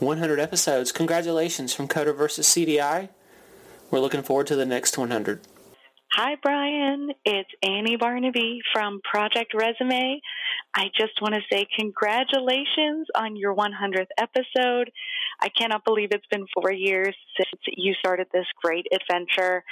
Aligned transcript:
100 0.00 0.40
episodes. 0.40 0.92
Congratulations 0.92 1.74
from 1.74 1.88
Coda 1.88 2.12
versus 2.12 2.46
CDI. 2.46 3.08
We're 3.90 4.00
looking 4.00 4.22
forward 4.22 4.46
to 4.48 4.56
the 4.56 4.66
next 4.66 4.98
100. 4.98 5.40
Hi, 6.12 6.36
Brian. 6.42 7.10
It's 7.24 7.50
Annie 7.62 7.96
Barnaby 7.96 8.60
from 8.72 9.00
Project 9.04 9.52
Resume. 9.54 10.20
I 10.74 10.86
just 10.98 11.20
want 11.20 11.34
to 11.34 11.40
say 11.52 11.66
congratulations 11.78 13.08
on 13.14 13.36
your 13.36 13.54
100th 13.54 14.06
episode. 14.16 14.90
I 15.40 15.48
cannot 15.50 15.84
believe 15.84 16.08
it's 16.12 16.26
been 16.26 16.46
four 16.54 16.72
years 16.72 17.14
since 17.36 17.62
you 17.66 17.94
started 17.94 18.26
this 18.32 18.46
great 18.62 18.86
adventure. 18.92 19.62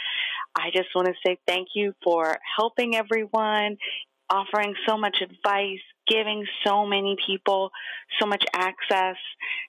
I 0.55 0.71
just 0.75 0.89
want 0.95 1.09
to 1.09 1.15
say 1.25 1.39
thank 1.47 1.69
you 1.75 1.95
for 2.05 2.39
helping 2.57 2.95
everyone, 2.95 3.79
offering 4.29 4.75
so 4.87 4.99
much 4.99 5.23
advice, 5.23 5.81
giving 6.07 6.47
so 6.65 6.87
many 6.87 7.17
people 7.27 7.71
so 8.21 8.27
much 8.27 8.45
access 8.55 9.17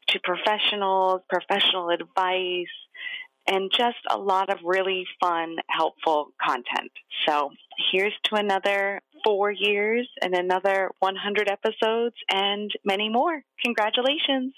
to 0.10 0.20
professionals, 0.24 1.22
professional 1.30 1.90
advice, 1.90 2.68
and 3.48 3.72
just 3.72 3.98
a 4.10 4.18
lot 4.18 4.50
of 4.50 4.60
really 4.64 5.06
fun, 5.22 5.56
helpful 5.70 6.34
content. 6.42 6.92
So 7.28 7.52
here's 7.92 8.14
to 8.26 8.36
another 8.36 9.02
four 9.24 9.52
years 9.52 10.08
and 10.22 10.36
another 10.36 10.92
100 11.00 11.50
episodes 11.50 12.16
and 12.30 12.70
many 12.84 13.10
more. 13.10 13.42
Congratulations. 13.64 14.54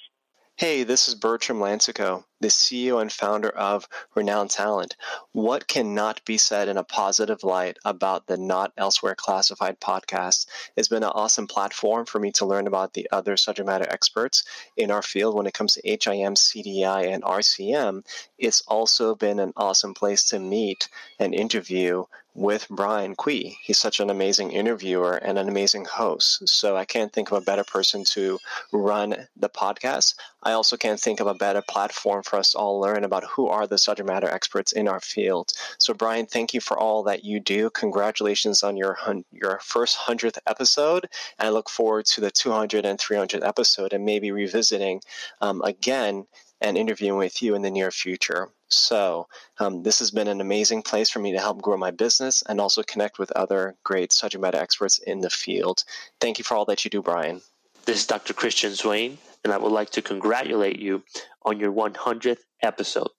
Hey, 0.60 0.84
this 0.84 1.08
is 1.08 1.16
Bertram 1.16 1.60
Lansico, 1.60 2.26
the 2.42 2.50
CEO 2.50 3.02
and 3.02 3.10
founder 3.10 3.48
of 3.48 3.88
Renowned 4.14 4.50
Talent. 4.50 4.98
What 5.32 5.70
cannot 5.70 6.26
be 6.26 6.38
said 6.38 6.68
in 6.68 6.76
a 6.76 6.84
positive 6.84 7.46
light 7.46 7.78
about 7.86 8.28
the 8.28 8.36
Not 8.36 8.74
Elsewhere 8.76 9.16
Classified 9.16 9.80
podcast? 9.80 10.48
It's 10.76 10.90
been 10.90 11.04
an 11.04 11.14
awesome 11.16 11.48
platform 11.48 12.06
for 12.06 12.20
me 12.20 12.34
to 12.34 12.46
learn 12.46 12.68
about 12.68 12.94
the 12.94 13.08
other 13.10 13.38
subject 13.38 13.68
matter 13.68 13.88
experts 13.90 14.44
in 14.76 14.92
our 14.92 15.02
field 15.02 15.34
when 15.34 15.48
it 15.48 15.54
comes 15.54 15.76
to 15.76 15.82
HIM, 15.82 16.34
CDI, 16.36 17.08
and 17.08 17.24
RCM. 17.24 18.06
It's 18.38 18.62
also 18.68 19.16
been 19.16 19.40
an 19.40 19.54
awesome 19.56 19.94
place 19.94 20.26
to 20.26 20.40
meet 20.40 20.90
and 21.20 21.34
interview 21.34 22.04
with 22.40 22.66
Brian 22.70 23.16
Kui. 23.16 23.58
He's 23.62 23.78
such 23.78 24.00
an 24.00 24.10
amazing 24.10 24.54
interviewer 24.54 25.18
and 25.18 25.38
an 25.38 25.50
amazing 25.50 25.84
host. 25.84 26.48
So 26.48 26.78
I 26.78 26.86
can't 26.86 27.12
think 27.12 27.32
of 27.32 27.38
a 27.38 27.46
better 27.46 27.66
person 27.66 28.06
to 28.12 28.40
run 28.72 29.28
the 29.36 29.50
podcast. 29.50 30.16
I 30.42 30.54
also 30.54 30.78
can't 30.78 31.02
think 31.02 31.20
of 31.20 31.28
a 31.28 31.34
better 31.34 31.62
platform 31.62 32.24
for 32.24 32.40
us 32.40 32.54
to 32.54 32.58
all 32.58 32.80
learn 32.80 33.04
about 33.04 33.26
who 33.26 33.50
are 33.50 33.68
the 33.68 33.78
subject 33.78 34.08
matter 34.08 34.30
experts 34.30 34.72
in 34.72 34.88
our 34.88 35.02
field. 35.02 35.52
So 35.80 35.94
Brian, 35.94 36.28
thank 36.28 36.54
you 36.54 36.62
for 36.62 36.80
all 36.80 37.04
that 37.04 37.26
you 37.26 37.42
do. 37.42 37.70
Congratulations 37.72 38.64
on 38.64 38.78
your 38.78 38.98
your 39.34 39.60
first 39.62 39.98
100th 39.98 40.38
episode. 40.48 41.08
And 41.38 41.48
I 41.48 41.52
look 41.52 41.70
forward 41.70 42.06
to 42.06 42.22
the 42.22 42.32
200 42.32 42.86
and 42.86 42.98
300 42.98 43.44
episode 43.44 43.92
and 43.92 44.06
maybe 44.06 44.32
revisiting 44.32 45.02
um, 45.42 45.62
again 45.64 46.26
and 46.62 46.78
interviewing 46.78 47.18
with 47.18 47.42
you 47.42 47.56
in 47.56 47.62
the 47.62 47.72
near 47.72 47.92
future. 47.92 48.50
So, 48.68 49.28
um, 49.60 49.84
this 49.84 50.00
has 50.00 50.12
been 50.12 50.28
an 50.28 50.42
amazing 50.42 50.84
place 50.84 51.10
for 51.10 51.20
me 51.20 51.32
to 51.32 51.40
help 51.40 51.62
grow 51.62 51.78
my 51.78 51.92
business 51.92 52.44
and 52.48 52.62
also 52.62 52.84
connect 52.84 53.18
with 53.18 53.32
other 53.32 53.76
great 53.84 54.12
subject 54.12 54.42
matter 54.42 54.60
experts 54.60 55.00
in 55.00 55.22
the 55.22 55.30
field. 55.30 55.84
Thank 56.20 56.38
you 56.38 56.44
for 56.44 56.56
all 56.56 56.66
that 56.66 56.86
you 56.86 56.92
do, 56.92 57.02
Brian. 57.02 57.42
This 57.86 58.02
is 58.02 58.08
Dr. 58.08 58.34
Christian 58.34 58.76
Swain, 58.76 59.18
and 59.44 59.54
I 59.54 59.58
would 59.58 59.72
like 59.72 59.90
to 59.92 60.02
congratulate 60.02 60.80
you 60.80 61.04
on 61.44 61.60
your 61.60 61.72
100th 61.72 62.42
episode. 62.62 63.10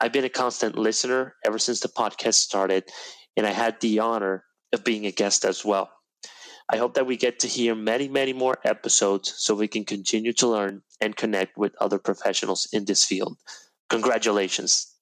I've 0.00 0.12
been 0.12 0.24
a 0.24 0.28
constant 0.28 0.76
listener 0.76 1.34
ever 1.44 1.58
since 1.58 1.80
the 1.80 1.88
podcast 1.88 2.34
started, 2.34 2.84
and 3.36 3.46
I 3.46 3.50
had 3.50 3.80
the 3.80 4.00
honor 4.00 4.44
of 4.72 4.84
being 4.84 5.06
a 5.06 5.10
guest 5.10 5.44
as 5.44 5.64
well. 5.64 5.90
I 6.72 6.78
hope 6.78 6.94
that 6.94 7.06
we 7.06 7.18
get 7.18 7.40
to 7.40 7.46
hear 7.46 7.74
many, 7.74 8.08
many 8.08 8.32
more 8.32 8.56
episodes 8.64 9.34
so 9.36 9.54
we 9.54 9.68
can 9.68 9.84
continue 9.84 10.32
to 10.34 10.48
learn 10.48 10.82
and 10.98 11.14
connect 11.14 11.58
with 11.58 11.76
other 11.78 11.98
professionals 11.98 12.66
in 12.72 12.86
this 12.86 13.04
field. 13.04 13.36
Congratulations. 13.90 14.94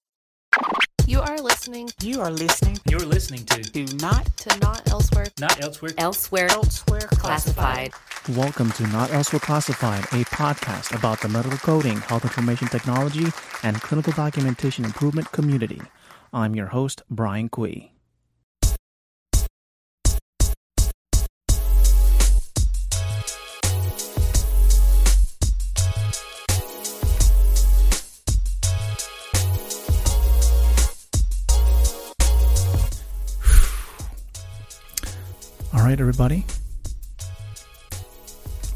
You 1.06 1.20
are 1.20 1.38
listening. 1.38 1.90
You 2.02 2.20
are 2.20 2.32
listening. 2.32 2.78
You're 2.90 3.06
listening 3.06 3.44
to 3.46 3.62
Do 3.62 3.86
not 3.98 4.36
to 4.38 4.58
Not 4.58 4.90
Elsewhere. 4.90 5.26
Not 5.38 5.62
Elsewhere. 5.62 5.92
Elsewhere. 5.98 6.50
elsewhere 6.50 7.08
Classified. 7.12 7.92
Welcome 8.30 8.72
to 8.72 8.86
Not 8.88 9.12
Elsewhere 9.12 9.40
Classified, 9.40 10.02
a 10.06 10.24
podcast 10.34 10.96
about 10.98 11.20
the 11.20 11.28
medical 11.28 11.58
coding, 11.58 11.98
health 11.98 12.24
information 12.24 12.66
technology, 12.68 13.26
and 13.62 13.80
clinical 13.80 14.12
documentation 14.14 14.84
improvement 14.84 15.30
community. 15.30 15.80
I'm 16.32 16.56
your 16.56 16.68
host, 16.68 17.02
Brian 17.08 17.48
Kui. 17.48 17.92
Right, 35.92 36.00
everybody. 36.00 36.42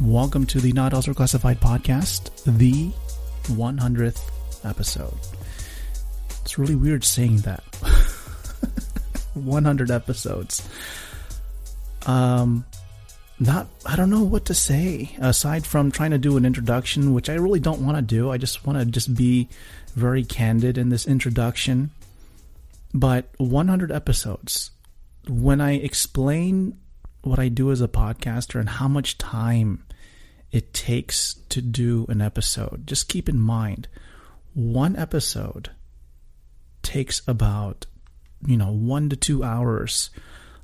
Welcome 0.03 0.45
to 0.49 0.61
the 0.61 0.73
Not 0.73 0.93
Elsewhere 0.93 1.15
Classified 1.15 1.59
podcast, 1.61 2.29
the 2.45 2.91
100th 3.55 4.21
episode. 4.69 5.15
It's 6.43 6.59
really 6.59 6.75
weird 6.75 7.05
saying 7.05 7.39
that. 7.39 7.65
100 9.33 9.91
episodes. 9.91 10.69
Um, 12.05 12.67
not, 13.41 13.69
I 13.87 13.97
don't 13.97 14.11
know 14.11 14.25
what 14.25 14.45
to 14.47 14.55
say 14.55 15.17
aside 15.19 15.65
from 15.65 15.91
trying 15.91 16.11
to 16.11 16.19
do 16.19 16.37
an 16.37 16.45
introduction, 16.45 17.15
which 17.15 17.31
I 17.31 17.35
really 17.37 17.61
don't 17.61 17.81
want 17.81 17.97
to 17.97 18.03
do. 18.03 18.31
I 18.31 18.37
just 18.37 18.67
want 18.67 18.79
to 18.79 18.85
just 18.85 19.15
be 19.15 19.49
very 19.95 20.23
candid 20.23 20.77
in 20.77 20.91
this 20.91 21.07
introduction. 21.07 21.93
But 22.93 23.31
100 23.39 23.91
episodes. 23.91 24.71
When 25.27 25.63
I 25.63 25.77
explain 25.77 26.77
what 27.27 27.39
I 27.39 27.49
do 27.49 27.71
as 27.71 27.81
a 27.81 27.89
podcaster 27.89 28.59
and 28.61 28.69
how 28.69 28.89
much 28.89 29.19
time 29.19 29.85
it 30.53 30.73
takes 30.73 31.35
to 31.51 31.61
do 31.61 32.07
an 32.09 32.23
episode. 32.23 32.87
Just 32.87 33.09
keep 33.09 33.29
in 33.29 33.39
mind, 33.39 33.89
one 34.55 34.97
episode 34.97 35.71
takes 36.83 37.21
about, 37.27 37.87
you 38.47 38.57
know, 38.57 38.73
one 38.73 39.09
to 39.11 39.17
two 39.17 39.43
hours 39.43 40.11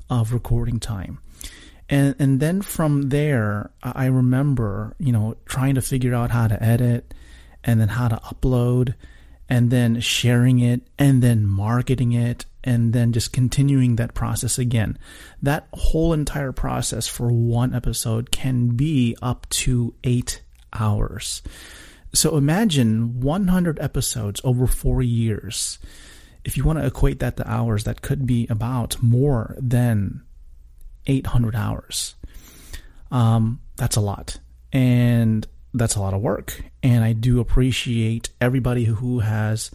of 0.08 0.32
recording 0.32 0.80
time. 0.80 1.18
And, 1.88 2.14
and 2.18 2.40
then 2.40 2.62
from 2.62 3.10
there, 3.10 3.70
I 3.82 4.06
remember, 4.06 4.94
you 4.98 5.12
know, 5.12 5.36
trying 5.44 5.74
to 5.74 5.82
figure 5.82 6.14
out 6.14 6.30
how 6.30 6.48
to 6.48 6.62
edit 6.62 7.12
and 7.64 7.80
then 7.80 7.88
how 7.88 8.08
to 8.08 8.16
upload 8.16 8.94
and 9.52 9.70
then 9.70 10.00
sharing 10.00 10.60
it 10.60 10.80
and 10.98 11.22
then 11.22 11.46
marketing 11.46 12.12
it 12.12 12.46
and 12.64 12.94
then 12.94 13.12
just 13.12 13.34
continuing 13.34 13.96
that 13.96 14.14
process 14.14 14.58
again. 14.58 14.96
That 15.42 15.68
whole 15.74 16.14
entire 16.14 16.52
process 16.52 17.06
for 17.06 17.30
one 17.30 17.74
episode 17.74 18.30
can 18.30 18.68
be 18.68 19.14
up 19.20 19.46
to 19.50 19.94
eight 20.04 20.41
hours. 20.72 21.42
So 22.14 22.38
imagine 22.38 23.20
100 23.20 23.78
episodes 23.78 24.41
over 24.42 24.66
four 24.66 25.02
years. 25.02 25.78
If 26.46 26.56
you 26.56 26.64
want 26.64 26.78
to 26.78 26.86
equate 26.86 27.18
that 27.18 27.36
to 27.36 27.46
hours, 27.46 27.84
that 27.84 28.00
could 28.00 28.24
be 28.24 28.46
about 28.48 29.02
more 29.02 29.54
than 29.60 30.22
800 31.06 31.54
hours. 31.54 32.14
Um, 33.10 33.60
that's 33.76 33.96
a 33.96 34.00
lot. 34.00 34.38
And 34.72 35.46
that's 35.75 35.97
a 35.97 36.00
lot 36.00 36.15
of 36.15 36.21
work. 36.21 36.62
And 36.83 37.05
I 37.05 37.12
do 37.12 37.41
appreciate 37.41 38.31
everybody 38.41 38.84
who 38.84 39.21
has 39.21 39.71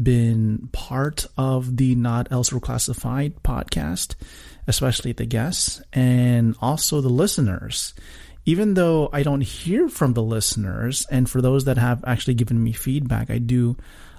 been 0.00 0.68
part 0.72 1.26
of 1.36 1.76
the 1.76 1.94
Not 1.94 2.30
Elsewhere 2.30 2.60
Classified 2.60 3.42
podcast, 3.42 4.14
especially 4.66 5.12
the 5.12 5.26
guests 5.26 5.80
and 5.92 6.54
also 6.60 7.00
the 7.00 7.08
listeners. 7.08 7.94
Even 8.44 8.74
though 8.74 9.08
I 9.12 9.22
don't 9.22 9.40
hear 9.40 9.88
from 9.88 10.12
the 10.12 10.22
listeners, 10.22 11.04
and 11.10 11.28
for 11.28 11.42
those 11.42 11.64
that 11.64 11.78
have 11.78 12.04
actually 12.06 12.34
given 12.34 12.62
me 12.62 12.72
feedback, 12.72 13.28
I 13.28 13.38
do 13.38 13.76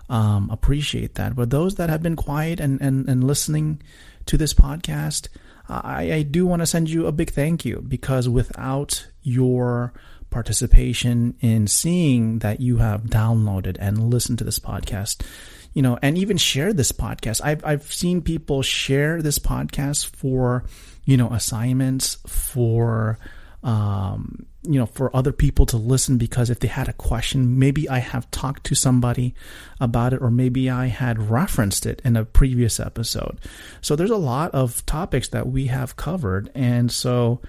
um, 0.09 0.49
appreciate 0.51 1.15
that. 1.15 1.35
But 1.35 1.49
those 1.49 1.75
that 1.75 1.89
have 1.89 2.03
been 2.03 2.17
quiet 2.17 2.59
and, 2.59 2.81
and, 2.81 3.07
and 3.07 3.23
listening 3.23 3.81
to 4.25 4.37
this 4.37 4.53
podcast, 4.53 5.29
I, 5.69 6.11
I 6.11 6.21
do 6.23 6.45
want 6.45 6.61
to 6.61 6.65
send 6.65 6.89
you 6.89 7.07
a 7.07 7.11
big 7.11 7.31
thank 7.31 7.63
you 7.63 7.83
because 7.87 8.27
without 8.27 9.07
your 9.21 9.93
participation 10.29 11.35
in 11.39 11.67
seeing 11.67 12.39
that 12.39 12.59
you 12.59 12.77
have 12.77 13.03
downloaded 13.03 13.77
and 13.79 14.09
listened 14.09 14.37
to 14.39 14.43
this 14.43 14.59
podcast, 14.59 15.25
you 15.73 15.81
know, 15.81 15.97
and 16.01 16.17
even 16.17 16.37
share 16.37 16.73
this 16.73 16.91
podcast. 16.91 17.41
I've 17.43 17.63
I've 17.65 17.91
seen 17.91 18.21
people 18.21 18.61
share 18.61 19.21
this 19.21 19.39
podcast 19.39 20.15
for, 20.15 20.65
you 21.05 21.17
know, 21.17 21.29
assignments 21.29 22.17
for 22.25 23.17
um, 23.63 24.45
you 24.63 24.79
know, 24.79 24.85
for 24.85 25.15
other 25.15 25.31
people 25.31 25.65
to 25.67 25.77
listen 25.77 26.17
because 26.17 26.49
if 26.49 26.59
they 26.59 26.67
had 26.67 26.89
a 26.89 26.93
question, 26.93 27.57
maybe 27.57 27.87
I 27.87 27.99
have 27.99 28.29
talked 28.31 28.65
to 28.65 28.75
somebody 28.75 29.33
about 29.79 30.13
it 30.13 30.21
or 30.21 30.29
maybe 30.29 30.69
I 30.69 30.87
had 30.87 31.29
referenced 31.29 31.85
it 31.85 32.01
in 32.03 32.17
a 32.17 32.25
previous 32.25 32.79
episode. 32.79 33.39
So 33.81 33.95
there's 33.95 34.11
a 34.11 34.17
lot 34.17 34.53
of 34.53 34.85
topics 34.85 35.29
that 35.29 35.47
we 35.47 35.67
have 35.67 35.95
covered. 35.95 36.51
And 36.53 36.91
so 36.91 37.41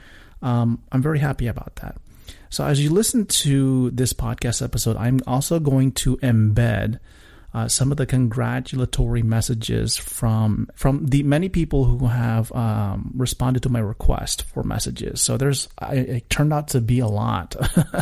um, 0.43 0.83
I'm 0.93 1.03
very 1.03 1.19
happy 1.19 1.49
about 1.49 1.77
that. 1.77 1.97
So 2.51 2.65
as 2.65 2.83
you 2.83 2.91
listen 2.91 3.27
to 3.27 3.91
this 3.91 4.13
podcast 4.13 4.63
episode, 4.63 4.97
I'm 4.97 5.21
also 5.27 5.61
going 5.61 5.93
to 5.93 6.17
embed 6.19 6.99
uh, 7.55 7.67
some 7.67 7.91
of 7.91 7.97
the 7.97 8.07
congratulatory 8.07 9.23
messages 9.23 9.97
from 9.97 10.69
from 10.75 11.07
the 11.07 11.23
many 11.23 11.49
people 11.49 11.87
who 11.87 12.07
have 12.07 12.53
um, 12.53 13.11
responded 13.17 13.63
to 13.63 13.71
my 13.71 13.79
request 13.79 14.45
for 14.45 14.63
messages. 14.63 15.23
So 15.23 15.37
there's 15.39 15.69
I, 15.79 15.95
it 15.95 16.31
turned 16.31 16.53
out 16.53 16.69
to 16.69 16.81
be 16.81 16.99
a 16.99 17.07
lot, 17.07 17.57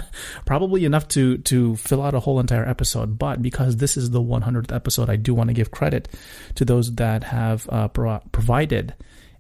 probably 0.47 0.85
enough 0.85 1.07
to 1.09 1.39
to 1.39 1.77
fill 1.77 2.03
out 2.03 2.15
a 2.15 2.21
whole 2.21 2.41
entire 2.41 2.69
episode. 2.69 3.19
But 3.19 3.41
because 3.41 3.77
this 3.77 3.97
is 3.97 4.11
the 4.11 4.21
100th 4.21 4.75
episode, 4.75 5.09
I 5.09 5.17
do 5.17 5.33
want 5.33 5.49
to 5.49 5.55
give 5.55 5.71
credit 5.71 6.09
to 6.57 6.65
those 6.65 6.93
that 6.97 7.23
have 7.25 7.69
uh, 7.71 7.89
pro- 7.89 8.23
provided 8.33 8.95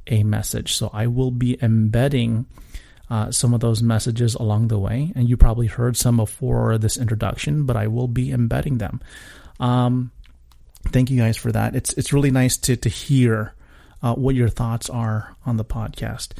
a 0.07 0.23
message. 0.23 0.75
So 0.75 0.89
I 0.93 1.09
will 1.09 1.33
be 1.33 1.59
embedding. 1.61 2.47
Uh, 3.09 3.31
some 3.31 3.55
of 3.55 3.61
those 3.61 3.83
messages 3.83 4.35
along 4.35 4.67
the 4.67 4.79
way, 4.79 5.13
and 5.15 5.29
you 5.29 5.37
probably 5.37 5.69
heard 5.69 5.97
some 5.97 6.17
before 6.17 6.77
this 6.77 6.97
introduction, 6.97 7.65
but 7.65 7.77
I 7.77 7.87
will 7.87 8.09
be 8.09 8.33
embedding 8.33 8.79
them. 8.79 9.01
Um, 9.61 10.11
thank 10.89 11.11
you 11.11 11.17
guys 11.17 11.37
for 11.37 11.53
that. 11.53 11.77
It's 11.77 11.93
it's 11.93 12.13
really 12.13 12.33
nice 12.33 12.57
to 12.59 12.77
to 12.77 12.89
hear 12.89 13.55
uh, 14.03 14.15
what 14.15 14.35
your 14.35 14.49
thoughts 14.49 14.91
are 14.91 15.37
on 15.45 15.57
the 15.57 15.65
podcast. 15.65 16.33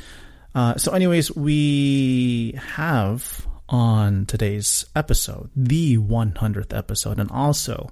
Uh, 0.55 0.77
so, 0.77 0.93
anyways, 0.93 1.35
we 1.37 2.59
have 2.75 3.47
on 3.69 4.27
today's 4.27 4.87
episode 4.95 5.51
the 5.55 5.99
100th 5.99 6.77
episode, 6.77 7.19
and 7.19 7.31
also 7.31 7.91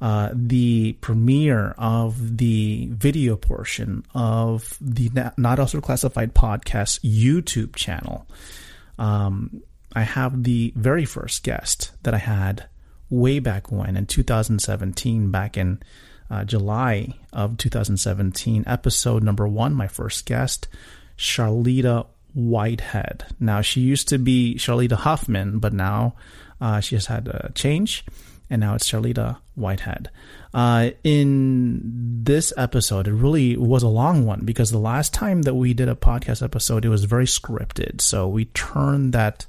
uh, 0.00 0.30
the 0.32 0.94
premiere 1.00 1.74
of 1.76 2.38
the 2.38 2.88
video 2.90 3.36
portion 3.36 4.04
of 4.14 4.76
the 4.80 5.10
Not 5.36 5.58
Elsewhere 5.58 5.82
Classified 5.82 6.34
podcast 6.34 7.00
YouTube 7.00 7.76
channel. 7.76 8.26
Um, 8.98 9.62
I 9.94 10.02
have 10.02 10.44
the 10.44 10.72
very 10.76 11.04
first 11.04 11.42
guest 11.42 11.92
that 12.02 12.14
I 12.14 12.18
had 12.18 12.66
way 13.10 13.40
back 13.40 13.70
when 13.72 13.96
in 13.96 14.06
2017, 14.06 15.30
back 15.30 15.56
in 15.56 15.82
uh, 16.30 16.44
July 16.44 17.14
of 17.32 17.56
2017, 17.56 18.64
episode 18.66 19.22
number 19.22 19.48
one, 19.48 19.74
my 19.74 19.88
first 19.88 20.26
guest, 20.26 20.68
Charlita 21.18 22.06
Whitehead. 22.34 23.24
Now, 23.40 23.60
she 23.62 23.80
used 23.80 24.08
to 24.08 24.18
be 24.18 24.54
Charlita 24.54 24.92
Huffman, 24.92 25.58
but 25.58 25.72
now 25.72 26.14
uh, 26.60 26.80
she 26.80 26.94
has 26.94 27.06
had 27.06 27.26
a 27.26 27.50
change, 27.54 28.04
and 28.50 28.60
now 28.60 28.74
it's 28.74 28.90
Charlita 28.90 29.38
Whitehead. 29.54 30.10
Uh, 30.52 30.90
in 31.04 31.80
this 32.24 32.52
episode, 32.56 33.06
it 33.06 33.12
really 33.12 33.56
was 33.56 33.84
a 33.84 33.88
long 33.88 34.26
one 34.26 34.40
because 34.44 34.70
the 34.70 34.78
last 34.78 35.14
time 35.14 35.42
that 35.42 35.54
we 35.54 35.72
did 35.72 35.88
a 35.88 35.94
podcast 35.94 36.42
episode, 36.42 36.84
it 36.84 36.88
was 36.88 37.04
very 37.04 37.26
scripted. 37.26 38.00
So 38.00 38.28
we 38.28 38.46
turned 38.46 39.12
that 39.12 39.46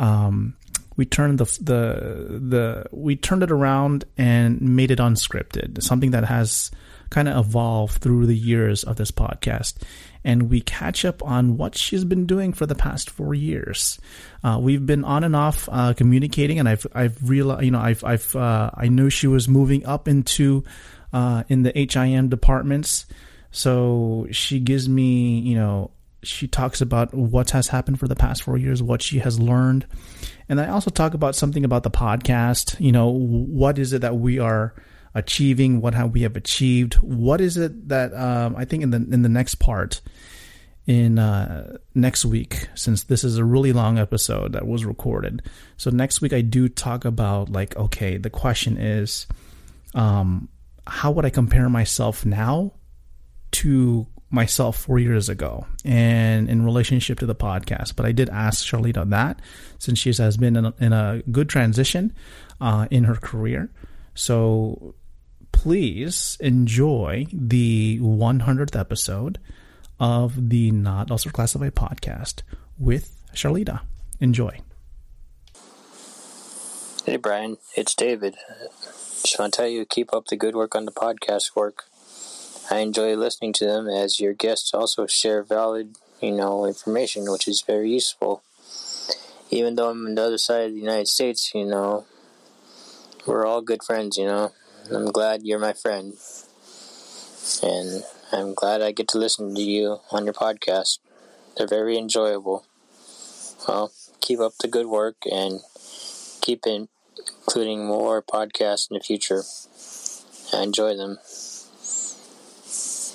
um, 0.00 0.54
we 0.96 1.06
turned 1.06 1.38
the 1.38 1.44
the 1.60 2.40
the 2.40 2.86
we 2.90 3.14
turned 3.14 3.44
it 3.44 3.52
around 3.52 4.04
and 4.18 4.60
made 4.60 4.90
it 4.90 4.98
unscripted, 4.98 5.82
something 5.82 6.10
that 6.10 6.24
has 6.24 6.70
kind 7.12 7.28
of 7.28 7.46
evolve 7.46 7.92
through 7.92 8.26
the 8.26 8.36
years 8.36 8.84
of 8.84 8.96
this 8.96 9.10
podcast. 9.10 9.74
And 10.24 10.48
we 10.48 10.60
catch 10.60 11.04
up 11.04 11.22
on 11.22 11.58
what 11.58 11.76
she's 11.76 12.04
been 12.04 12.26
doing 12.26 12.52
for 12.52 12.64
the 12.64 12.74
past 12.74 13.10
four 13.10 13.34
years. 13.34 14.00
Uh, 14.42 14.58
we've 14.60 14.84
been 14.84 15.04
on 15.04 15.22
and 15.22 15.36
off 15.36 15.68
uh, 15.70 15.92
communicating, 15.94 16.58
and 16.58 16.68
I've 16.68 16.86
I've 16.94 17.28
realized, 17.28 17.64
you 17.64 17.72
know, 17.72 17.80
I've 17.80 18.02
I've 18.02 18.34
uh, 18.34 18.70
I 18.72 18.88
knew 18.88 19.10
she 19.10 19.26
was 19.26 19.48
moving 19.48 19.84
up 19.84 20.08
into 20.08 20.64
uh, 21.12 21.44
in 21.48 21.62
the 21.62 21.72
HIM 21.74 22.28
departments, 22.28 23.06
so 23.50 24.26
she 24.30 24.60
gives 24.60 24.88
me, 24.88 25.40
you 25.40 25.56
know, 25.56 25.90
she 26.22 26.46
talks 26.46 26.80
about 26.80 27.12
what 27.12 27.50
has 27.50 27.66
happened 27.66 27.98
for 27.98 28.06
the 28.06 28.16
past 28.16 28.44
four 28.44 28.56
years, 28.56 28.80
what 28.80 29.02
she 29.02 29.18
has 29.18 29.40
learned, 29.40 29.86
and 30.48 30.60
I 30.60 30.68
also 30.68 30.90
talk 30.90 31.14
about 31.14 31.34
something 31.34 31.64
about 31.64 31.82
the 31.82 31.90
podcast. 31.90 32.78
You 32.80 32.92
know, 32.92 33.08
what 33.08 33.78
is 33.80 33.92
it 33.92 34.02
that 34.02 34.16
we 34.16 34.38
are 34.38 34.72
achieving? 35.14 35.80
What 35.80 35.94
have 35.94 36.12
we 36.12 36.22
have 36.22 36.36
achieved? 36.36 36.94
What 36.94 37.40
is 37.40 37.56
it 37.56 37.88
that 37.88 38.14
um, 38.14 38.56
I 38.56 38.64
think 38.64 38.82
in 38.82 38.90
the 38.90 38.96
in 38.96 39.22
the 39.22 39.28
next 39.28 39.56
part 39.56 40.00
in 40.86 41.18
uh, 41.18 41.76
next 41.94 42.24
week, 42.24 42.68
since 42.74 43.04
this 43.04 43.22
is 43.22 43.38
a 43.38 43.44
really 43.44 43.72
long 43.72 43.98
episode 43.98 44.52
that 44.52 44.66
was 44.66 44.84
recorded. 44.84 45.42
So 45.76 45.90
next 45.90 46.20
week 46.20 46.32
I 46.32 46.40
do 46.40 46.68
talk 46.68 47.04
about 47.04 47.50
like, 47.50 47.76
okay, 47.76 48.16
the 48.16 48.30
question 48.30 48.76
is, 48.76 49.26
um, 49.94 50.48
how 50.86 51.12
would 51.12 51.24
I 51.24 51.30
compare 51.30 51.68
myself 51.68 52.26
now 52.26 52.72
to 53.52 54.06
myself 54.32 54.78
four 54.78 54.98
years 54.98 55.28
ago 55.28 55.66
and 55.84 56.48
in 56.48 56.64
relationship 56.64 57.18
to 57.18 57.26
the 57.26 57.34
podcast. 57.34 57.94
But 57.94 58.06
I 58.06 58.12
did 58.12 58.30
ask 58.30 58.64
Charlita 58.64 59.08
that 59.10 59.40
since 59.78 59.98
she 59.98 60.12
has 60.12 60.36
been 60.38 60.56
in 60.56 60.64
a, 60.64 60.74
in 60.80 60.92
a 60.92 61.22
good 61.30 61.48
transition 61.50 62.14
uh, 62.60 62.88
in 62.90 63.04
her 63.04 63.14
career. 63.14 63.70
So 64.14 64.94
please 65.52 66.36
enjoy 66.40 67.26
the 67.32 67.98
100th 68.00 68.78
episode 68.78 69.38
of 70.00 70.48
the 70.50 70.70
Not 70.72 71.10
Elsewhere 71.10 71.32
Classified 71.32 71.74
podcast 71.74 72.42
with 72.78 73.16
Charlita. 73.34 73.82
Enjoy. 74.20 74.60
Hey, 77.06 77.16
Brian. 77.16 77.58
It's 77.76 77.94
David. 77.94 78.34
Just 79.22 79.38
want 79.38 79.52
to 79.52 79.56
tell 79.56 79.68
you, 79.68 79.84
keep 79.84 80.12
up 80.12 80.26
the 80.26 80.36
good 80.36 80.54
work 80.56 80.74
on 80.74 80.84
the 80.84 80.92
podcast 80.92 81.54
work. 81.54 81.84
I 82.70 82.78
enjoy 82.78 83.14
listening 83.16 83.52
to 83.54 83.64
them 83.66 83.88
as 83.88 84.18
your 84.18 84.32
guests 84.32 84.72
also 84.72 85.06
share 85.06 85.42
valid, 85.42 85.96
you 86.20 86.32
know, 86.32 86.64
information, 86.64 87.30
which 87.30 87.46
is 87.46 87.62
very 87.62 87.90
useful. 87.90 88.42
Even 89.50 89.74
though 89.74 89.90
I'm 89.90 90.06
on 90.06 90.14
the 90.14 90.22
other 90.22 90.38
side 90.38 90.66
of 90.66 90.72
the 90.72 90.80
United 90.80 91.08
States, 91.08 91.52
you 91.54 91.64
know, 91.64 92.06
we're 93.26 93.46
all 93.46 93.60
good 93.60 93.82
friends, 93.84 94.16
you 94.16 94.26
know. 94.26 94.52
I'm 94.90 95.06
glad 95.06 95.42
you're 95.42 95.58
my 95.58 95.72
friend. 95.72 96.14
And 97.62 98.02
I'm 98.32 98.54
glad 98.54 98.82
I 98.82 98.92
get 98.92 99.08
to 99.08 99.18
listen 99.18 99.54
to 99.54 99.62
you 99.62 99.98
on 100.10 100.24
your 100.24 100.34
podcast. 100.34 100.98
They're 101.56 101.68
very 101.68 101.96
enjoyable. 101.96 102.66
Well, 103.68 103.92
keep 104.20 104.40
up 104.40 104.54
the 104.60 104.68
good 104.68 104.86
work 104.86 105.16
and 105.30 105.60
keep 106.40 106.64
including 106.66 107.86
more 107.86 108.22
podcasts 108.22 108.90
in 108.90 108.96
the 108.96 109.02
future. 109.02 109.44
I 110.52 110.62
enjoy 110.62 110.96
them. 110.96 111.18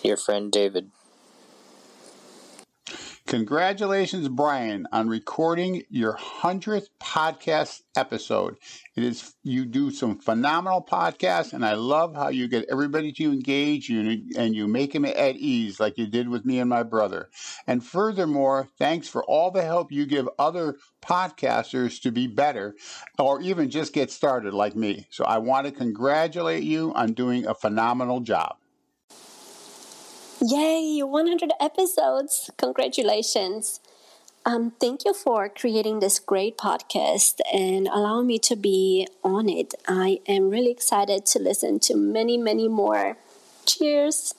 Your 0.03 0.17
friend 0.17 0.51
David. 0.51 0.91
Congratulations, 3.27 4.29
Brian, 4.29 4.87
on 4.93 5.09
recording 5.09 5.83
your 5.89 6.13
100th 6.13 6.87
podcast 7.01 7.81
episode. 7.93 8.55
It 8.95 9.03
is 9.03 9.35
you 9.43 9.65
do 9.65 9.91
some 9.91 10.17
phenomenal 10.17 10.81
podcasts 10.81 11.51
and 11.51 11.65
I 11.65 11.73
love 11.73 12.15
how 12.15 12.29
you 12.29 12.47
get 12.47 12.69
everybody 12.71 13.11
to 13.11 13.25
engage 13.25 13.89
you 13.89 14.23
and 14.37 14.55
you 14.55 14.65
make 14.65 14.93
them 14.93 15.03
at 15.03 15.35
ease 15.35 15.77
like 15.77 15.97
you 15.97 16.07
did 16.07 16.29
with 16.29 16.45
me 16.45 16.59
and 16.59 16.69
my 16.69 16.83
brother. 16.83 17.27
And 17.67 17.83
furthermore, 17.83 18.69
thanks 18.79 19.09
for 19.09 19.25
all 19.25 19.51
the 19.51 19.61
help 19.61 19.91
you 19.91 20.05
give 20.05 20.29
other 20.39 20.77
podcasters 21.01 22.01
to 22.03 22.13
be 22.13 22.27
better 22.27 22.75
or 23.19 23.41
even 23.41 23.69
just 23.69 23.91
get 23.91 24.09
started 24.09 24.53
like 24.53 24.77
me. 24.77 25.05
So 25.09 25.25
I 25.25 25.39
want 25.39 25.65
to 25.67 25.73
congratulate 25.73 26.63
you 26.63 26.93
on 26.93 27.11
doing 27.11 27.45
a 27.45 27.53
phenomenal 27.53 28.21
job. 28.21 28.55
Yay, 30.39 31.01
100 31.01 31.51
episodes! 31.59 32.51
Congratulations. 32.57 33.79
Um, 34.45 34.71
thank 34.79 35.03
you 35.03 35.15
for 35.15 35.49
creating 35.49 35.99
this 35.99 36.19
great 36.19 36.59
podcast 36.59 37.39
and 37.51 37.87
allowing 37.87 38.27
me 38.27 38.37
to 38.39 38.55
be 38.55 39.07
on 39.23 39.49
it. 39.49 39.73
I 39.87 40.19
am 40.27 40.51
really 40.51 40.69
excited 40.69 41.25
to 41.27 41.39
listen 41.39 41.79
to 41.79 41.95
many, 41.95 42.37
many 42.37 42.67
more. 42.67 43.17
Cheers! 43.65 44.35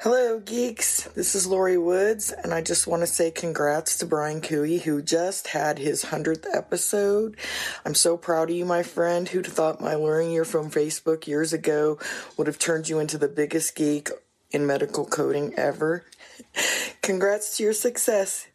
Hello, 0.00 0.40
geeks. 0.40 1.02
This 1.14 1.34
is 1.34 1.46
Lori 1.46 1.76
Woods, 1.76 2.32
and 2.32 2.54
I 2.54 2.62
just 2.62 2.86
want 2.86 3.02
to 3.02 3.06
say 3.06 3.30
congrats 3.30 3.98
to 3.98 4.06
Brian 4.06 4.40
Kui, 4.40 4.78
who 4.78 5.02
just 5.02 5.48
had 5.48 5.78
his 5.78 6.06
100th 6.06 6.46
episode. 6.50 7.36
I'm 7.84 7.94
so 7.94 8.16
proud 8.16 8.48
of 8.48 8.56
you, 8.56 8.64
my 8.64 8.82
friend. 8.82 9.28
Who'd 9.28 9.46
thought 9.46 9.82
my 9.82 9.96
luring 9.96 10.30
you 10.30 10.44
from 10.44 10.70
Facebook 10.70 11.26
years 11.26 11.52
ago 11.52 11.98
would 12.38 12.46
have 12.46 12.58
turned 12.58 12.88
you 12.88 12.98
into 13.00 13.18
the 13.18 13.28
biggest 13.28 13.76
geek 13.76 14.08
in 14.52 14.66
medical 14.66 15.04
coding 15.04 15.52
ever. 15.56 16.04
Congrats 17.02 17.56
to 17.56 17.64
your 17.64 17.72
success. 17.72 18.46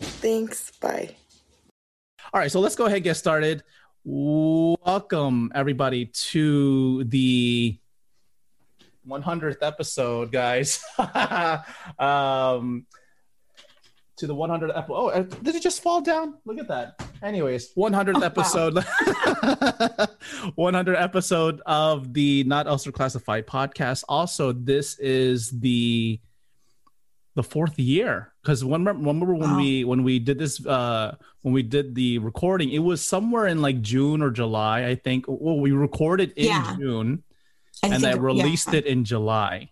Thanks. 0.00 0.72
Bye. 0.80 1.16
All 2.32 2.40
right, 2.40 2.50
so 2.50 2.60
let's 2.60 2.76
go 2.76 2.86
ahead 2.86 2.96
and 2.96 3.04
get 3.04 3.16
started. 3.16 3.62
Welcome 4.04 5.52
everybody 5.54 6.06
to 6.06 7.04
the 7.04 7.78
100th 9.06 9.58
episode, 9.62 10.32
guys. 10.32 10.82
um, 11.98 12.86
to 14.22 14.28
the 14.28 14.34
100th 14.34 14.70
episode. 14.78 14.94
Oh, 14.94 15.08
uh, 15.08 15.22
did 15.42 15.56
it 15.56 15.62
just 15.62 15.82
fall 15.82 16.00
down? 16.00 16.34
Look 16.44 16.60
at 16.60 16.68
that. 16.68 17.02
Anyways, 17.24 17.74
100th 17.74 18.22
episode. 18.30 18.78
100 20.54 20.96
episode 20.96 21.60
of 21.66 22.12
the 22.14 22.44
Not 22.44 22.68
Elsewhere 22.68 22.92
Classified 22.92 23.46
podcast. 23.48 24.04
Also, 24.08 24.52
this 24.52 24.96
is 25.00 25.50
the 25.50 26.20
the 27.34 27.42
fourth 27.42 27.78
year 27.78 28.32
because 28.42 28.62
one 28.62 28.84
remember 28.84 29.34
when 29.34 29.50
Wow. 29.52 29.56
we 29.56 29.84
when 29.84 30.02
we 30.04 30.18
did 30.18 30.38
this 30.38 30.64
uh 30.66 31.16
when 31.40 31.54
we 31.54 31.62
did 31.62 31.94
the 31.94 32.18
recording 32.18 32.68
it 32.70 32.80
was 32.80 33.00
somewhere 33.06 33.46
in 33.46 33.62
like 33.62 33.80
june 33.80 34.20
or 34.20 34.30
july 34.30 34.84
i 34.84 34.94
think 34.96 35.24
well 35.26 35.58
we 35.58 35.72
recorded 35.72 36.34
in 36.36 36.44
Yeah. 36.48 36.76
june 36.78 37.22
I 37.82 37.86
and 37.86 38.02
think- 38.02 38.16
i 38.16 38.18
released 38.18 38.68
yeah. 38.74 38.80
it 38.80 38.84
in 38.84 39.06
july 39.06 39.70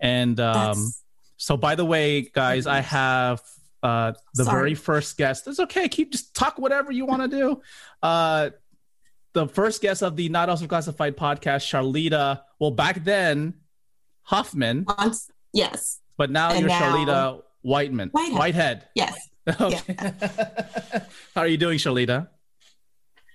and 0.00 0.40
um 0.40 0.52
That's- 0.52 1.04
so 1.36 1.56
by 1.56 1.76
the 1.76 1.84
way 1.84 2.22
guys 2.22 2.66
i 2.66 2.80
have 2.80 3.40
uh 3.82 4.12
the 4.34 4.44
Sorry. 4.44 4.56
very 4.58 4.74
first 4.74 5.16
guest 5.16 5.46
it's 5.46 5.58
okay 5.60 5.88
keep 5.88 6.12
just 6.12 6.34
talk 6.34 6.58
whatever 6.58 6.92
you 6.92 7.06
want 7.06 7.22
to 7.22 7.28
do 7.28 7.60
uh 8.02 8.50
the 9.32 9.46
first 9.46 9.80
guest 9.80 10.02
of 10.02 10.16
the 10.16 10.28
not 10.28 10.48
elsewhere 10.48 10.68
classified 10.68 11.16
podcast 11.16 11.64
charlita 11.70 12.40
well 12.58 12.70
back 12.70 13.04
then 13.04 13.54
huffman 14.22 14.84
Once, 14.98 15.30
yes, 15.52 16.00
but 16.16 16.30
now 16.30 16.50
And 16.50 16.60
you're 16.60 16.68
now- 16.68 16.80
charlita 16.80 17.42
whiteman 17.62 18.08
Whitehead. 18.10 18.38
whitehead 18.38 18.88
yes. 18.94 19.14
Okay. 19.60 19.96
How 21.34 21.40
are 21.42 21.46
you 21.48 21.56
doing, 21.56 21.78
Charlita? 21.78 22.28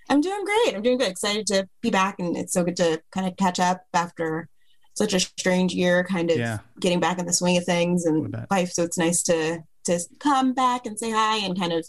I'm 0.10 0.22
doing 0.22 0.46
great. 0.46 0.76
I'm 0.76 0.82
doing 0.84 0.98
good. 1.00 1.10
Excited 1.10 1.48
to 1.48 1.68
be 1.82 1.90
back, 1.90 2.20
and 2.20 2.38
it's 2.38 2.54
so 2.54 2.64
good 2.64 2.78
to 2.78 3.02
kind 3.12 3.28
of 3.28 3.36
catch 3.38 3.60
up 3.60 3.82
after 3.94 4.48
such 4.94 5.14
a 5.14 5.20
strange 5.20 5.74
year, 5.74 6.04
kind 6.04 6.30
of 6.32 6.38
Yeah. 6.38 6.60
getting 6.80 7.00
back 7.00 7.18
in 7.20 7.26
the 7.26 7.34
swing 7.34 7.58
of 7.58 7.66
things 7.66 8.06
and 8.06 8.34
life. 8.52 8.72
So 8.72 8.84
it's 8.84 8.98
nice 8.98 9.24
to 9.24 9.64
to 9.86 10.00
come 10.20 10.54
back 10.54 10.86
and 10.86 10.98
say 11.00 11.12
hi 11.12 11.38
and 11.38 11.58
kind 11.60 11.74
of 11.74 11.86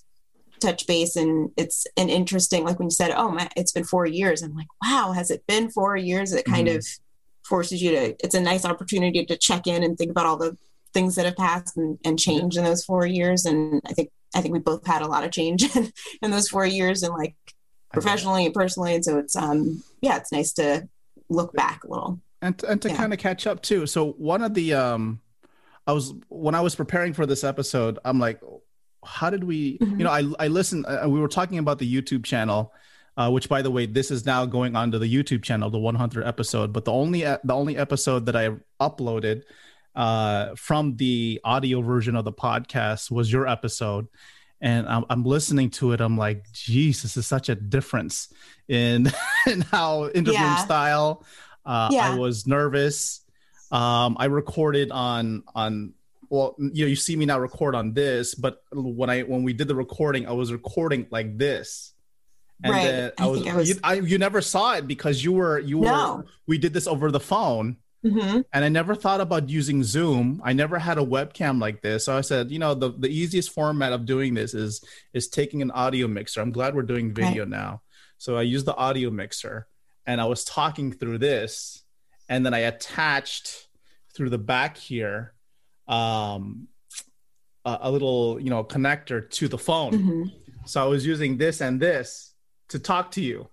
touch 0.60 0.86
base. 0.86 1.16
And 1.16 1.50
it's 1.56 1.86
an 1.96 2.08
interesting, 2.08 2.64
like 2.64 2.78
when 2.78 2.86
you 2.86 2.90
said, 2.92 3.10
"Oh, 3.16 3.30
my, 3.30 3.48
it's 3.56 3.72
been 3.72 3.84
four 3.84 4.06
years." 4.06 4.42
I'm 4.42 4.54
like, 4.54 4.68
"Wow, 4.82 5.12
has 5.12 5.30
it 5.30 5.46
been 5.46 5.70
four 5.70 5.96
years?" 5.96 6.32
It 6.32 6.44
kind 6.46 6.68
Mhm. 6.68 6.76
of 6.78 6.86
forces 7.44 7.82
you 7.82 7.90
to. 7.92 8.16
It's 8.24 8.34
a 8.34 8.40
nice 8.40 8.64
opportunity 8.64 9.24
to 9.24 9.36
check 9.36 9.66
in 9.66 9.82
and 9.82 9.96
think 9.98 10.10
about 10.10 10.26
all 10.26 10.36
the 10.36 10.56
things 10.94 11.14
that 11.16 11.26
have 11.26 11.36
passed 11.36 11.76
and, 11.76 11.98
and 12.04 12.18
changed 12.18 12.56
in 12.56 12.64
those 12.64 12.84
four 12.84 13.04
years. 13.06 13.44
And 13.44 13.80
I 13.86 13.92
think 13.92 14.10
I 14.34 14.40
think 14.40 14.52
we 14.54 14.60
both 14.60 14.86
had 14.86 15.02
a 15.02 15.06
lot 15.08 15.24
of 15.24 15.30
change 15.30 15.62
in, 15.76 15.92
in 16.22 16.30
those 16.30 16.48
four 16.48 16.64
years, 16.66 17.02
and 17.02 17.12
like 17.14 17.36
professionally 17.92 18.44
and 18.46 18.54
personally. 18.54 18.94
And 18.94 19.04
so 19.04 19.18
it's 19.18 19.36
um 19.36 19.82
yeah, 20.00 20.16
it's 20.16 20.32
nice 20.32 20.52
to 20.54 20.88
look 21.28 21.52
back 21.54 21.84
a 21.84 21.88
little. 21.88 22.20
and 22.42 22.62
and 22.64 22.80
to 22.82 22.88
Yeah. 22.88 22.96
kind 22.96 23.12
of 23.12 23.18
catch 23.18 23.46
up 23.46 23.62
too. 23.62 23.86
So 23.86 24.12
one 24.12 24.42
of 24.42 24.54
the 24.54 24.72
um, 24.74 25.20
I 25.86 25.92
was 25.92 26.12
when 26.28 26.54
I 26.54 26.60
was 26.60 26.74
preparing 26.74 27.12
for 27.12 27.26
this 27.26 27.44
episode, 27.44 27.98
I'm 28.04 28.18
like, 28.18 28.40
how 29.04 29.30
did 29.30 29.44
we? 29.44 29.78
You 29.80 30.04
know, 30.04 30.10
I 30.10 30.24
I 30.38 30.48
listened. 30.48 30.84
Uh, 30.86 31.08
we 31.08 31.20
were 31.20 31.28
talking 31.28 31.58
about 31.58 31.78
the 31.78 31.92
YouTube 31.92 32.24
channel. 32.24 32.72
Uh, 33.18 33.30
which, 33.30 33.48
by 33.48 33.62
the 33.62 33.70
way, 33.70 33.86
this 33.86 34.10
is 34.10 34.26
now 34.26 34.44
going 34.44 34.76
on 34.76 34.90
to 34.90 34.98
the 34.98 35.06
YouTube 35.10 35.42
channel, 35.42 35.70
the 35.70 35.78
100 35.78 36.22
episode. 36.26 36.70
But 36.70 36.84
the 36.84 36.92
only 36.92 37.24
uh, 37.24 37.38
the 37.44 37.54
only 37.54 37.74
episode 37.78 38.26
that 38.26 38.36
I 38.36 38.50
uploaded 38.78 39.40
uh, 39.94 40.54
from 40.54 40.96
the 40.96 41.40
audio 41.42 41.80
version 41.80 42.14
of 42.14 42.26
the 42.26 42.32
podcast 42.32 43.10
was 43.10 43.32
your 43.32 43.48
episode, 43.48 44.06
and 44.60 44.86
I'm, 44.86 45.06
I'm 45.08 45.24
listening 45.24 45.70
to 45.70 45.92
it. 45.92 46.02
I'm 46.02 46.18
like, 46.18 46.44
geez, 46.52 47.00
this 47.00 47.16
is 47.16 47.26
such 47.26 47.48
a 47.48 47.54
difference 47.54 48.28
in 48.68 49.10
in 49.46 49.62
how 49.62 50.08
interview 50.08 50.32
Yeah. 50.34 50.56
style. 50.56 51.24
Uh, 51.64 51.88
Yeah. 51.92 52.12
I 52.12 52.16
was 52.16 52.46
nervous. 52.46 53.22
Um, 53.70 54.16
I 54.18 54.26
recorded 54.26 54.90
on 54.90 55.42
on 55.54 55.94
well, 56.28 56.56
you 56.58 56.84
know, 56.84 56.88
you 56.88 56.96
see 56.96 57.14
me 57.14 57.24
now 57.24 57.38
record 57.38 57.74
on 57.74 57.92
this, 57.94 58.34
but 58.34 58.62
when 58.72 59.08
I 59.10 59.22
when 59.22 59.42
we 59.44 59.52
did 59.52 59.68
the 59.68 59.74
recording, 59.76 60.26
I 60.26 60.32
was 60.32 60.52
recording 60.52 61.06
like 61.10 61.38
this. 61.38 61.92
And 62.64 62.72
Right. 62.72 62.82
then 62.82 63.12
I 63.18 63.24
I 63.24 63.26
was, 63.26 63.46
I 63.46 63.56
was- 63.56 63.68
you, 63.68 63.74
I, 63.84 63.94
you 63.94 64.18
never 64.18 64.40
saw 64.40 64.74
it 64.74 64.86
because 64.86 65.22
you 65.22 65.32
were 65.32 65.58
you 65.58 65.78
No. 65.80 66.16
were 66.16 66.26
we 66.46 66.58
did 66.58 66.72
this 66.72 66.86
over 66.86 67.10
the 67.10 67.20
phone 67.20 67.76
hmm 68.02 68.40
and 68.52 68.64
I 68.64 68.68
never 68.68 68.94
thought 68.94 69.20
about 69.20 69.48
using 69.48 69.82
Zoom. 69.82 70.40
I 70.44 70.52
never 70.52 70.78
had 70.78 70.96
a 70.96 71.00
webcam 71.04 71.60
like 71.60 71.82
this. 71.82 72.04
So 72.04 72.16
I 72.16 72.20
said, 72.20 72.50
you 72.52 72.58
know, 72.60 72.74
the, 72.74 72.90
the 72.92 73.08
easiest 73.08 73.50
format 73.50 73.92
of 73.92 74.04
doing 74.06 74.34
this 74.34 74.54
is 74.54 74.82
is 75.12 75.28
taking 75.28 75.60
an 75.62 75.70
audio 75.72 76.06
mixer. 76.06 76.40
I'm 76.40 76.52
glad 76.52 76.74
we're 76.74 76.82
doing 76.82 77.12
video 77.12 77.44
now. 77.44 77.82
So 78.18 78.36
I 78.36 78.42
used 78.42 78.64
the 78.66 78.76
audio 78.76 79.10
mixer 79.10 79.66
and 80.06 80.20
I 80.20 80.26
was 80.26 80.44
talking 80.44 80.92
through 80.92 81.18
this 81.18 81.82
and 82.28 82.44
then 82.44 82.54
I 82.54 82.60
attached 82.60 83.68
through 84.14 84.30
the 84.30 84.38
back 84.38 84.76
here 84.76 85.34
um 85.88 86.68
a, 87.64 87.78
a 87.82 87.90
little, 87.90 88.40
you 88.40 88.50
know, 88.50 88.64
connector 88.64 89.28
to 89.30 89.48
the 89.48 89.58
phone. 89.58 89.92
hmm 89.92 90.22
So 90.64 90.82
I 90.82 90.86
was 90.86 91.04
using 91.06 91.36
this 91.36 91.60
and 91.60 91.80
this 91.80 92.34
to 92.68 92.78
talk 92.78 93.10
to 93.12 93.20
you. 93.20 93.48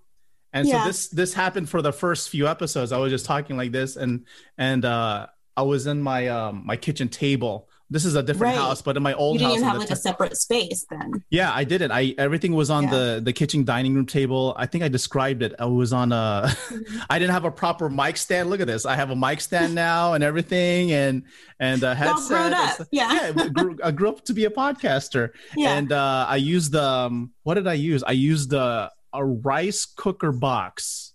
And 0.52 0.68
Yeah. 0.68 0.82
so 0.82 0.88
this 0.88 1.10
this 1.10 1.34
happened 1.34 1.70
for 1.70 1.82
the 1.82 1.94
first 1.94 2.30
few 2.30 2.48
episodes. 2.48 2.92
I 2.92 2.98
was 2.98 3.12
just 3.12 3.26
talking 3.26 3.58
like 3.58 3.72
this 3.72 3.96
and 3.96 4.26
and 4.58 4.86
uh 4.86 5.28
I 5.56 5.62
was 5.64 5.86
in 5.88 6.02
my 6.02 6.28
um 6.28 6.64
my 6.66 6.78
kitchen 6.78 7.10
table. 7.10 7.70
This 7.94 8.06
is 8.06 8.16
a 8.16 8.24
different 8.24 8.56
Right. 8.56 8.64
house, 8.66 8.82
but 8.82 8.98
in 8.98 9.04
my 9.04 9.14
old 9.14 9.40
house, 9.40 9.42
You 9.42 9.48
didn't 9.56 9.66
house 9.66 9.76
even 9.76 9.82
have 9.82 9.90
like 9.90 9.98
a 9.98 10.02
separate 10.10 10.36
space 10.36 10.86
then. 10.90 11.10
yeah, 11.30 11.52
I 11.54 11.64
did 11.64 11.82
it. 11.86 11.92
I 11.92 12.16
everything 12.18 12.54
was 12.54 12.70
on 12.70 12.84
Yeah. 12.86 12.90
the 12.96 13.22
the 13.24 13.34
kitchen 13.34 13.64
dining 13.64 13.94
room 13.96 14.06
table. 14.06 14.54
I 14.58 14.66
think 14.66 14.84
I 14.84 14.88
described 14.88 15.42
it. 15.44 15.54
I 15.60 15.66
was 15.66 15.94
on 15.94 16.12
a 16.12 16.52
I 17.10 17.20
didn't 17.20 17.34
have 17.38 17.46
a 17.46 17.52
proper 17.52 17.90
mic 17.90 18.18
stand. 18.18 18.50
Look 18.50 18.62
at 18.62 18.68
this. 18.68 18.86
I 18.86 18.96
have 18.96 19.10
a 19.12 19.16
mic 19.16 19.40
stand 19.42 19.76
now 19.76 20.14
and 20.16 20.24
everything 20.24 20.92
and 20.92 21.24
and 21.60 21.84
a 21.84 21.90
All 21.90 21.96
headset. 21.96 22.28
grown 22.28 22.54
up. 22.54 22.88
Yeah. 22.92 23.14
yeah, 23.14 23.44
I 23.44 23.48
grew, 23.50 23.78
I 23.84 23.92
grew 23.92 24.10
up 24.10 24.26
to 24.26 24.34
be 24.34 24.46
a 24.46 24.50
podcaster 24.50 25.30
Yeah. 25.56 25.76
and 25.78 25.92
uh, 25.92 26.26
I 26.28 26.38
used 26.38 26.76
um, 26.76 27.32
what 27.44 27.54
did 27.56 27.68
I 27.68 27.74
use? 27.92 28.02
I 28.04 28.14
used 28.14 28.54
a 28.54 28.90
a 29.14 29.24
rice 29.24 29.86
cooker 29.86 30.32
box 30.32 31.14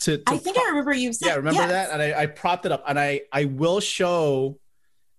to. 0.00 0.18
to 0.18 0.22
I 0.26 0.36
think 0.38 0.58
I 0.58 0.64
remember 0.70 0.92
you 0.92 1.12
said 1.12 1.26
yeah, 1.28 1.34
remember 1.36 1.60
yes. 1.62 1.70
that? 1.70 1.90
And 1.92 2.02
I, 2.02 2.22
I 2.22 2.26
propped 2.26 2.66
it 2.66 2.72
up, 2.72 2.82
and 2.88 2.98
I 2.98 3.20
I 3.32 3.44
will 3.44 3.78
show 3.80 4.58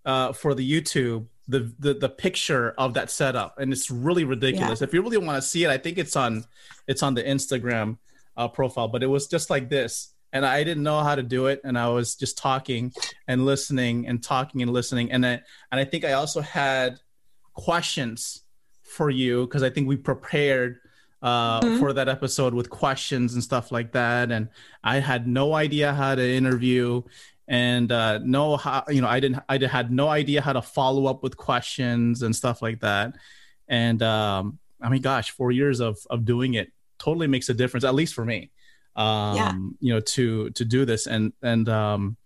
uh, 0.07 0.33
for 0.33 0.55
the 0.55 0.65
YouTube 0.69 1.27
the, 1.49 1.71
the 1.79 1.93
the 1.93 2.09
picture 2.09 2.73
of 2.77 2.93
that 2.95 3.09
setup, 3.09 3.57
and 3.57 3.71
it's 3.71 3.89
really 3.89 4.25
ridiculous. 4.25 4.81
If 4.81 4.93
you 4.93 5.01
really 5.01 5.17
want 5.17 5.41
to 5.41 5.47
see 5.47 5.63
it, 5.63 5.69
I 5.69 5.77
think 5.77 5.97
it's 5.97 6.15
on 6.17 6.43
it's 6.87 7.01
on 7.01 7.13
the 7.13 7.23
Instagram 7.23 7.97
uh, 8.35 8.49
profile, 8.49 8.89
but 8.89 9.01
it 9.01 9.07
was 9.07 9.27
just 9.27 9.49
like 9.49 9.69
this. 9.69 10.13
And 10.33 10.45
I 10.45 10.65
didn't 10.65 10.83
know 10.83 10.99
how 10.99 11.15
to 11.15 11.23
do 11.23 11.47
it, 11.47 11.61
and 11.63 11.79
I 11.79 11.87
was 11.87 12.15
just 12.15 12.37
talking 12.37 12.91
and 13.29 13.45
listening 13.45 14.07
and 14.09 14.21
talking 14.21 14.61
and 14.61 14.73
listening, 14.73 15.09
and 15.13 15.25
I 15.25 15.39
and 15.71 15.79
I 15.79 15.85
think 15.85 16.03
I 16.03 16.13
also 16.13 16.41
had 16.41 16.99
questions 17.53 18.41
for 18.83 19.09
you 19.09 19.45
because 19.45 19.63
I 19.63 19.69
think 19.69 19.87
we 19.87 19.97
prepared 19.97 20.79
uh, 21.21 21.61
Mhm. 21.61 21.79
for 21.79 21.93
that 21.93 22.07
episode 22.07 22.53
with 22.53 22.69
questions 22.69 23.33
and 23.33 23.43
stuff 23.43 23.71
like 23.71 23.93
that, 23.93 24.31
and 24.31 24.49
I 24.83 24.99
had 24.99 25.27
no 25.27 25.53
idea 25.53 25.93
how 25.93 26.13
to 26.13 26.21
interview 26.41 27.03
and 27.48 27.92
uh, 27.92 28.18
know 28.20 28.58
how 28.58 28.84
you 28.89 29.01
know 29.01 29.08
I 29.08 29.20
didn't 29.20 29.44
I 29.48 29.58
had 29.66 29.92
no 29.92 30.08
idea 30.10 30.42
how 30.42 30.54
to 30.54 30.62
follow 30.62 31.06
up 31.08 31.24
with 31.24 31.38
questions 31.38 32.22
and 32.22 32.36
stuff 32.36 32.62
like 32.62 32.82
that, 32.82 33.13
and 33.68 34.01
um, 34.04 34.60
I 34.82 34.89
mean, 34.89 35.01
gosh, 35.01 35.32
four 35.32 35.51
years 35.51 35.80
of 35.80 35.98
of 36.10 36.25
doing 36.25 36.54
it 36.56 36.72
totally 37.00 37.27
makes 37.27 37.48
a 37.50 37.54
difference, 37.54 37.84
at 37.86 37.96
least 37.96 38.13
for 38.13 38.25
me. 38.25 38.51
Um, 38.96 39.36
Yeah. 39.36 39.54
you 39.80 39.94
know, 39.94 40.00
to 40.01 40.50
to 40.51 40.66
do 40.66 40.84
this 40.86 41.08
and 41.08 41.32
and 41.42 41.70
um, 41.70 42.18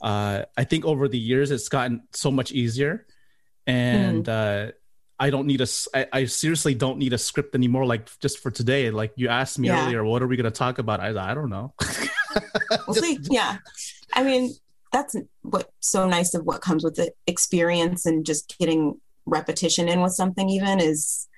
uh, 0.00 0.42
I 0.56 0.64
think 0.64 0.84
over 0.84 1.08
the 1.08 1.18
years 1.18 1.50
it's 1.50 1.68
gotten 1.68 2.02
so 2.12 2.30
much 2.30 2.50
easier, 2.52 3.06
and 3.66 4.28
uh, 4.28 4.72
I 5.18 5.30
don't 5.30 5.46
need 5.46 5.60
a. 5.60 5.66
I, 5.94 6.06
I 6.12 6.24
seriously 6.24 6.74
don't 6.74 6.98
need 6.98 7.12
a 7.12 7.18
script 7.18 7.54
anymore. 7.54 7.86
Like 7.86 8.08
just 8.20 8.40
for 8.40 8.50
today, 8.50 8.90
like 8.90 9.12
you 9.16 9.28
asked 9.28 9.58
me 9.60 9.68
Yeah. 9.68 9.84
earlier, 9.84 10.04
what 10.04 10.22
are 10.22 10.26
we 10.26 10.36
going 10.36 10.50
to 10.52 10.58
talk 10.58 10.78
about? 10.78 10.98
I 11.00 11.10
I 11.30 11.34
don't 11.34 11.50
know. 11.50 11.72
We'll 12.86 12.94
see. 12.96 13.18
Yeah. 13.30 13.58
I 14.12 14.22
mean, 14.22 14.54
that's 14.92 15.16
what's 15.42 15.70
so 15.80 16.08
nice 16.08 16.34
of 16.34 16.44
what 16.44 16.60
comes 16.60 16.84
with 16.84 16.96
the 16.96 17.12
experience 17.26 18.04
and 18.06 18.24
just 18.26 18.56
getting 18.58 19.00
repetition 19.26 19.88
in 19.88 20.02
with 20.02 20.12
something, 20.12 20.48
even 20.50 20.80
is 20.80 21.28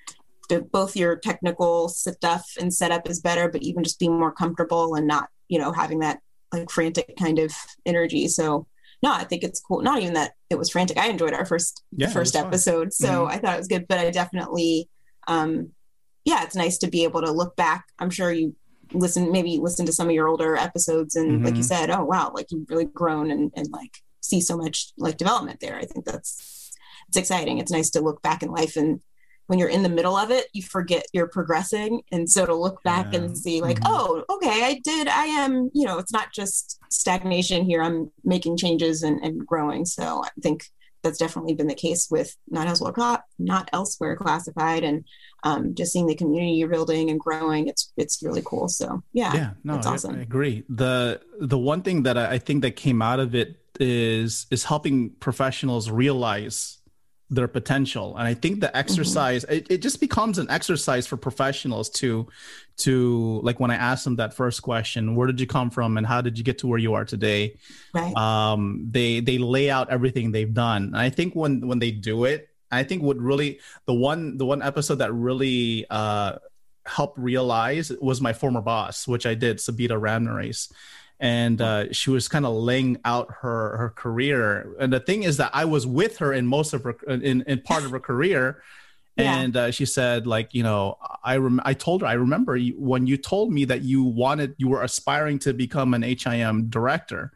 the, 0.49 0.61
both 0.61 0.95
your 0.95 1.15
technical 1.15 1.87
stuff 1.87 2.45
and 2.59 2.73
setup 2.73 3.09
is 3.09 3.21
better, 3.21 3.49
but 3.49 3.61
even 3.63 3.83
just 3.83 3.99
being 3.99 4.19
more 4.19 4.31
comfortable 4.31 4.95
and 4.95 5.07
not, 5.07 5.29
you 5.47 5.57
know, 5.59 5.71
having 5.71 5.99
that 5.99 6.19
like 6.53 6.69
frantic 6.69 7.15
kind 7.17 7.39
of 7.39 7.53
energy. 7.85 8.27
So, 8.27 8.67
no, 9.01 9.11
I 9.13 9.23
think 9.23 9.43
it's 9.43 9.59
cool. 9.59 9.81
Not 9.81 10.01
even 10.01 10.13
that 10.15 10.33
it 10.49 10.57
was 10.57 10.69
frantic. 10.69 10.97
I 10.97 11.07
enjoyed 11.07 11.33
our 11.33 11.45
first 11.45 11.83
Yeah, 11.95 12.07
first 12.07 12.33
was 12.35 12.41
fun. 12.41 12.47
episode, 12.47 12.93
so 12.93 13.25
Mhm. 13.25 13.29
I 13.31 13.37
thought 13.37 13.55
it 13.55 13.59
was 13.59 13.67
good. 13.67 13.87
But 13.87 13.99
I 13.99 14.09
definitely, 14.11 14.89
um, 15.27 15.71
yeah, 16.23 16.43
it's 16.43 16.55
nice 16.55 16.77
to 16.79 16.87
be 16.87 17.03
able 17.03 17.21
to 17.21 17.31
look 17.31 17.55
back. 17.55 17.85
I'm 17.99 18.09
sure 18.09 18.31
you 18.31 18.55
listen, 18.93 19.31
maybe 19.31 19.57
listen 19.61 19.85
to 19.85 19.93
some 19.93 20.07
of 20.07 20.13
your 20.13 20.27
older 20.27 20.55
episodes, 20.55 21.15
and 21.15 21.43
like 21.43 21.55
you 21.55 21.61
Mhm. 21.61 21.65
said, 21.65 21.89
oh 21.89 22.03
wow, 22.05 22.31
like 22.33 22.51
you've 22.51 22.69
really 22.69 22.85
grown 22.85 23.31
and 23.31 23.51
and 23.55 23.69
like 23.71 23.97
see 24.21 24.41
so 24.41 24.57
much 24.57 24.91
like 24.97 25.17
development 25.17 25.59
there. 25.59 25.75
I 25.77 25.85
think 25.85 26.05
that's 26.05 26.71
it's 27.07 27.17
exciting. 27.17 27.59
It's 27.59 27.71
nice 27.71 27.89
to 27.91 28.01
look 28.01 28.21
back 28.21 28.41
in 28.43 28.49
life 28.49 28.75
and 28.77 29.01
when 29.47 29.59
you're 29.59 29.69
in 29.69 29.83
the 29.83 29.89
middle 29.89 30.17
of 30.17 30.31
it, 30.31 30.47
you 30.53 30.63
forget 30.63 31.05
you're 31.13 31.27
progressing. 31.27 32.01
And 32.11 32.27
so 32.27 32.47
to 32.47 32.55
look 32.55 32.81
back 32.81 33.13
Yeah. 33.13 33.19
and 33.19 33.37
see, 33.37 33.61
like, 33.61 33.77
Mhm. 33.79 33.83
oh, 33.85 34.23
okay, 34.27 34.63
I 34.65 34.81
did, 34.83 35.07
I 35.07 35.25
am, 35.25 35.69
you 35.71 35.85
know, 35.85 35.99
it's 35.99 36.11
not 36.11 36.33
just 36.33 36.79
stagnation 36.91 37.63
here. 37.63 37.83
I'm 37.83 38.11
making 38.23 38.57
changes 38.57 39.03
and, 39.03 39.23
and 39.23 39.45
growing. 39.45 39.85
So 39.85 40.23
I 40.25 40.29
think 40.41 40.65
that's 41.03 41.19
definitely 41.19 41.53
been 41.53 41.67
the 41.67 41.75
case 41.75 42.09
with 42.09 42.35
not 42.49 42.65
elsewhere, 42.67 42.91
cla- 42.93 43.23
not 43.37 43.69
elsewhere 43.73 44.15
classified, 44.15 44.83
and 44.83 45.05
um, 45.43 45.75
just 45.75 45.93
seeing 45.93 46.07
the 46.07 46.15
community 46.15 46.53
you're 46.53 46.69
building 46.69 47.09
and 47.09 47.19
growing. 47.19 47.67
It's 47.67 47.91
it's 47.97 48.23
really 48.23 48.41
cool. 48.43 48.67
So 48.67 49.03
yeah, 49.13 49.33
yeah 49.33 49.49
no 49.63 49.75
that's 49.75 49.87
I, 49.87 49.93
awesome. 49.93 50.15
I 50.15 50.21
agree 50.21 50.63
the 50.69 51.21
the 51.39 51.57
one 51.57 51.81
thing 51.81 52.03
that 52.03 52.17
I, 52.17 52.33
I 52.33 52.37
think 52.39 52.61
that 52.63 52.75
came 52.75 53.01
out 53.01 53.19
of 53.19 53.35
it 53.35 53.59
is 53.79 54.47
is 54.51 54.63
helping 54.63 55.11
professionals 55.11 55.89
realize 55.89 56.79
their 57.31 57.47
potential 57.47 58.15
and 58.17 58.27
i 58.27 58.35
think 58.35 58.59
the 58.59 58.77
exercise 58.77 59.43
mm-hmm. 59.45 59.55
it, 59.55 59.67
it 59.71 59.77
just 59.81 59.99
becomes 59.99 60.37
an 60.37 60.47
exercise 60.49 61.07
for 61.07 61.17
professionals 61.17 61.89
to 61.89 62.27
to 62.77 63.39
like 63.43 63.59
when 63.59 63.71
i 63.71 63.75
asked 63.75 64.03
them 64.03 64.17
that 64.17 64.31
first 64.31 64.61
question 64.61 65.15
where 65.15 65.25
did 65.25 65.39
you 65.39 65.47
come 65.47 65.71
from 65.71 65.97
and 65.97 66.05
how 66.05 66.21
did 66.21 66.37
you 66.37 66.43
get 66.43 66.59
to 66.59 66.67
where 66.67 66.77
you 66.77 66.93
are 66.93 67.03
today 67.03 67.57
right. 67.95 68.15
um 68.15 68.87
they 68.91 69.21
they 69.21 69.39
lay 69.39 69.71
out 69.71 69.89
everything 69.89 70.31
they've 70.31 70.53
done 70.53 70.83
and 70.83 70.97
i 70.97 71.09
think 71.09 71.33
when 71.33 71.67
when 71.67 71.79
they 71.79 71.89
do 71.89 72.25
it 72.25 72.47
i 72.71 72.83
think 72.83 73.03
what 73.03 73.17
really 73.17 73.59
the 73.85 73.93
one 73.93 74.37
the 74.37 74.45
one 74.45 74.61
episode 74.61 74.95
that 74.95 75.13
really 75.13 75.85
uh 75.89 76.33
helped 76.85 77.17
realize 77.17 77.91
was 77.99 78.21
my 78.21 78.33
former 78.33 78.61
boss 78.61 79.07
which 79.07 79.25
i 79.25 79.33
did 79.33 79.57
sabita 79.57 79.99
ramirez 79.99 80.69
and 81.19 81.61
uh, 81.61 81.91
she 81.93 82.09
was 82.09 82.27
kind 82.27 82.45
of 82.45 82.53
laying 82.53 82.97
out 83.05 83.31
her 83.41 83.77
her 83.77 83.89
career. 83.89 84.75
And 84.79 84.91
the 84.91 84.99
thing 84.99 85.23
is 85.23 85.37
that 85.37 85.51
I 85.53 85.65
was 85.65 85.87
with 85.87 86.17
her 86.17 86.33
in 86.33 86.45
most 86.45 86.73
of 86.73 86.83
her 86.83 86.97
in, 87.07 87.41
in 87.43 87.61
part 87.61 87.83
of 87.85 87.91
her 87.91 87.99
career. 87.99 88.61
Yeah. 89.17 89.37
And 89.37 89.55
uh, 89.55 89.71
she 89.71 89.85
said, 89.85 90.27
like, 90.27 90.53
you 90.53 90.61
know, 90.61 90.97
I 91.23 91.37
rem- 91.37 91.61
I 91.63 91.73
told 91.73 92.01
her 92.01 92.07
I 92.07 92.15
remember 92.15 92.57
you, 92.57 92.73
when 92.77 93.07
you 93.07 93.15
told 93.15 93.49
me 93.49 93.63
that 93.63 93.81
you 93.81 94.03
wanted 94.03 94.55
you 94.57 94.67
were 94.67 94.83
aspiring 94.83 95.39
to 95.39 95.53
become 95.53 95.93
an 95.93 96.01
HIM 96.01 96.67
director, 96.67 97.31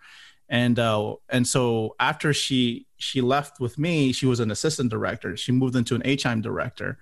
and 0.50 0.80
uh, 0.80 1.16
and 1.30 1.48
so 1.48 1.96
after 2.00 2.34
she 2.34 2.88
she 2.98 3.22
left 3.22 3.60
with 3.60 3.78
me, 3.78 4.12
she 4.12 4.26
was 4.26 4.40
an 4.40 4.52
assistant 4.52 4.90
director. 4.90 5.38
She 5.38 5.52
moved 5.52 5.76
into 5.76 5.96
an 5.96 6.02
HIM 6.04 6.42
director, 6.42 6.98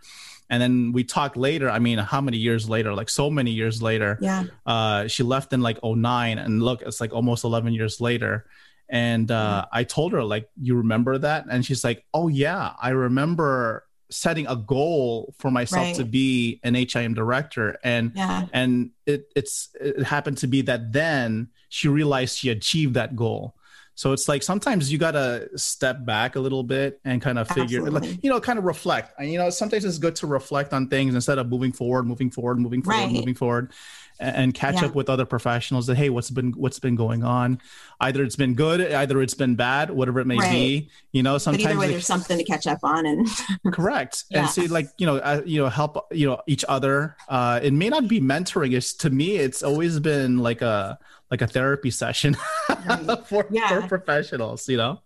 and 0.50 0.62
then 0.62 0.92
we 0.92 1.04
talked 1.04 1.38
later 1.38 1.70
i 1.70 1.80
mean 1.80 1.98
how 1.98 2.22
many 2.22 2.38
years 2.38 2.70
later? 2.70 2.94
Like 2.94 3.10
so 3.10 3.30
many 3.30 3.51
years 3.51 3.82
later. 3.82 4.18
Yeah. 4.22 4.46
Uh 4.66 5.08
she 5.08 5.24
left 5.24 5.54
in 5.54 5.62
like 5.62 5.80
09 5.84 6.38
and 6.38 6.63
look 6.63 6.82
it's 6.82 7.01
like 7.01 7.13
almost 7.13 7.44
11 7.44 7.74
years 7.74 8.01
later. 8.01 8.46
And 8.89 9.32
uh 9.32 9.63
mm-hmm. 9.63 9.77
i 9.80 9.84
told 9.84 10.13
her 10.13 10.24
like 10.24 10.50
you 10.62 10.75
remember 10.75 11.18
that? 11.18 11.46
And 11.50 11.66
she's 11.66 11.84
like 11.84 12.06
oh 12.13 12.27
yeah 12.27 12.74
i 12.82 12.89
remember 12.89 13.87
setting 14.10 14.48
a 14.48 14.56
goal 14.56 15.34
for 15.38 15.52
myself 15.52 15.88
right. 15.88 15.96
to 15.96 16.06
be 16.06 16.60
an 16.64 16.76
HIM 16.76 17.14
director 17.14 17.78
and 17.84 18.12
yeah. 18.16 18.46
and 18.54 18.92
it 19.06 19.30
it's 19.36 19.70
it 19.80 20.04
happened 20.04 20.38
to 20.38 20.48
be 20.48 20.62
that 20.62 20.94
then 20.94 21.50
she 21.70 21.88
realized 21.88 22.38
she 22.38 22.50
achieved 22.50 22.94
that 22.94 23.16
goal 23.16 23.56
so 23.98 24.14
it's 24.14 24.28
like 24.28 24.44
sometimes 24.44 24.92
you 24.92 25.00
gotta 25.00 25.50
step 25.58 26.06
back 26.06 26.36
a 26.36 26.40
little 26.40 26.62
bit 26.62 27.02
and 27.04 27.20
kind 27.20 27.40
of 27.40 27.48
figure, 27.48 27.82
like, 27.90 28.24
you 28.24 28.30
know, 28.30 28.40
kind 28.40 28.60
of 28.60 28.66
reflect. 28.66 29.12
And 29.18 29.32
you 29.32 29.40
know, 29.40 29.50
sometimes 29.50 29.86
it's 29.86 29.98
good 29.98 30.16
to 30.18 30.28
reflect 30.28 30.72
on 30.72 30.88
things 30.88 31.16
instead 31.16 31.40
of 31.40 31.50
moving 31.50 31.72
forward, 31.72 32.06
moving 32.06 32.30
forward, 32.30 32.60
moving 32.60 32.84
forward, 32.84 33.06
right. 33.06 33.12
moving 33.12 33.34
forward, 33.34 33.74
and, 34.20 34.54
catch 34.54 34.76
yeah. 34.76 34.86
up 34.86 34.96
with 34.96 35.10
other 35.10 35.26
professionals. 35.26 35.88
That 35.88 35.98
hey, 35.98 36.10
what's 36.10 36.30
been 36.30 36.52
what's 36.54 36.80
been 36.80 36.96
going 36.96 37.24
on? 37.24 37.60
Either 38.00 38.24
it's 38.24 38.36
been 38.36 38.54
good, 38.54 38.82
either 38.82 39.22
it's 39.22 39.34
been 39.34 39.56
bad, 39.56 39.90
whatever 39.90 40.20
it 40.20 40.26
may 40.26 40.38
right. 40.38 40.52
be. 40.52 40.90
You 41.12 41.24
know, 41.24 41.38
sometimes 41.38 41.64
but 41.64 41.70
either 41.72 41.80
way, 41.80 41.88
there's 41.88 42.08
something 42.08 42.38
to 42.38 42.44
catch 42.44 42.68
up 42.68 42.80
on, 42.84 43.06
and 43.06 43.28
correct. 43.74 44.26
yeah. 44.30 44.42
And 44.42 44.50
see, 44.50 44.68
like 44.68 44.88
you 44.98 45.06
know, 45.06 45.18
uh, 45.18 45.42
you 45.46 45.62
know, 45.62 45.70
help 45.70 46.08
you 46.12 46.28
know 46.28 46.42
each 46.48 46.66
other. 46.68 47.16
Uh, 47.28 47.60
it 47.62 47.74
may 47.74 47.90
not 47.90 48.08
be 48.08 48.20
mentoring. 48.20 48.74
It's 48.74 48.94
to 48.96 49.10
me, 49.10 49.38
it's 49.38 49.64
always 49.64 50.00
been 50.00 50.40
like 50.40 50.62
a 50.62 50.98
like 51.32 51.42
a 51.42 51.48
therapy 51.48 51.92
session 51.92 52.36
for, 53.26 53.46
yeah. 53.50 53.82
for 53.82 53.88
professionals, 53.88 54.68
you 54.70 54.78
know? 54.78 55.02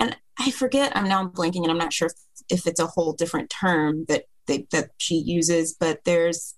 And 0.00 0.16
I 0.38 0.50
forget, 0.50 0.96
I'm 0.96 1.08
now 1.08 1.26
blanking 1.28 1.62
and 1.62 1.70
I'm 1.70 1.78
not 1.78 1.92
sure 1.92 2.08
if, 2.08 2.14
if 2.60 2.66
it's 2.66 2.80
a 2.80 2.86
whole 2.86 3.12
different 3.12 3.50
term 3.50 4.06
that 4.08 4.24
they, 4.46 4.66
that 4.70 4.90
she 4.98 5.16
uses, 5.16 5.74
but 5.74 6.04
there's 6.04 6.54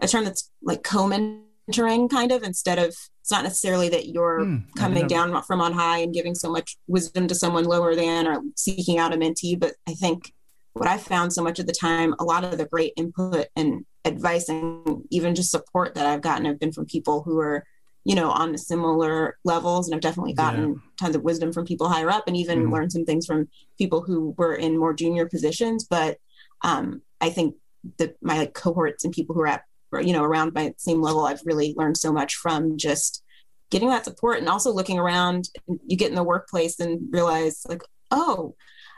a 0.00 0.08
term 0.08 0.24
that's 0.24 0.50
like 0.62 0.82
co-mentoring 0.82 2.10
kind 2.10 2.32
of 2.32 2.42
instead 2.42 2.78
of 2.78 2.86
it's 2.86 3.30
not 3.30 3.42
necessarily 3.42 3.88
that 3.88 4.08
you're 4.08 4.40
mm, 4.40 4.64
coming 4.76 5.06
down 5.06 5.42
from 5.42 5.60
on 5.60 5.72
high 5.72 5.98
and 5.98 6.14
giving 6.14 6.34
so 6.34 6.50
much 6.50 6.76
wisdom 6.86 7.26
to 7.28 7.34
someone 7.34 7.64
lower 7.64 7.94
than 7.94 8.26
or 8.26 8.42
seeking 8.56 8.98
out 8.98 9.12
a 9.12 9.16
mentee 9.16 9.58
but 9.58 9.74
i 9.86 9.92
think 9.92 10.32
what 10.72 10.88
i 10.88 10.96
found 10.96 11.32
so 11.32 11.42
much 11.42 11.58
of 11.58 11.66
the 11.66 11.72
time 11.72 12.14
a 12.18 12.24
lot 12.24 12.44
of 12.44 12.56
the 12.56 12.66
great 12.66 12.92
input 12.96 13.46
and 13.56 13.84
advice 14.04 14.48
and 14.48 15.02
even 15.10 15.34
just 15.34 15.50
support 15.50 15.94
that 15.94 16.06
i've 16.06 16.22
gotten 16.22 16.46
have 16.46 16.58
been 16.58 16.72
from 16.72 16.86
people 16.86 17.22
who 17.22 17.38
are 17.38 17.64
you 18.08 18.14
know, 18.14 18.30
on 18.30 18.52
the 18.52 18.58
similar 18.58 19.36
levels. 19.44 19.86
And 19.86 19.94
I've 19.94 20.00
definitely 20.00 20.32
gotten 20.32 20.68
yeah. 20.70 20.74
tons 20.98 21.14
of 21.14 21.22
wisdom 21.22 21.52
from 21.52 21.66
people 21.66 21.90
higher 21.90 22.08
up 22.08 22.24
and 22.26 22.38
even 22.38 22.66
mm. 22.66 22.72
learned 22.72 22.90
some 22.90 23.04
things 23.04 23.26
from 23.26 23.50
people 23.76 24.00
who 24.00 24.34
were 24.38 24.54
in 24.54 24.78
more 24.78 24.94
junior 24.94 25.26
positions. 25.26 25.84
But 25.84 26.16
um, 26.62 27.02
I 27.20 27.28
think 27.28 27.56
that 27.98 28.16
my 28.22 28.38
like, 28.38 28.54
cohorts 28.54 29.04
and 29.04 29.12
people 29.12 29.34
who 29.34 29.42
are 29.42 29.48
at, 29.48 29.64
you 29.92 30.12
know, 30.12 30.24
around 30.24 30.54
my 30.54 30.74
same 30.76 31.00
level, 31.02 31.24
I've 31.24 31.42
really 31.44 31.74
learned 31.76 31.96
so 31.96 32.12
much 32.12 32.34
from 32.36 32.76
just 32.76 33.22
getting 33.70 33.88
that 33.90 34.04
support 34.04 34.38
and 34.38 34.48
also 34.48 34.72
looking 34.72 34.98
around. 34.98 35.48
You 35.86 35.96
get 35.96 36.10
in 36.10 36.16
the 36.16 36.22
workplace 36.22 36.80
and 36.80 37.00
realize, 37.10 37.62
like, 37.68 37.82
oh, 38.10 38.54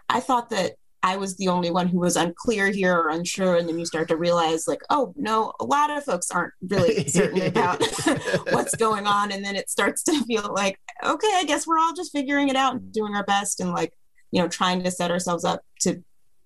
I 0.08 0.20
thought 0.20 0.50
that 0.50 0.72
I 1.02 1.16
was 1.16 1.36
the 1.36 1.48
only 1.48 1.70
one 1.70 1.88
who 1.88 1.98
was 1.98 2.16
unclear 2.16 2.70
here 2.70 2.94
or 2.94 3.08
unsure. 3.08 3.56
And 3.56 3.68
then 3.68 3.78
you 3.78 3.86
start 3.86 4.08
to 4.08 4.16
realize, 4.16 4.68
like, 4.68 4.82
oh, 4.90 5.14
no, 5.16 5.52
a 5.58 5.64
lot 5.64 5.90
of 5.90 6.04
folks 6.04 6.30
aren't 6.30 6.52
really 6.60 7.06
certain 7.08 7.42
about 7.42 7.82
what's 8.50 8.76
going 8.76 9.06
on. 9.06 9.32
And 9.32 9.44
then 9.44 9.56
it 9.56 9.70
starts 9.70 10.02
to 10.04 10.24
feel 10.24 10.52
like, 10.54 10.78
okay, 11.02 11.32
I 11.34 11.44
guess 11.46 11.66
we're 11.66 11.78
all 11.78 11.94
just 11.94 12.12
figuring 12.12 12.48
it 12.48 12.56
out 12.56 12.74
and 12.74 12.92
doing 12.92 13.14
our 13.14 13.24
best 13.24 13.60
and, 13.60 13.72
like, 13.72 13.94
you 14.30 14.42
know, 14.42 14.48
trying 14.48 14.82
to 14.82 14.90
set 14.90 15.10
ourselves 15.10 15.44
up 15.44 15.62
to, 15.80 16.02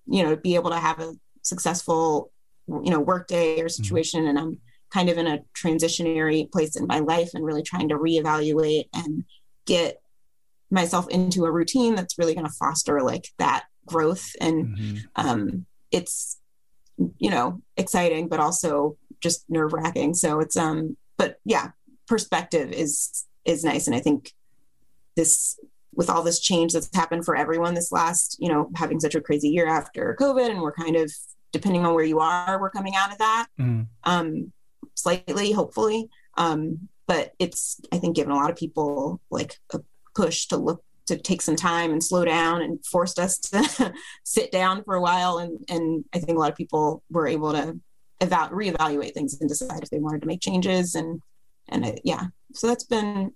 you 0.07 0.23
know, 0.23 0.35
be 0.35 0.55
able 0.55 0.71
to 0.71 0.79
have 0.79 0.99
a 0.99 1.13
successful, 1.41 2.31
you 2.67 2.91
know, 2.91 2.99
workday 2.99 3.59
or 3.59 3.65
mm-hmm. 3.65 3.83
situation. 3.83 4.21
Mm-hmm. 4.21 4.29
And 4.29 4.39
I'm 4.39 4.59
kind 4.91 5.09
of 5.09 5.17
in 5.17 5.27
a 5.27 5.39
transitionary 5.57 6.51
place 6.51 6.75
in 6.75 6.87
my 6.87 6.99
life 6.99 7.31
and 7.33 7.45
really 7.45 7.63
trying 7.63 7.89
to 7.89 7.97
reevaluate 7.97 8.85
and 8.93 9.25
get 9.65 10.01
myself 10.71 11.07
into 11.09 11.45
a 11.45 11.51
routine 11.51 11.95
that's 11.95 12.17
really 12.17 12.33
going 12.33 12.45
to 12.45 12.51
foster 12.53 13.01
like 13.01 13.27
that 13.37 13.65
growth 13.85 14.31
and 14.41 14.77
mm-hmm. 14.77 14.97
um, 15.15 15.65
it's 15.91 16.39
you 17.17 17.29
know 17.29 17.61
exciting 17.77 18.27
but 18.27 18.39
also 18.39 18.97
just 19.21 19.45
nerve 19.49 19.73
wracking 19.73 20.13
so 20.13 20.39
it's 20.39 20.55
um 20.55 20.95
but 21.17 21.39
yeah 21.43 21.69
perspective 22.07 22.71
is 22.71 23.25
is 23.43 23.63
nice 23.63 23.87
and 23.87 23.95
i 23.95 23.99
think 23.99 24.31
this 25.15 25.59
with 25.93 26.09
all 26.09 26.23
this 26.23 26.39
change 26.39 26.73
that's 26.73 26.89
happened 26.95 27.25
for 27.25 27.35
everyone 27.35 27.73
this 27.73 27.91
last 27.91 28.37
you 28.39 28.47
know 28.47 28.69
having 28.75 28.99
such 28.99 29.15
a 29.15 29.21
crazy 29.21 29.49
year 29.49 29.67
after 29.67 30.15
covid 30.19 30.49
and 30.49 30.61
we're 30.61 30.71
kind 30.71 30.95
of 30.95 31.11
depending 31.55 31.85
on 31.85 31.93
where 31.93 32.03
you 32.03 32.19
are 32.19 32.59
we're 32.59 32.69
coming 32.69 32.95
out 32.95 33.11
of 33.11 33.17
that 33.17 33.47
mm. 33.57 33.87
um 34.03 34.51
slightly 34.93 35.53
hopefully 35.53 36.09
um 36.37 36.89
but 37.07 37.33
it's 37.39 37.79
i 37.93 37.97
think 37.97 38.15
given 38.15 38.31
a 38.31 38.35
lot 38.35 38.49
of 38.49 38.57
people 38.57 39.21
like 39.29 39.57
a 39.73 39.79
push 40.13 40.47
to 40.47 40.57
look 40.57 40.83
to 41.05 41.17
take 41.17 41.41
some 41.41 41.55
time 41.55 41.91
and 41.91 42.03
slow 42.03 42.25
down 42.25 42.61
and 42.61 42.83
forced 42.85 43.19
us 43.19 43.37
to 43.37 43.93
sit 44.23 44.51
down 44.51 44.83
for 44.83 44.95
a 44.95 45.01
while. 45.01 45.37
And, 45.37 45.63
and 45.69 46.05
I 46.13 46.19
think 46.19 46.37
a 46.37 46.39
lot 46.39 46.51
of 46.51 46.57
people 46.57 47.03
were 47.09 47.27
able 47.27 47.53
to 47.53 47.79
eval- 48.21 48.49
reevaluate 48.49 49.13
things 49.13 49.39
and 49.39 49.47
decide 49.47 49.83
if 49.83 49.89
they 49.89 49.99
wanted 49.99 50.21
to 50.21 50.27
make 50.27 50.41
changes. 50.41 50.95
And, 50.95 51.21
and 51.69 51.85
it, 51.85 52.01
yeah, 52.03 52.25
so 52.53 52.67
that's 52.67 52.85
been 52.85 53.33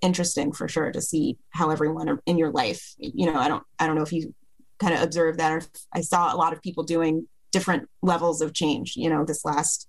interesting 0.00 0.52
for 0.52 0.68
sure 0.68 0.90
to 0.92 1.00
see 1.00 1.38
how 1.50 1.70
everyone 1.70 2.18
in 2.26 2.38
your 2.38 2.50
life, 2.50 2.94
you 2.98 3.26
know, 3.26 3.38
I 3.38 3.48
don't, 3.48 3.62
I 3.78 3.86
don't 3.86 3.96
know 3.96 4.02
if 4.02 4.12
you 4.12 4.34
kind 4.78 4.94
of 4.94 5.02
observed 5.02 5.38
that 5.38 5.52
or 5.52 5.62
I 5.92 6.00
saw 6.00 6.34
a 6.34 6.36
lot 6.36 6.52
of 6.52 6.62
people 6.62 6.84
doing 6.84 7.26
different 7.52 7.88
levels 8.02 8.40
of 8.40 8.52
change, 8.52 8.94
you 8.96 9.08
know, 9.08 9.24
this 9.24 9.44
last 9.44 9.88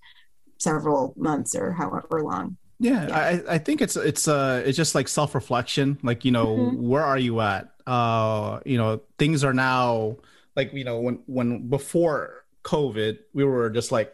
several 0.59 1.13
months 1.17 1.55
or 1.55 1.73
however 1.73 2.23
long. 2.23 2.57
Yeah, 2.79 3.07
yeah, 3.07 3.17
I, 3.17 3.55
I 3.55 3.57
think 3.57 3.81
it's 3.81 3.95
it's 3.95 4.27
uh 4.27 4.61
it's 4.65 4.77
just 4.77 4.93
like 4.93 5.07
self 5.07 5.33
reflection. 5.33 5.97
Like 6.03 6.25
you 6.25 6.31
know, 6.31 6.55
mm-hmm. 6.55 6.87
where 6.87 7.03
are 7.03 7.17
you 7.17 7.41
at? 7.41 7.69
Uh, 7.87 8.59
you 8.65 8.77
know, 8.77 9.01
things 9.17 9.43
are 9.43 9.53
now 9.53 10.17
like 10.55 10.73
you 10.73 10.83
know 10.83 10.99
when 10.99 11.19
when 11.25 11.69
before 11.69 12.45
COVID, 12.63 13.17
we 13.33 13.43
were 13.43 13.69
just 13.71 13.91
like, 13.91 14.13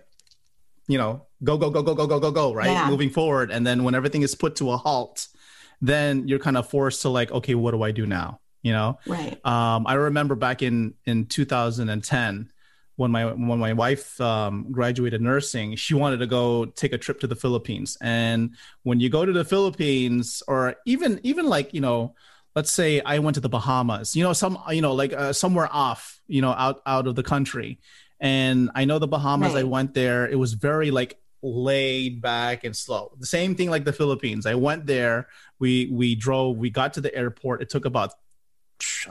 you 0.88 0.98
know, 0.98 1.26
go 1.44 1.58
go 1.58 1.70
go 1.70 1.84
go 1.84 1.94
go 1.94 2.08
go 2.08 2.20
go 2.20 2.32
go 2.32 2.54
right, 2.54 2.70
yeah. 2.70 2.90
moving 2.90 3.10
forward, 3.10 3.52
and 3.52 3.68
then 3.68 3.84
when 3.84 3.96
everything 3.96 4.22
is 4.22 4.34
put 4.34 4.56
to 4.58 4.72
a 4.72 4.78
halt, 4.78 5.28
then 5.82 6.28
you're 6.28 6.40
kind 6.40 6.56
of 6.56 6.70
forced 6.70 7.02
to 7.02 7.10
like, 7.10 7.32
okay, 7.32 7.56
what 7.56 7.72
do 7.72 7.82
I 7.84 7.92
do 7.92 8.06
now? 8.06 8.40
You 8.64 8.72
know, 8.72 9.00
right? 9.06 9.34
Um, 9.46 9.86
I 9.86 9.94
remember 9.94 10.36
back 10.36 10.64
in 10.64 10.96
in 11.06 11.28
2010 11.28 12.50
when 12.96 13.12
my 13.12 13.26
when 13.26 13.60
my 13.60 13.74
wife 13.74 14.20
um, 14.22 14.72
graduated 14.72 15.22
nursing, 15.22 15.76
she 15.76 15.94
wanted 15.94 16.18
to 16.18 16.28
go 16.28 16.66
take 16.66 16.94
a 16.94 16.98
trip 16.98 17.20
to 17.22 17.28
the 17.28 17.36
Philippines. 17.36 17.98
And 18.02 18.56
when 18.84 19.00
you 19.00 19.10
go 19.10 19.26
to 19.26 19.34
the 19.34 19.46
Philippines, 19.46 20.44
or 20.48 20.76
even 20.86 21.20
even 21.24 21.48
like 21.48 21.74
you 21.74 21.82
know, 21.82 22.16
let's 22.56 22.72
say 22.72 23.02
I 23.02 23.20
went 23.20 23.36
to 23.36 23.42
the 23.42 23.50
Bahamas, 23.50 24.16
you 24.16 24.24
know, 24.24 24.34
some 24.34 24.60
you 24.70 24.82
know 24.82 24.94
like 24.94 25.14
uh, 25.14 25.34
somewhere 25.34 25.70
off, 25.72 26.22
you 26.28 26.42
know, 26.42 26.52
out 26.52 26.82
out 26.86 27.08
of 27.08 27.16
the 27.16 27.24
country. 27.24 27.80
And 28.20 28.70
I 28.76 28.86
know 28.86 29.00
the 29.00 29.08
Bahamas. 29.08 29.54
Right. 29.54 29.62
I 29.62 29.64
went 29.64 29.94
there. 29.94 30.28
It 30.28 30.36
was 30.36 30.54
very 30.54 30.92
like 30.92 31.18
laid 31.42 32.22
back 32.22 32.64
and 32.64 32.76
slow. 32.76 33.12
The 33.20 33.26
same 33.26 33.56
thing 33.56 33.70
like 33.70 33.84
the 33.84 33.92
Philippines. 33.92 34.46
I 34.46 34.56
went 34.56 34.86
there. 34.86 35.28
We 35.60 35.90
we 35.92 36.14
drove. 36.16 36.58
We 36.58 36.70
got 36.70 36.94
to 36.94 37.02
the 37.02 37.14
airport. 37.14 37.64
It 37.64 37.70
took 37.70 37.86
about 37.86 38.14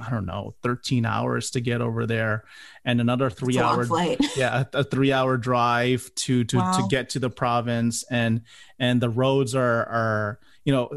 I 0.00 0.10
don't 0.10 0.26
know, 0.26 0.54
13 0.62 1.04
hours 1.06 1.50
to 1.52 1.60
get 1.60 1.80
over 1.80 2.06
there 2.06 2.44
and 2.84 3.00
another 3.00 3.30
three 3.30 3.58
hour 3.58 3.86
yeah, 4.36 4.64
a, 4.72 4.78
a, 4.78 4.84
three 4.84 5.12
hour 5.12 5.36
drive 5.36 6.10
to 6.16 6.44
to 6.44 6.58
wow. 6.58 6.72
to 6.72 6.82
get 6.88 7.10
to 7.10 7.18
the 7.18 7.30
province 7.30 8.04
and 8.10 8.42
and 8.78 9.00
the 9.00 9.08
roads 9.08 9.54
are 9.54 9.84
are 9.86 10.40
you 10.64 10.72
know, 10.72 10.90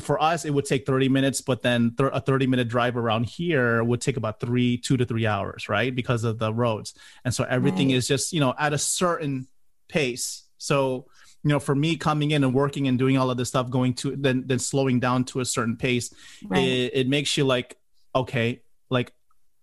for 0.00 0.22
us 0.22 0.44
it 0.44 0.50
would 0.50 0.64
take 0.64 0.86
30 0.86 1.08
minutes, 1.08 1.40
but 1.40 1.62
then 1.62 1.94
th- 1.96 2.10
a 2.12 2.20
30 2.20 2.46
minute 2.46 2.68
drive 2.68 2.96
around 2.96 3.26
here 3.26 3.82
would 3.82 4.00
take 4.00 4.16
about 4.16 4.40
three, 4.40 4.78
two 4.78 4.96
to 4.96 5.04
three 5.04 5.26
hours, 5.26 5.68
right? 5.68 5.94
Because 5.94 6.24
of 6.24 6.38
the 6.38 6.52
roads. 6.52 6.94
And 7.24 7.34
so 7.34 7.44
everything 7.44 7.88
Right. 7.88 7.96
is 7.96 8.06
just, 8.06 8.32
you 8.32 8.40
know, 8.40 8.54
at 8.58 8.72
a 8.72 8.78
certain 8.78 9.48
pace. 9.88 10.44
So, 10.58 11.06
you 11.42 11.50
know, 11.50 11.58
for 11.58 11.74
me 11.74 11.96
coming 11.96 12.30
in 12.30 12.44
and 12.44 12.54
working 12.54 12.86
and 12.86 12.98
doing 12.98 13.16
all 13.16 13.30
of 13.30 13.36
this 13.36 13.48
stuff, 13.48 13.70
going 13.70 13.94
to 13.94 14.14
then 14.16 14.44
then 14.46 14.58
slowing 14.58 15.00
down 15.00 15.24
to 15.24 15.40
a 15.40 15.44
certain 15.44 15.76
pace, 15.76 16.12
Right. 16.44 16.62
it, 16.62 16.90
it 16.94 17.08
makes 17.08 17.36
you 17.36 17.44
like, 17.44 17.76
okay, 18.20 18.62
like 18.90 19.12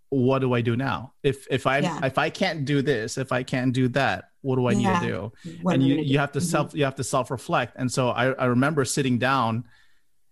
what 0.10 0.39
do 0.39 0.54
I 0.54 0.62
do 0.62 0.76
now? 0.76 1.13
If 1.24 1.48
if 1.50 1.68
I 1.68 1.80
Yeah. 1.80 2.06
if 2.06 2.18
I 2.18 2.30
can't 2.30 2.63
do 2.65 2.82
this, 2.82 3.18
if 3.18 3.32
I 3.32 3.44
can't 3.44 3.74
do 3.74 3.88
that, 3.89 4.26
what 4.41 4.56
do 4.56 4.65
I 4.68 4.72
Yeah. 4.72 4.78
need 4.78 5.00
to 5.00 5.08
do? 5.08 5.32
What 5.62 5.74
and 5.74 5.84
you 5.84 5.96
gonna 5.96 6.08
you 6.08 6.13
do? 6.13 6.20
have 6.20 6.32
to 6.34 6.39
Mhm. 6.39 6.44
self 6.54 6.74
you 6.76 6.84
have 6.86 6.96
to 6.96 7.04
self 7.04 7.32
reflect. 7.32 7.74
And 7.78 7.91
so 7.91 8.10
I 8.10 8.32
I 8.32 8.46
remember 8.46 8.86
sitting 8.86 9.18
down, 9.18 9.65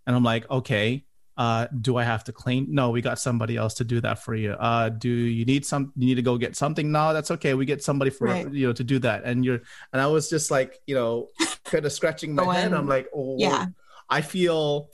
and 0.06 0.16
I'm 0.16 0.24
like, 0.24 0.50
okay, 0.50 1.06
uh, 1.36 1.66
do 1.82 1.98
I 1.98 2.04
have 2.04 2.24
to 2.26 2.32
clean? 2.32 2.68
No, 2.70 2.92
we 2.92 3.02
got 3.02 3.18
somebody 3.20 3.58
else 3.58 3.74
to 3.76 3.84
do 3.84 4.00
that 4.02 4.20
for 4.24 4.36
you. 4.36 4.52
Uh, 4.52 4.90
do 4.90 5.10
you 5.10 5.46
need 5.46 5.66
some? 5.66 5.92
You 5.98 6.06
need 6.06 6.16
to 6.16 6.22
go 6.22 6.38
get 6.38 6.56
something? 6.56 6.92
No, 6.92 7.12
that's 7.12 7.32
okay. 7.32 7.54
We 7.56 7.66
get 7.66 7.84
somebody 7.84 8.12
for 8.12 8.28
Right. 8.28 8.54
you 8.54 8.68
know 8.68 8.74
to 8.74 8.84
do 8.84 9.00
that. 9.00 9.24
And 9.26 9.44
you're 9.44 9.62
and 9.92 10.00
I 10.02 10.08
was 10.08 10.30
just 10.30 10.52
like 10.52 10.80
you 10.86 10.96
know 10.96 11.30
kind 11.66 11.86
of 11.86 11.92
scratching 11.92 12.36
my 12.36 12.46
head. 12.56 12.72
I'm 12.74 12.88
like, 12.88 13.08
oh 13.16 13.38
yeah. 13.40 13.66
I 14.10 14.22
feel 14.22 14.90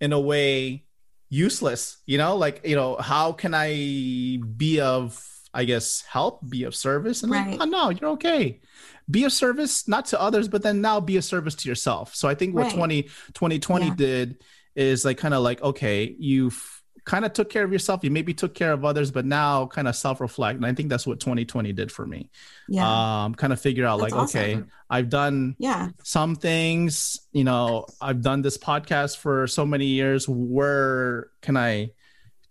in 0.00 0.12
a 0.12 0.20
way 0.20 0.84
useless, 1.30 1.98
you 2.06 2.18
know, 2.18 2.36
like, 2.36 2.60
you 2.66 2.76
know, 2.76 2.96
how 2.96 3.32
can 3.32 3.54
I 3.54 4.40
be 4.56 4.80
of, 4.80 5.24
I 5.54 5.64
guess, 5.64 6.02
help, 6.02 6.48
be 6.48 6.64
of 6.64 6.74
service? 6.74 7.22
And 7.22 7.32
Right. 7.32 7.46
like, 7.52 7.60
oh, 7.60 7.64
no, 7.64 7.90
you're 7.90 8.10
okay. 8.10 8.60
Be 9.10 9.24
of 9.24 9.32
service, 9.32 9.88
not 9.88 10.06
to 10.06 10.20
others, 10.20 10.48
but 10.48 10.62
then 10.62 10.80
now 10.80 11.00
be 11.00 11.16
a 11.16 11.22
service 11.22 11.54
to 11.56 11.68
yourself. 11.68 12.14
So 12.14 12.28
I 12.28 12.34
think 12.34 12.54
what 12.54 12.68
Right. 12.68 12.74
20, 12.74 13.10
2020 13.34 13.86
Yeah. 13.86 13.94
did 13.94 14.42
is 14.76 15.04
like 15.04 15.18
kind 15.18 15.34
of 15.34 15.42
like, 15.42 15.62
okay, 15.62 16.14
you've 16.18 16.79
kind 17.04 17.24
of 17.24 17.32
took 17.32 17.50
care 17.50 17.64
of 17.64 17.72
yourself. 17.72 18.04
You 18.04 18.10
maybe 18.10 18.34
took 18.34 18.54
care 18.54 18.72
of 18.72 18.84
others, 18.84 19.10
but 19.10 19.24
now 19.24 19.66
kind 19.66 19.88
of 19.88 19.96
self 19.96 20.20
reflect. 20.20 20.56
And 20.56 20.66
I 20.66 20.74
think 20.74 20.88
that's 20.88 21.06
what 21.06 21.20
2020 21.20 21.72
did 21.72 21.92
for 21.92 22.06
me. 22.06 22.30
Yeah. 22.68 23.24
Um, 23.24 23.34
kind 23.34 23.52
of 23.52 23.60
figure 23.60 23.86
out 23.86 24.00
That's 24.00 24.12
like, 24.12 24.28
okay. 24.34 24.62
I've 24.90 25.08
done 25.08 25.54
yeah. 25.58 25.88
some 26.02 26.34
things 26.34 27.20
you 27.32 27.44
know 27.44 27.86
i've 28.00 28.22
done 28.22 28.42
this 28.42 28.58
podcast 28.58 29.16
for 29.16 29.46
so 29.46 29.64
many 29.64 29.86
years 29.86 30.28
where 30.28 31.28
can 31.42 31.56
i 31.56 31.90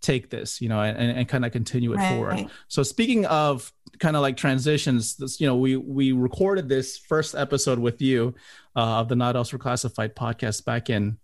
take 0.01 0.29
this 0.29 0.61
you 0.61 0.69
know 0.69 0.79
and, 0.79 0.97
and 0.97 1.27
kind 1.27 1.43
of 1.45 1.51
continue 1.51 1.91
it 1.91 1.97
Right, 1.97 2.09
forward 2.13 2.29
right. 2.29 2.49
so 2.69 2.83
speaking 2.83 3.25
of 3.25 3.71
kind 3.99 4.15
of 4.15 4.21
like 4.21 4.37
transitions 4.37 5.17
this 5.17 5.41
you 5.41 5.47
know 5.47 5.57
we 5.57 5.75
we 5.75 6.13
recorded 6.13 6.69
this 6.69 6.97
first 6.97 7.35
episode 7.35 7.79
with 7.79 8.01
you 8.01 8.35
uh, 8.75 8.99
of 8.99 9.09
the 9.09 9.15
not 9.15 9.35
elsewhere 9.35 9.59
classified 9.59 10.15
podcast 10.15 10.63
back 10.63 10.89
in 10.89 11.17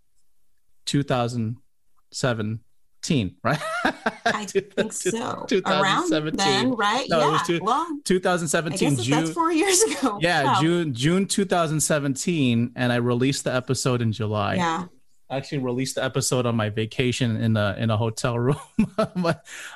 2017 3.06 3.36
right 3.42 3.60
I 4.26 4.44
think 4.46 4.92
so. 4.92 5.16
Around 5.18 5.48
2017 5.48 6.36
then, 6.36 6.70
right? 6.74 7.06
No, 7.08 7.18
it 7.18 7.22
yeah. 7.22 7.30
was 7.30 7.42
two- 7.46 7.60
well, 7.62 7.86
I 7.88 7.98
2017 8.04 8.94
guess 8.96 9.04
June 9.04 9.18
that's 9.18 9.30
four 9.32 9.52
years 9.52 9.80
ago. 9.82 10.18
yeah 10.20 10.44
Wow. 10.44 10.60
june 10.60 10.94
june 10.94 11.26
2017 11.26 12.72
and 12.76 12.92
i 12.92 12.96
released 12.96 13.44
the 13.44 13.54
episode 13.54 14.02
in 14.02 14.12
july 14.12 14.56
Yeah. 14.56 14.86
I 15.28 15.38
actually 15.38 15.58
released 15.58 15.96
the 15.96 16.04
episode 16.04 16.46
on 16.46 16.54
my 16.54 16.68
vacation 16.70 17.36
in 17.36 17.56
a 17.56 17.74
in 17.78 17.90
a 17.90 17.96
hotel 17.96 18.38
room 18.46 18.56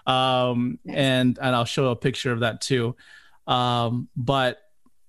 um 0.06 0.78
and 0.86 1.38
and 1.40 1.56
i'll 1.56 1.64
show 1.64 1.88
a 1.88 1.96
picture 1.96 2.32
of 2.32 2.40
that 2.40 2.60
too 2.60 2.94
um 3.46 4.08
but 4.16 4.58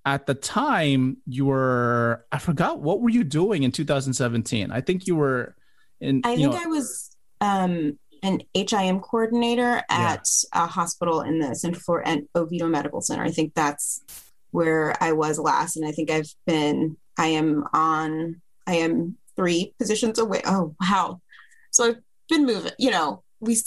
at 0.04 0.26
the 0.26 0.34
time 0.34 1.18
you 1.28 1.46
were 1.46 2.26
i 2.32 2.40
forgot 2.40 2.80
what 2.80 3.02
were 3.02 3.10
you 3.10 3.24
doing 3.24 3.62
in 3.64 3.72
2017 3.72 4.72
i 4.72 4.82
think 4.82 5.06
you 5.08 5.16
were 5.16 5.56
in 6.00 6.22
I 6.24 6.36
think 6.36 6.52
know, 6.54 6.60
I 6.60 6.66
was 6.66 7.16
um, 7.42 8.00
an 8.24 8.42
HIM 8.54 9.00
coordinator 9.00 9.84
at 9.90 10.28
a 10.54 10.68
hospital 10.68 11.22
in 11.22 11.40
the 11.40 11.56
Central 11.56 11.82
Florida 11.82 12.10
and 12.10 12.28
Oviedo 12.36 12.68
Medical 12.68 13.02
Center. 13.02 13.24
I 13.24 13.32
think 13.32 13.54
that's 13.56 14.02
where 14.52 14.96
I 15.02 15.12
was 15.14 15.40
last, 15.40 15.76
and 15.78 15.86
I 15.88 15.92
think 15.92 16.12
I've 16.12 16.34
been. 16.46 16.98
I 17.18 17.28
am 17.28 17.66
on. 17.74 18.42
I 18.68 18.76
am 18.76 19.18
three 19.36 19.74
positions 19.80 20.20
away. 20.20 20.42
Oh 20.46 20.76
wow! 20.82 21.22
So 21.72 21.86
I've 21.86 21.98
been 22.30 22.46
moving. 22.46 22.72
You 22.78 22.92
know, 22.92 23.24
we. 23.40 23.58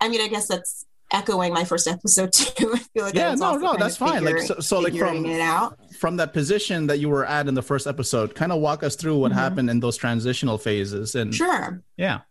I 0.00 0.08
mean, 0.08 0.20
I 0.20 0.28
guess 0.28 0.48
that's 0.48 0.84
echoing 1.12 1.52
my 1.52 1.64
first 1.64 1.86
episode 1.86 2.32
too. 2.32 2.72
I 2.74 2.78
feel 2.78 3.04
like 3.04 3.14
yeah 3.14 3.34
no 3.36 3.56
no 3.56 3.76
that's 3.78 3.96
fine 3.96 4.24
like 4.24 4.40
so, 4.40 4.58
so 4.58 4.80
like 4.80 4.96
from 4.96 5.24
it 5.24 5.40
out. 5.40 5.78
from 5.94 6.16
that 6.16 6.32
position 6.32 6.88
that 6.88 6.98
you 6.98 7.08
were 7.08 7.24
at 7.24 7.46
in 7.46 7.54
the 7.54 7.62
first 7.62 7.86
episode 7.86 8.34
kind 8.34 8.50
of 8.50 8.60
walk 8.60 8.82
us 8.82 8.96
through 8.96 9.16
what 9.16 9.30
Mhm. 9.30 9.36
happened 9.36 9.70
in 9.70 9.78
those 9.78 9.96
transitional 9.96 10.58
phases 10.58 11.14
and 11.14 11.32
Sure. 11.32 11.80
yeah 11.96 12.22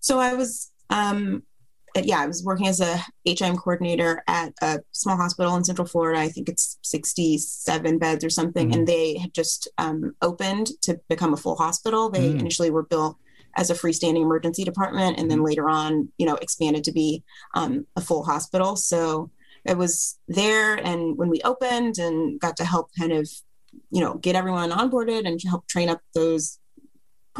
So 0.00 0.18
I 0.18 0.34
was, 0.34 0.70
um, 0.90 1.42
yeah, 2.00 2.20
I 2.20 2.26
was 2.26 2.44
working 2.44 2.68
as 2.68 2.80
a 2.80 3.00
HIM 3.24 3.56
coordinator 3.56 4.22
at 4.28 4.52
a 4.62 4.80
small 4.92 5.16
hospital 5.16 5.56
in 5.56 5.64
Central 5.64 5.86
Florida. 5.88 6.20
I 6.20 6.28
think 6.28 6.48
it's 6.48 6.78
67 6.82 7.98
beds 7.98 8.24
or 8.24 8.30
something. 8.30 8.70
Mhm. 8.70 8.74
And 8.74 8.86
they 8.86 9.18
had 9.18 9.34
just 9.34 9.68
um, 9.78 10.14
opened 10.22 10.68
to 10.82 11.00
become 11.08 11.32
a 11.34 11.36
full 11.36 11.56
hospital. 11.56 12.08
They 12.08 12.30
Mm. 12.30 12.40
initially 12.40 12.70
were 12.70 12.84
built 12.84 13.16
as 13.56 13.70
a 13.70 13.74
freestanding 13.74 14.22
emergency 14.22 14.62
department 14.62 15.18
and 15.18 15.28
then 15.28 15.42
later 15.42 15.68
on, 15.68 16.12
you 16.18 16.26
know, 16.26 16.36
expanded 16.36 16.84
to 16.84 16.92
be 16.92 17.24
um, 17.56 17.86
a 17.96 18.00
full 18.00 18.22
hospital. 18.22 18.76
So 18.76 19.30
I 19.66 19.74
was 19.74 20.16
there 20.28 20.74
and 20.76 21.18
when 21.18 21.28
we 21.28 21.40
opened 21.42 21.98
and 21.98 22.38
got 22.40 22.56
to 22.58 22.64
help 22.64 22.90
kind 22.96 23.10
of, 23.12 23.28
you 23.90 24.00
know, 24.00 24.14
get 24.14 24.36
everyone 24.36 24.70
onboarded 24.70 25.26
and 25.26 25.40
help 25.44 25.66
train 25.66 25.88
up 25.88 26.00
those 26.14 26.59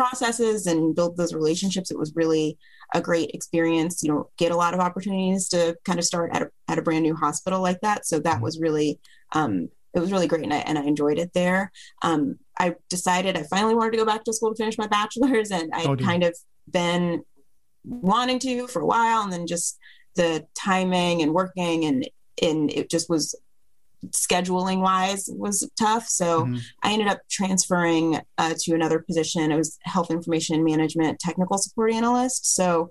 processes 0.00 0.66
and 0.66 0.94
build 0.94 1.18
those 1.18 1.34
relationships. 1.34 1.90
It 1.90 1.98
was 1.98 2.14
really 2.16 2.56
a 2.94 3.02
great 3.02 3.30
experience. 3.34 4.02
You 4.02 4.10
know, 4.10 4.30
get 4.38 4.50
a 4.50 4.56
lot 4.56 4.72
of 4.72 4.80
opportunities 4.80 5.48
to 5.50 5.76
kind 5.84 5.98
of 5.98 6.06
start 6.06 6.30
at 6.32 6.42
a, 6.42 6.50
at 6.68 6.78
a 6.78 6.82
brand 6.82 7.02
new 7.02 7.14
hospital 7.14 7.60
like 7.60 7.80
that. 7.82 8.06
So 8.06 8.18
that 8.20 8.40
was 8.40 8.58
really, 8.58 8.98
um, 9.32 9.68
it 9.92 10.00
was 10.00 10.10
really 10.10 10.26
great, 10.26 10.44
and 10.44 10.54
I, 10.54 10.58
and 10.58 10.78
I 10.78 10.84
enjoyed 10.84 11.18
it 11.18 11.32
there. 11.34 11.70
Um, 12.00 12.38
I 12.58 12.76
decided 12.88 13.36
I 13.36 13.42
finally 13.42 13.74
wanted 13.74 13.90
to 13.92 13.98
go 13.98 14.06
back 14.06 14.24
to 14.24 14.32
school 14.32 14.54
to 14.54 14.56
finish 14.56 14.78
my 14.78 14.86
bachelor's, 14.98 15.50
and 15.50 15.70
I 15.74 15.84
Oh, 15.84 15.96
kind 15.96 16.24
of 16.24 16.34
been 16.70 17.22
wanting 17.84 18.38
to 18.38 18.68
for 18.68 18.80
a 18.80 18.86
while, 18.86 19.22
and 19.22 19.32
then 19.32 19.46
just 19.46 19.78
the 20.16 20.46
timing 20.54 21.22
and 21.22 21.32
working 21.32 21.84
and 21.84 22.08
and 22.42 22.70
it 22.72 22.90
just 22.90 23.10
was 23.10 23.34
scheduling 24.08 24.80
wise 24.80 25.28
was 25.32 25.68
tough. 25.78 26.08
So 26.08 26.46
Mhm. 26.46 26.60
I 26.82 26.92
ended 26.92 27.08
up 27.08 27.20
transferring 27.30 28.20
uh, 28.38 28.54
to 28.60 28.74
another 28.74 28.98
position. 28.98 29.52
It 29.52 29.56
was 29.56 29.78
health 29.82 30.10
information 30.10 30.64
management 30.64 31.18
technical 31.18 31.58
support 31.58 31.92
analyst. 31.92 32.54
So 32.54 32.90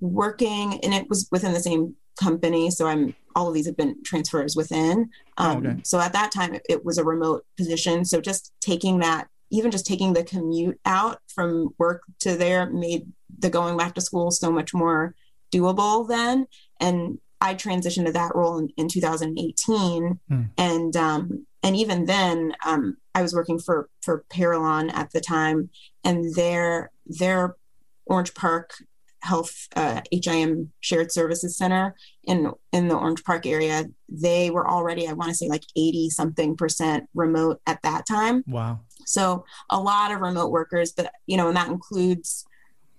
working, 0.00 0.80
and 0.80 0.94
it 0.94 1.08
was 1.08 1.28
within 1.30 1.52
the 1.52 1.60
same 1.60 1.96
company. 2.18 2.70
So 2.70 2.86
I'm 2.86 3.14
all 3.36 3.46
of 3.48 3.54
these 3.54 3.66
have 3.66 3.76
been 3.76 4.02
transfers 4.02 4.56
within. 4.56 5.08
Oh, 5.38 5.50
Um, 5.50 5.66
okay. 5.66 5.80
So 5.84 6.00
at 6.00 6.12
that 6.14 6.32
time, 6.32 6.54
it, 6.54 6.62
it 6.68 6.84
was 6.84 6.98
a 6.98 7.04
remote 7.04 7.46
position. 7.56 8.04
So 8.04 8.20
just 8.20 8.52
taking 8.60 8.98
that, 9.00 9.28
even 9.50 9.70
just 9.70 9.86
taking 9.86 10.12
the 10.14 10.24
commute 10.24 10.80
out 10.84 11.20
from 11.32 11.68
work 11.78 12.02
to 12.20 12.36
there, 12.36 12.68
made 12.68 13.06
the 13.38 13.48
going 13.48 13.76
back 13.76 13.94
to 13.94 14.00
school 14.00 14.32
so 14.32 14.50
much 14.50 14.74
more 14.74 15.14
doable 15.52 16.08
then. 16.08 16.46
And 16.80 17.18
I 17.40 17.54
transitioned 17.54 18.06
to 18.06 18.12
that 18.12 18.34
role 18.34 18.58
in, 18.58 18.68
in 18.76 18.88
2018, 18.88 20.18
Hmm. 20.28 20.42
and 20.58 20.96
um, 20.96 21.46
and 21.62 21.76
even 21.76 22.06
then, 22.06 22.54
um, 22.64 22.96
I 23.14 23.22
was 23.22 23.34
working 23.34 23.58
for 23.58 23.88
for 24.02 24.24
Parallon 24.30 24.90
at 24.90 25.12
the 25.12 25.20
time, 25.20 25.70
and 26.04 26.34
their 26.34 26.90
their 27.06 27.56
Orange 28.06 28.34
Park 28.34 28.72
Health 29.22 29.68
uh, 29.76 30.00
HIM 30.10 30.72
Shared 30.80 31.12
Services 31.12 31.56
Center 31.56 31.94
in 32.24 32.52
in 32.72 32.88
the 32.88 32.96
Orange 32.96 33.22
Park 33.24 33.46
area, 33.46 33.84
they 34.08 34.50
were 34.50 34.68
already 34.68 35.06
I 35.08 35.12
want 35.12 35.30
to 35.30 35.34
say 35.36 35.48
like 35.48 35.64
80 35.76 36.10
something 36.10 36.56
percent 36.56 37.04
remote 37.14 37.60
at 37.66 37.82
that 37.82 38.06
time. 38.06 38.42
wow 38.46 38.80
So 39.04 39.44
a 39.70 39.78
lot 39.80 40.12
of 40.12 40.20
remote 40.20 40.50
workers, 40.50 40.92
but 40.92 41.12
you 41.26 41.36
know, 41.36 41.48
and 41.48 41.56
that 41.56 41.68
includes 41.68 42.44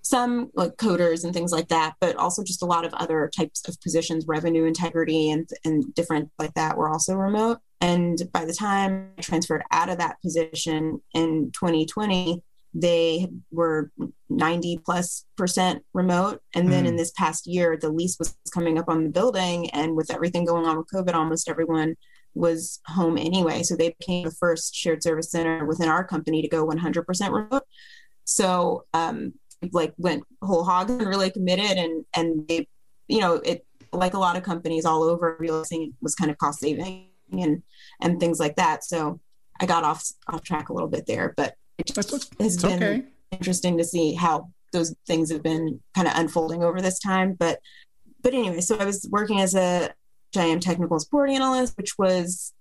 some 0.02 0.50
like 0.54 0.76
coders 0.76 1.24
and 1.24 1.32
things 1.32 1.52
like 1.52 1.68
that, 1.68 1.94
but 2.00 2.16
also 2.16 2.42
just 2.42 2.62
a 2.62 2.66
lot 2.66 2.84
of 2.84 2.92
other 2.94 3.30
types 3.36 3.66
of 3.68 3.80
positions, 3.80 4.26
revenue 4.26 4.64
integrity 4.64 5.30
and 5.30 5.48
and 5.64 5.94
different 5.94 6.30
like 6.38 6.52
that 6.54 6.76
were 6.76 6.88
also 6.88 7.14
remote. 7.14 7.58
And 7.80 8.20
by 8.32 8.44
the 8.44 8.52
time 8.52 9.10
I 9.18 9.22
transferred 9.22 9.62
out 9.70 9.88
of 9.88 9.98
that 9.98 10.20
position 10.22 11.00
in 11.14 11.50
2020, 11.52 12.42
they 12.74 13.28
were 13.50 13.90
90 14.28 14.78
plus 14.84 15.24
percent 15.36 15.84
remote. 15.92 16.40
And 16.54 16.72
then 16.72 16.86
in 16.86 16.94
Mm. 16.94 16.98
this 16.98 17.12
past 17.12 17.46
year, 17.46 17.76
the 17.76 17.90
lease 17.90 18.18
was 18.18 18.34
coming 18.52 18.78
up 18.78 18.88
on 18.88 19.04
the 19.04 19.10
building, 19.10 19.68
and 19.70 19.94
with 19.94 20.10
everything 20.10 20.44
going 20.44 20.66
on 20.66 20.78
with 20.78 20.86
COVID, 20.92 21.14
almost 21.14 21.48
everyone 21.48 21.96
was 22.34 22.80
home 22.86 23.18
anyway. 23.18 23.62
So 23.62 23.76
they 23.76 23.94
became 23.98 24.24
the 24.24 24.30
first 24.30 24.74
shared 24.74 25.02
service 25.02 25.30
center 25.30 25.66
within 25.66 25.88
our 25.88 26.02
company 26.02 26.40
to 26.40 26.48
go 26.48 26.64
100% 26.64 27.30
remote. 27.32 27.64
So, 28.24 28.84
um, 28.94 29.34
like 29.72 29.94
went 29.96 30.24
whole 30.42 30.64
hog 30.64 30.90
and 30.90 31.06
really 31.06 31.30
committed 31.30 31.78
and, 31.78 32.04
and 32.14 32.46
they, 32.48 32.66
you 33.08 33.20
know, 33.20 33.34
it, 33.34 33.64
like 33.92 34.14
a 34.14 34.18
lot 34.18 34.36
of 34.36 34.42
companies 34.42 34.84
all 34.84 35.02
over 35.02 35.36
realizing 35.38 35.82
it 35.82 35.90
was 36.00 36.14
kind 36.14 36.30
of 36.30 36.38
cost 36.38 36.60
saving 36.60 37.08
and, 37.30 37.62
and 38.00 38.18
things 38.18 38.40
like 38.40 38.56
that. 38.56 38.84
So 38.84 39.20
I 39.60 39.66
got 39.66 39.84
off, 39.84 40.04
off 40.28 40.42
track 40.42 40.68
a 40.68 40.72
little 40.72 40.88
bit 40.88 41.06
there, 41.06 41.34
but 41.36 41.54
it 41.78 41.86
just 41.86 42.10
has 42.10 42.30
it's 42.38 42.62
been, 42.62 42.82
okay 42.82 43.04
interesting 43.32 43.78
to 43.78 43.84
see 43.84 44.14
how 44.14 44.50
those 44.72 44.94
things 45.06 45.30
have 45.32 45.42
been 45.42 45.80
kind 45.94 46.06
of 46.06 46.14
unfolding 46.16 46.62
over 46.62 46.80
this 46.80 46.98
time. 46.98 47.34
But 47.34 47.58
but 48.22 48.34
anyway, 48.34 48.60
so 48.60 48.76
I 48.78 48.84
was 48.84 49.08
working 49.10 49.40
as 49.40 49.54
a 49.54 49.90
giant 50.32 50.62
technical 50.62 51.00
support 51.00 51.30
analyst, 51.30 51.76
which 51.76 51.98
was 51.98 52.52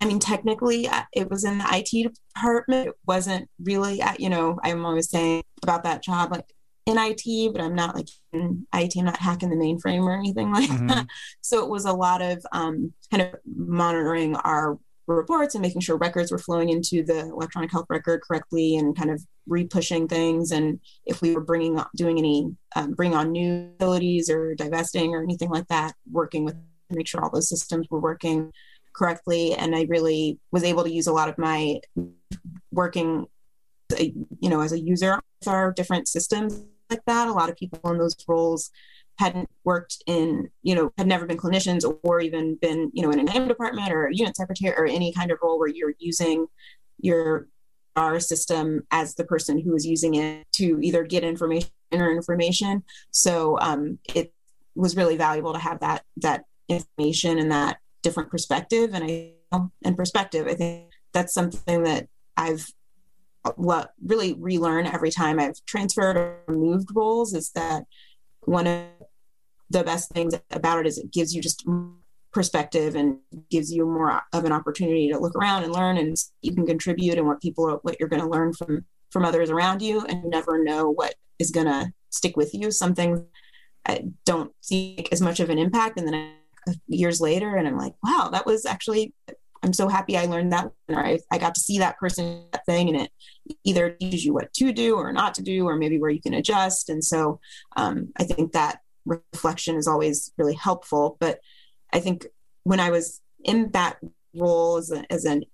I 0.00 0.06
mean, 0.06 0.18
technically, 0.18 0.88
uh, 0.88 1.02
it 1.12 1.30
was 1.30 1.44
in 1.44 1.58
the 1.58 1.66
IT 1.70 2.12
department. 2.34 2.88
It 2.88 2.94
wasn't 3.06 3.48
really, 3.62 4.00
at, 4.00 4.20
you 4.20 4.28
know, 4.28 4.58
I'm 4.62 4.84
always 4.84 5.10
saying 5.10 5.44
about 5.62 5.84
that 5.84 6.02
job, 6.02 6.32
like 6.32 6.46
in 6.86 6.96
IT, 6.98 7.52
but 7.52 7.60
I'm 7.60 7.74
not 7.74 7.94
like 7.94 8.08
in 8.32 8.66
IT. 8.74 8.94
I'm 8.96 9.04
not 9.04 9.18
hacking 9.18 9.50
the 9.50 9.56
mainframe 9.56 10.02
or 10.02 10.16
anything 10.16 10.52
like 10.52 10.68
mm-hmm. 10.68 10.88
that. 10.88 11.06
So 11.40 11.62
it 11.62 11.70
was 11.70 11.84
a 11.84 11.92
lot 11.92 12.20
of 12.22 12.44
um, 12.52 12.92
kind 13.10 13.22
of 13.22 13.34
monitoring 13.46 14.34
our 14.36 14.78
reports 15.06 15.54
and 15.54 15.62
making 15.62 15.80
sure 15.80 15.96
records 15.96 16.30
were 16.30 16.38
flowing 16.38 16.68
into 16.68 17.02
the 17.02 17.20
electronic 17.20 17.70
health 17.70 17.86
record 17.88 18.22
correctly 18.22 18.76
and 18.76 18.96
kind 18.96 19.10
of 19.10 19.24
repushing 19.48 20.08
things 20.08 20.52
and 20.52 20.78
if 21.04 21.20
we 21.20 21.34
were 21.34 21.40
bringing 21.40 21.80
doing 21.96 22.18
any 22.18 22.48
um, 22.76 22.92
bring 22.92 23.12
on 23.14 23.32
new 23.32 23.68
facilities 23.78 24.30
or 24.30 24.54
divesting 24.54 25.12
or 25.12 25.22
anything 25.22 25.50
like 25.50 25.66
that 25.66 25.92
working 26.10 26.44
with 26.44 26.54
to 26.54 26.96
make 26.96 27.08
sure 27.08 27.22
all 27.22 27.30
those 27.30 27.48
systems 27.48 27.86
were 27.90 28.00
working 28.00 28.52
correctly 28.94 29.54
and 29.54 29.74
i 29.74 29.82
really 29.88 30.38
was 30.50 30.64
able 30.64 30.84
to 30.84 30.92
use 30.92 31.06
a 31.06 31.12
lot 31.12 31.28
of 31.28 31.38
my 31.38 31.80
working 32.70 33.26
you 33.98 34.48
know 34.48 34.60
as 34.60 34.72
a 34.72 34.80
user 34.80 35.20
with 35.40 35.48
our 35.48 35.72
different 35.72 36.08
systems 36.08 36.62
like 36.90 37.04
that 37.06 37.28
a 37.28 37.32
lot 37.32 37.48
of 37.48 37.56
people 37.56 37.90
in 37.90 37.98
those 37.98 38.16
roles 38.28 38.70
hadn't 39.18 39.48
worked 39.64 40.02
in, 40.06 40.50
you 40.62 40.74
know, 40.74 40.90
had 40.98 41.06
never 41.06 41.26
been 41.26 41.36
clinicians 41.36 41.84
or 42.02 42.20
even 42.20 42.56
been, 42.56 42.90
you 42.92 43.02
know, 43.02 43.10
in 43.10 43.20
an 43.20 43.28
AM 43.28 43.48
department 43.48 43.92
or 43.92 44.06
a 44.06 44.14
unit 44.14 44.36
secretary 44.36 44.74
or 44.76 44.86
any 44.86 45.12
kind 45.12 45.30
of 45.30 45.38
role 45.42 45.58
where 45.58 45.68
you're 45.68 45.94
using 45.98 46.46
your 46.98 47.46
our 47.94 48.18
system 48.18 48.86
as 48.90 49.14
the 49.16 49.24
person 49.24 49.60
who 49.60 49.74
is 49.74 49.86
using 49.86 50.14
it 50.14 50.46
to 50.52 50.78
either 50.80 51.04
get 51.04 51.24
information 51.24 51.68
or 51.92 52.10
information. 52.10 52.82
So 53.10 53.58
um, 53.60 53.98
it 54.14 54.32
was 54.74 54.96
really 54.96 55.18
valuable 55.18 55.52
to 55.52 55.58
have 55.58 55.80
that 55.80 56.02
that 56.18 56.44
information 56.68 57.38
and 57.38 57.52
that 57.52 57.78
different 58.02 58.30
perspective. 58.30 58.90
And 58.92 59.04
I 59.04 59.32
and 59.84 59.96
perspective, 59.96 60.46
I 60.46 60.54
think 60.54 60.90
that's 61.12 61.34
something 61.34 61.82
that 61.84 62.08
I've 62.36 62.66
what 63.56 63.92
really 64.04 64.34
relearn 64.34 64.86
every 64.86 65.10
time 65.10 65.40
I've 65.40 65.64
transferred 65.66 66.16
or 66.16 66.42
moved 66.48 66.90
roles 66.94 67.34
is 67.34 67.50
that 67.50 67.84
one 68.40 68.66
of 68.66 68.86
the 69.70 69.82
best 69.82 70.10
things 70.10 70.34
about 70.50 70.80
it 70.80 70.86
is 70.86 70.98
it 70.98 71.10
gives 71.10 71.34
you 71.34 71.42
just 71.42 71.66
perspective 72.32 72.94
and 72.94 73.18
gives 73.50 73.72
you 73.72 73.84
more 73.84 74.22
of 74.32 74.44
an 74.44 74.52
opportunity 74.52 75.10
to 75.10 75.18
look 75.18 75.34
around 75.34 75.64
and 75.64 75.72
learn 75.72 75.96
and 75.96 76.16
you 76.40 76.54
can 76.54 76.66
contribute 76.66 77.18
and 77.18 77.26
what 77.26 77.42
people 77.42 77.68
are, 77.68 77.76
what 77.82 77.98
you're 77.98 78.08
going 78.08 78.22
to 78.22 78.28
learn 78.28 78.52
from 78.52 78.84
from 79.10 79.24
others 79.24 79.50
around 79.50 79.82
you 79.82 80.00
and 80.06 80.24
you 80.24 80.30
never 80.30 80.62
know 80.62 80.88
what 80.88 81.14
is 81.38 81.50
going 81.50 81.66
to 81.66 81.92
stick 82.08 82.34
with 82.36 82.54
you 82.54 82.70
some 82.70 82.94
things 82.94 83.20
i 83.86 84.02
don't 84.24 84.52
see 84.62 85.06
as 85.12 85.20
much 85.20 85.40
of 85.40 85.50
an 85.50 85.58
impact 85.58 85.98
and 85.98 86.08
then 86.08 86.32
years 86.88 87.20
later 87.20 87.56
and 87.56 87.66
i'm 87.66 87.76
like 87.76 87.94
wow 88.02 88.28
that 88.32 88.46
was 88.46 88.64
actually 88.66 89.12
i'm 89.62 89.72
so 89.72 89.88
happy 89.88 90.16
i 90.16 90.26
learned 90.26 90.52
that 90.52 90.70
or 90.88 91.04
I, 91.04 91.18
I 91.30 91.38
got 91.38 91.54
to 91.54 91.60
see 91.60 91.78
that 91.78 91.98
person 91.98 92.44
that 92.52 92.64
thing 92.66 92.88
and 92.88 93.00
it 93.00 93.10
either 93.64 93.90
teaches 93.90 94.24
you 94.24 94.34
what 94.34 94.52
to 94.54 94.72
do 94.72 94.96
or 94.96 95.12
not 95.12 95.34
to 95.34 95.42
do 95.42 95.66
or 95.66 95.76
maybe 95.76 95.98
where 95.98 96.10
you 96.10 96.20
can 96.20 96.34
adjust 96.34 96.88
and 96.88 97.04
so 97.04 97.40
um, 97.76 98.12
i 98.18 98.24
think 98.24 98.52
that 98.52 98.80
reflection 99.04 99.76
is 99.76 99.86
always 99.86 100.32
really 100.36 100.54
helpful. 100.54 101.16
But 101.20 101.40
I 101.92 102.00
think 102.00 102.26
when 102.64 102.80
I 102.80 102.90
was 102.90 103.20
in 103.44 103.70
that 103.72 103.98
role 104.34 104.76
as, 104.76 104.90
a, 104.90 105.04
as 105.12 105.24
an 105.24 105.44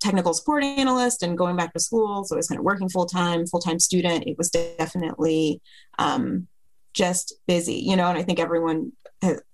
technical 0.00 0.34
support 0.34 0.62
analyst 0.62 1.22
and 1.22 1.38
going 1.38 1.56
back 1.56 1.72
to 1.72 1.80
school, 1.80 2.24
so 2.24 2.34
I 2.34 2.38
was 2.38 2.48
kind 2.48 2.58
of 2.58 2.64
working 2.64 2.88
full 2.88 3.06
time, 3.06 3.46
full 3.46 3.60
time 3.60 3.78
student, 3.78 4.26
it 4.26 4.36
was 4.36 4.50
definitely 4.50 5.60
um, 5.98 6.46
just 6.92 7.34
busy, 7.46 7.76
you 7.76 7.96
know. 7.96 8.08
And 8.08 8.18
I 8.18 8.22
think 8.22 8.38
everyone 8.38 8.92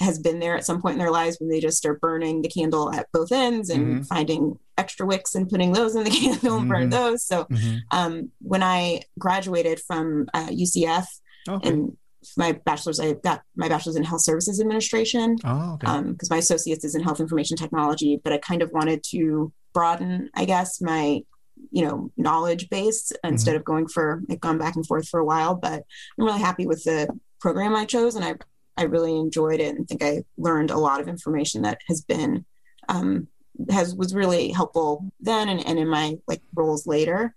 has 0.01 0.19
been 0.19 0.39
there 0.39 0.57
at 0.57 0.65
some 0.65 0.81
point 0.81 0.95
in 0.95 0.99
their 0.99 1.11
lives 1.11 1.39
when 1.39 1.49
they 1.49 1.61
just 1.61 1.85
are 1.87 1.95
burning 1.95 2.43
the 2.43 2.49
candle 2.49 2.93
at 2.93 3.09
both 3.13 3.33
ends 3.33 3.71
and 3.71 3.87
mm-hmm. 3.87 4.03
finding 4.03 4.59
extra 4.79 5.07
wicks 5.07 5.35
and 5.35 5.49
putting 5.49 5.73
those 5.73 5.95
in 5.95 6.05
the 6.05 6.11
candle 6.21 6.57
and 6.57 6.63
mm-hmm. 6.63 6.69
burn 6.69 6.91
those. 6.91 7.25
So 7.25 7.45
mm-hmm. 7.45 7.77
um, 7.91 8.31
when 8.41 8.63
I 8.63 9.03
graduated 9.19 9.81
from 9.81 10.29
uh, 10.35 10.49
UCF 10.49 11.07
okay. 11.49 11.69
and 11.69 11.97
my 12.37 12.53
bachelor's 12.53 13.01
i 13.01 13.15
got 13.15 13.41
my 13.57 13.67
bachelor's 13.67 13.97
in 13.97 14.05
health 14.05 14.21
services 14.21 14.61
administration 14.61 15.37
oh, 15.45 15.75
okay. 15.75 15.87
um 15.87 16.13
because 16.13 16.29
my 16.29 16.37
associates 16.37 16.85
is 16.85 16.95
in 16.95 17.03
health 17.03 17.19
information 17.19 17.57
technology 17.57 18.21
but 18.23 18.33
i 18.33 18.37
kind 18.37 18.61
of 18.61 18.71
wanted 18.73 19.03
to 19.03 19.51
broaden 19.73 20.29
i 20.35 20.45
guess 20.45 20.83
my 20.83 21.23
you 21.71 21.83
know 21.83 22.11
knowledge 22.17 22.69
base 22.69 23.11
mm-hmm. 23.11 23.33
instead 23.33 23.57
of 23.57 23.65
going 23.65 23.89
for 23.89 24.23
like 24.29 24.41
gone 24.41 24.59
back 24.59 24.77
and 24.77 24.87
forth 24.87 25.09
for 25.09 25.19
a 25.19 25.25
while 25.25 25.55
but 25.55 25.83
i'm 26.19 26.25
really 26.25 26.41
happy 26.41 26.67
with 26.67 26.85
the 26.85 27.09
program 27.41 27.75
i 27.75 27.85
chose 27.85 28.15
and 28.15 28.25
i 28.25 28.35
i 28.77 28.85
really 28.85 29.17
enjoyed 29.17 29.61
it 29.61 29.75
and 29.75 29.89
think 29.89 30.03
i 30.03 30.23
learned 30.37 30.71
a 30.71 30.79
lot 30.79 31.01
of 31.01 31.09
information 31.09 31.63
that 31.63 31.81
has 31.89 32.03
been 32.03 32.45
um 32.89 33.27
has 33.71 33.95
was 33.95 34.15
really 34.15 34.51
helpful 34.51 35.13
then 35.21 35.49
and, 35.49 35.65
and 35.67 35.79
in 35.79 35.89
my 35.89 36.17
like 36.27 36.43
roles 36.55 36.87
later 36.87 37.35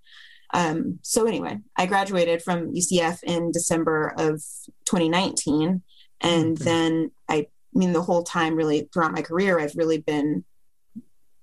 um, 0.53 0.99
so 1.01 1.25
anyway, 1.25 1.59
I 1.75 1.87
graduated 1.87 2.43
from 2.43 2.73
UCF 2.73 3.23
in 3.23 3.51
December 3.51 4.13
of 4.17 4.43
2019, 4.85 5.81
and 6.21 6.55
mm-hmm. 6.55 6.63
then 6.63 7.11
I, 7.27 7.35
I 7.35 7.47
mean 7.73 7.91
the 7.91 8.03
whole 8.03 8.23
time 8.23 8.55
really 8.55 8.87
throughout 8.93 9.13
my 9.13 9.23
career, 9.23 9.59
I've 9.59 9.75
really 9.75 9.97
been 9.97 10.45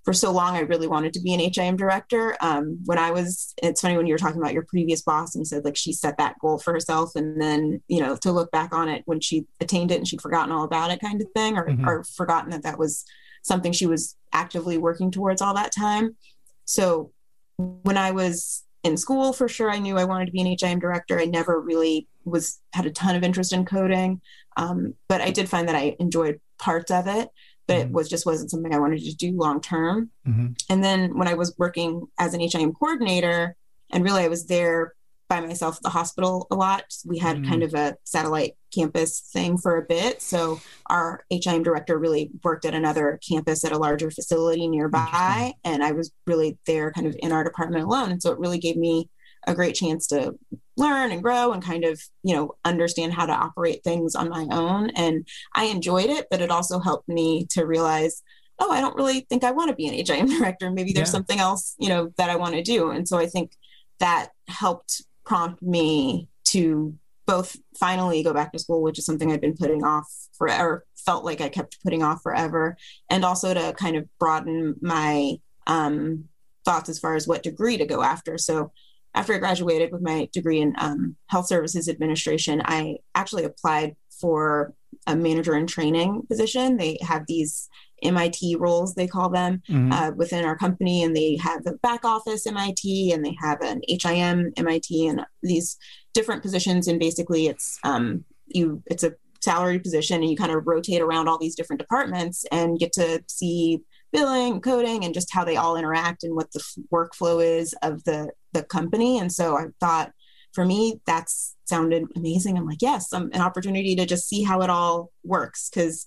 for 0.04 0.12
so 0.12 0.30
long 0.30 0.56
i 0.56 0.60
really 0.60 0.86
wanted 0.86 1.12
to 1.12 1.20
be 1.20 1.34
an 1.34 1.40
him 1.40 1.76
director. 1.76 2.36
Um, 2.40 2.78
when 2.84 2.98
i 2.98 3.10
was 3.10 3.54
it's 3.62 3.80
funny 3.80 3.96
when 3.96 4.06
you 4.06 4.14
were 4.14 4.18
talking 4.18 4.40
about 4.40 4.54
your 4.54 4.64
previous 4.64 5.02
boss 5.02 5.34
and 5.34 5.46
said 5.46 5.64
like 5.64 5.76
she 5.76 5.92
set 5.92 6.18
that 6.18 6.38
goal 6.40 6.58
for 6.58 6.72
herself 6.72 7.14
and 7.14 7.40
then 7.40 7.82
you 7.88 8.00
know 8.00 8.16
to 8.16 8.32
look 8.32 8.50
back 8.50 8.74
on 8.74 8.88
it 8.88 9.02
when 9.06 9.20
she 9.20 9.46
attained 9.60 9.90
it 9.90 9.96
and 9.96 10.08
she'd 10.08 10.22
forgotten 10.22 10.52
all 10.52 10.64
about 10.64 10.90
it 10.90 11.00
kind 11.00 11.20
of 11.20 11.28
thing 11.34 11.56
or, 11.56 11.66
mm-hmm. 11.66 11.88
or 11.88 12.04
forgotten 12.04 12.50
that 12.50 12.62
that 12.62 12.78
was 12.78 13.04
something 13.42 13.72
she 13.72 13.86
was 13.86 14.16
actively 14.32 14.78
working 14.78 15.10
towards 15.10 15.40
all 15.40 15.54
that 15.54 15.72
time. 15.72 16.16
So 16.64 17.12
when 17.56 17.96
i 17.96 18.10
was 18.10 18.64
in 18.82 18.96
school 18.96 19.32
for 19.34 19.48
sure 19.48 19.70
i 19.70 19.78
knew 19.78 19.98
i 19.98 20.04
wanted 20.04 20.26
to 20.26 20.32
be 20.32 20.40
an 20.40 20.46
him 20.46 20.78
director. 20.78 21.20
I 21.20 21.26
never 21.26 21.60
really 21.60 22.08
was 22.24 22.60
had 22.72 22.86
a 22.86 22.90
ton 22.90 23.16
of 23.16 23.22
interest 23.22 23.52
in 23.52 23.64
coding. 23.64 24.20
Um, 24.56 24.94
but 25.08 25.20
i 25.20 25.30
did 25.30 25.48
find 25.48 25.68
that 25.68 25.76
i 25.76 25.96
enjoyed 25.98 26.40
parts 26.58 26.90
of 26.90 27.06
it 27.06 27.28
but 27.70 27.78
mm-hmm. 27.78 27.88
it 27.88 27.92
was 27.92 28.08
just 28.08 28.26
wasn't 28.26 28.50
something 28.50 28.74
i 28.74 28.78
wanted 28.78 29.00
to 29.00 29.14
do 29.14 29.32
long 29.32 29.60
term 29.60 30.10
mm-hmm. 30.26 30.48
and 30.68 30.82
then 30.82 31.16
when 31.16 31.28
i 31.28 31.34
was 31.34 31.54
working 31.56 32.06
as 32.18 32.34
an 32.34 32.40
him 32.40 32.72
coordinator 32.72 33.56
and 33.92 34.04
really 34.04 34.24
i 34.24 34.28
was 34.28 34.46
there 34.46 34.94
by 35.30 35.40
myself 35.40 35.76
at 35.76 35.82
the 35.82 35.90
hospital 35.90 36.48
a 36.50 36.56
lot. 36.56 36.84
We 37.06 37.16
had 37.16 37.38
mm. 37.38 37.48
kind 37.48 37.62
of 37.62 37.72
a 37.72 37.96
satellite 38.04 38.56
campus 38.74 39.20
thing 39.32 39.56
for 39.56 39.76
a 39.76 39.82
bit. 39.82 40.20
So 40.20 40.60
our 40.90 41.24
HIM 41.30 41.62
director 41.62 41.98
really 41.98 42.30
worked 42.42 42.64
at 42.64 42.74
another 42.74 43.18
campus 43.26 43.64
at 43.64 43.70
a 43.70 43.78
larger 43.78 44.10
facility 44.10 44.66
nearby. 44.66 45.54
And 45.64 45.84
I 45.84 45.92
was 45.92 46.10
really 46.26 46.58
there 46.66 46.90
kind 46.90 47.06
of 47.06 47.14
in 47.20 47.30
our 47.30 47.44
department 47.44 47.84
alone. 47.84 48.10
And 48.10 48.20
so 48.20 48.32
it 48.32 48.40
really 48.40 48.58
gave 48.58 48.76
me 48.76 49.08
a 49.46 49.54
great 49.54 49.74
chance 49.74 50.06
to 50.08 50.34
learn 50.76 51.12
and 51.12 51.22
grow 51.22 51.52
and 51.52 51.62
kind 51.62 51.84
of, 51.84 52.00
you 52.22 52.34
know, 52.34 52.52
understand 52.64 53.12
how 53.12 53.26
to 53.26 53.32
operate 53.32 53.82
things 53.84 54.14
on 54.14 54.28
my 54.28 54.46
own. 54.50 54.90
And 54.90 55.26
I 55.54 55.64
enjoyed 55.64 56.10
it, 56.10 56.26
but 56.30 56.40
it 56.40 56.50
also 56.50 56.78
helped 56.78 57.08
me 57.08 57.46
to 57.50 57.66
realize, 57.66 58.22
oh, 58.58 58.70
I 58.70 58.80
don't 58.80 58.96
really 58.96 59.20
think 59.20 59.44
I 59.44 59.50
want 59.50 59.70
to 59.70 59.76
be 59.76 59.88
an 59.88 59.94
HIM 59.94 60.26
director. 60.38 60.70
Maybe 60.70 60.92
there's 60.92 61.08
yeah. 61.08 61.12
something 61.12 61.38
else, 61.38 61.74
you 61.78 61.88
know, 61.88 62.12
that 62.16 62.30
I 62.30 62.36
want 62.36 62.54
to 62.54 62.62
do. 62.62 62.90
And 62.90 63.08
so 63.08 63.18
I 63.18 63.26
think 63.26 63.52
that 63.98 64.30
helped 64.48 65.02
prompt 65.24 65.62
me 65.62 66.28
to 66.44 66.94
both 67.26 67.56
finally 67.78 68.22
go 68.22 68.34
back 68.34 68.52
to 68.52 68.58
school, 68.58 68.82
which 68.82 68.98
is 68.98 69.06
something 69.06 69.30
I've 69.30 69.40
been 69.40 69.56
putting 69.56 69.84
off 69.84 70.10
forever, 70.36 70.84
felt 70.96 71.24
like 71.24 71.40
I 71.40 71.48
kept 71.48 71.82
putting 71.82 72.02
off 72.02 72.22
forever, 72.22 72.76
and 73.08 73.24
also 73.24 73.54
to 73.54 73.72
kind 73.78 73.96
of 73.96 74.08
broaden 74.18 74.74
my 74.80 75.36
um, 75.66 76.24
thoughts 76.64 76.88
as 76.88 76.98
far 76.98 77.14
as 77.14 77.28
what 77.28 77.42
degree 77.42 77.76
to 77.76 77.86
go 77.86 78.02
after. 78.02 78.36
So 78.36 78.72
after 79.14 79.34
I 79.34 79.38
graduated 79.38 79.92
with 79.92 80.02
my 80.02 80.28
degree 80.32 80.60
in 80.60 80.74
um, 80.78 81.16
health 81.26 81.46
services 81.46 81.88
administration, 81.88 82.62
I 82.64 82.98
actually 83.14 83.44
applied 83.44 83.96
for 84.20 84.74
a 85.06 85.16
manager 85.16 85.56
in 85.56 85.66
training 85.66 86.22
position. 86.28 86.76
They 86.76 86.98
have 87.02 87.24
these 87.26 87.68
MIT 88.02 88.56
roles, 88.56 88.94
they 88.94 89.06
call 89.06 89.28
them, 89.28 89.62
mm-hmm. 89.68 89.92
uh, 89.92 90.10
within 90.12 90.44
our 90.44 90.56
company. 90.56 91.02
And 91.02 91.14
they 91.14 91.36
have 91.36 91.66
a 91.66 91.72
back 91.74 92.04
office 92.04 92.46
MIT 92.46 93.12
and 93.12 93.24
they 93.24 93.36
have 93.40 93.60
an 93.62 93.82
HIM 93.88 94.52
MIT 94.56 95.06
and 95.06 95.22
these 95.42 95.76
different 96.14 96.42
positions. 96.42 96.88
And 96.88 96.98
basically, 96.98 97.46
it's 97.46 97.78
um, 97.84 98.24
you 98.46 98.82
it's 98.86 99.04
a 99.04 99.14
salary 99.40 99.78
position 99.78 100.20
and 100.20 100.30
you 100.30 100.36
kind 100.36 100.52
of 100.52 100.66
rotate 100.66 101.00
around 101.00 101.28
all 101.28 101.38
these 101.38 101.54
different 101.54 101.80
departments 101.80 102.44
and 102.52 102.78
get 102.78 102.92
to 102.92 103.22
see 103.26 103.80
billing, 104.12 104.60
coding, 104.60 105.04
and 105.04 105.14
just 105.14 105.32
how 105.32 105.44
they 105.44 105.56
all 105.56 105.76
interact 105.76 106.24
and 106.24 106.34
what 106.34 106.50
the 106.52 106.60
f- 106.60 106.84
workflow 106.92 107.44
is 107.44 107.74
of 107.82 108.02
the 108.04 108.30
the 108.52 108.62
company. 108.62 109.18
And 109.18 109.32
so 109.32 109.56
I 109.56 109.66
thought 109.80 110.12
for 110.52 110.64
me, 110.64 111.00
that's 111.06 111.54
sounded 111.64 112.04
amazing. 112.16 112.58
I'm 112.58 112.66
like, 112.66 112.82
yes, 112.82 113.12
um, 113.12 113.30
an 113.32 113.40
opportunity 113.40 113.94
to 113.96 114.06
just 114.06 114.28
see 114.28 114.42
how 114.42 114.62
it 114.62 114.70
all 114.70 115.10
works 115.24 115.70
because 115.70 116.06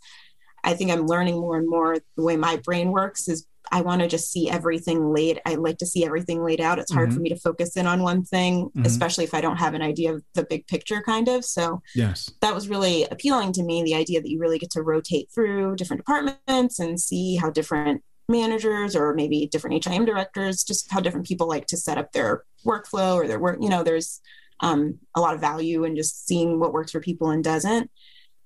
I 0.63 0.73
think 0.73 0.91
I'm 0.91 1.07
learning 1.07 1.35
more 1.35 1.57
and 1.57 1.69
more 1.69 1.97
the 2.17 2.23
way 2.23 2.35
my 2.37 2.57
brain 2.57 2.91
works 2.91 3.27
is 3.29 3.45
I 3.71 3.81
want 3.81 4.01
to 4.01 4.07
just 4.09 4.29
see 4.29 4.49
everything 4.49 5.13
laid. 5.13 5.39
I 5.45 5.55
like 5.55 5.77
to 5.77 5.85
see 5.85 6.05
everything 6.05 6.43
laid 6.43 6.59
out. 6.59 6.79
It's 6.79 6.91
hard 6.91 7.09
Mhm. 7.09 7.13
for 7.13 7.19
me 7.21 7.29
to 7.29 7.37
focus 7.37 7.77
in 7.77 7.87
on 7.87 8.03
one 8.03 8.23
thing, 8.25 8.69
Mhm. 8.75 8.85
especially 8.85 9.23
if 9.23 9.33
I 9.33 9.39
don't 9.41 9.55
have 9.57 9.73
an 9.73 9.81
idea 9.81 10.13
of 10.13 10.23
the 10.33 10.43
big 10.43 10.67
picture, 10.67 11.01
kind 11.01 11.29
of. 11.29 11.45
So 11.45 11.81
Yes. 11.95 12.29
that 12.41 12.53
was 12.53 12.67
really 12.67 13.05
appealing 13.05 13.53
to 13.53 13.63
me 13.63 13.81
the 13.81 13.95
idea 13.95 14.21
that 14.21 14.29
you 14.29 14.37
really 14.39 14.59
get 14.59 14.69
to 14.71 14.81
rotate 14.83 15.29
through 15.33 15.77
different 15.77 16.01
departments 16.01 16.77
and 16.77 16.99
see 16.99 17.37
how 17.37 17.49
different 17.49 18.03
managers 18.29 18.95
or 18.95 19.13
maybe 19.13 19.47
different 19.51 19.83
HIM 19.85 20.05
directors, 20.05 20.63
just 20.63 20.91
how 20.91 20.99
different 20.99 21.27
people 21.27 21.47
like 21.47 21.65
to 21.67 21.77
set 21.77 21.97
up 21.97 22.11
their 22.11 22.43
workflow 22.65 23.15
or 23.15 23.27
their 23.27 23.39
work. 23.39 23.57
You 23.61 23.69
know, 23.69 23.83
there's 23.83 24.21
um, 24.59 24.99
a 25.15 25.21
lot 25.21 25.35
of 25.35 25.41
value 25.41 25.83
in 25.83 25.95
just 25.95 26.25
seeing 26.25 26.59
what 26.59 26.73
works 26.73 26.91
for 26.91 26.99
people 26.99 27.29
and 27.29 27.43
doesn't. 27.43 27.89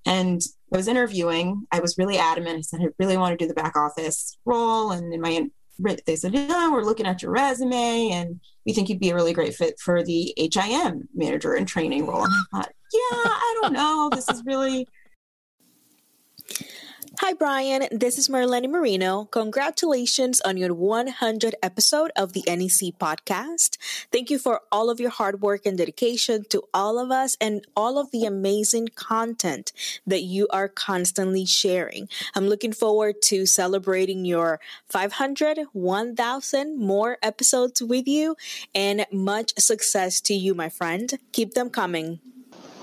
And 0.06 0.40
I 0.72 0.76
was 0.76 0.88
interviewing. 0.88 1.66
I 1.72 1.80
was 1.80 1.98
really 1.98 2.18
adamant. 2.18 2.58
I 2.58 2.60
said 2.62 2.80
I 2.80 2.86
really 2.98 3.16
want 3.16 3.38
to 3.38 3.42
do 3.42 3.48
the 3.48 3.54
back 3.54 3.76
office 3.76 4.36
role. 4.44 4.90
And 4.90 5.12
in 5.12 5.20
my 5.20 5.48
they 6.06 6.16
said, 6.16 6.34
"Yeah, 6.34 6.70
we're 6.70 6.82
looking 6.82 7.06
at 7.06 7.22
your 7.22 7.30
resume, 7.30 8.10
and 8.10 8.40
we 8.66 8.72
think 8.72 8.88
you'd 8.88 8.98
be 8.98 9.10
a 9.10 9.14
really 9.14 9.32
great 9.32 9.54
fit 9.54 9.78
for 9.78 10.02
the 10.02 10.34
HIM 10.36 11.08
manager 11.14 11.54
and 11.54 11.68
training 11.68 12.06
role." 12.06 12.24
And 12.24 12.32
I 12.32 12.56
thought, 12.56 12.72
"Yeah, 12.92 13.22
I 13.24 13.58
don't 13.62 13.72
know. 13.72 14.10
This 14.12 14.28
is 14.28 14.42
really 14.44 14.88
Hi, 17.20 17.32
Brian. 17.32 17.88
This 17.90 18.16
is 18.16 18.28
Marlene 18.28 18.70
Marino. 18.70 19.24
Congratulations 19.24 20.40
on 20.42 20.56
your 20.56 20.72
100th 20.72 21.54
episode 21.64 22.12
of 22.14 22.32
the 22.32 22.44
NEC 22.46 22.96
podcast. 22.96 23.76
Thank 24.12 24.30
you 24.30 24.38
for 24.38 24.60
all 24.70 24.88
of 24.88 25.00
your 25.00 25.10
hard 25.10 25.42
work 25.42 25.66
and 25.66 25.76
dedication 25.76 26.44
to 26.50 26.62
all 26.72 26.96
of 26.96 27.10
us 27.10 27.36
and 27.40 27.66
all 27.74 27.98
of 27.98 28.12
the 28.12 28.24
amazing 28.24 28.90
content 28.94 29.72
that 30.06 30.22
you 30.22 30.46
are 30.52 30.68
constantly 30.68 31.44
sharing. 31.44 32.08
I'm 32.36 32.46
looking 32.46 32.72
forward 32.72 33.20
to 33.22 33.46
celebrating 33.46 34.24
your 34.24 34.60
500, 34.88 35.58
1,000 35.72 36.78
more 36.78 37.18
episodes 37.20 37.82
with 37.82 38.06
you 38.06 38.36
and 38.76 39.04
much 39.10 39.54
success 39.58 40.20
to 40.20 40.34
you, 40.34 40.54
my 40.54 40.68
friend. 40.68 41.18
Keep 41.32 41.54
them 41.54 41.68
coming. 41.68 42.20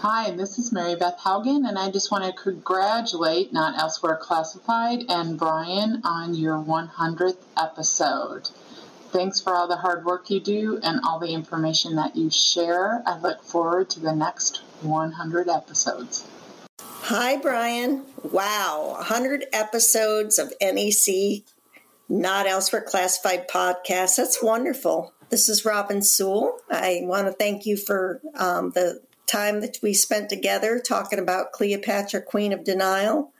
Hi, 0.07 0.29
this 0.29 0.59
is 0.59 0.71
Mary 0.71 0.95
Beth 0.95 1.17
Haugen, 1.17 1.67
and 1.67 1.79
I 1.79 1.89
just 1.89 2.11
want 2.11 2.25
to 2.25 2.31
congratulate 2.31 3.51
Not 3.51 3.75
Elsewhere 3.75 4.17
Classified 4.17 5.05
and 5.09 5.35
Brian 5.35 6.01
on 6.03 6.35
your 6.35 6.59
100th 6.59 7.39
episode. 7.57 8.51
Thanks 9.09 9.41
for 9.41 9.55
all 9.55 9.67
the 9.67 9.77
hard 9.77 10.05
work 10.05 10.29
you 10.29 10.39
do 10.39 10.79
and 10.83 10.99
all 11.03 11.17
the 11.17 11.33
information 11.33 11.95
that 11.95 12.15
you 12.15 12.29
share. 12.29 13.01
I 13.07 13.17
look 13.17 13.41
forward 13.41 13.89
to 13.89 13.99
the 13.99 14.13
next 14.13 14.61
100 14.81 15.49
episodes. 15.49 16.23
Hi, 16.81 17.37
Brian. 17.37 18.05
Wow, 18.21 18.97
100 18.97 19.45
episodes 19.53 20.37
of 20.37 20.53
NEC, 20.61 21.41
Not 22.07 22.45
Elsewhere 22.45 22.83
Classified 22.83 23.47
podcast. 23.49 24.17
That's 24.17 24.43
wonderful. 24.43 25.15
This 25.31 25.49
is 25.49 25.65
Robin 25.65 26.03
Sewell. 26.03 26.59
I 26.69 26.99
want 27.01 27.25
to 27.25 27.33
thank 27.33 27.65
you 27.65 27.75
for 27.75 28.21
um, 28.35 28.69
the 28.69 29.01
time 29.27 29.61
that 29.61 29.77
we 29.81 29.93
spent 29.93 30.29
together 30.29 30.79
talking 30.79 31.19
about 31.19 31.51
Cleopatra, 31.51 32.21
Queen 32.21 32.53
of 32.53 32.63
Denial. 32.63 33.31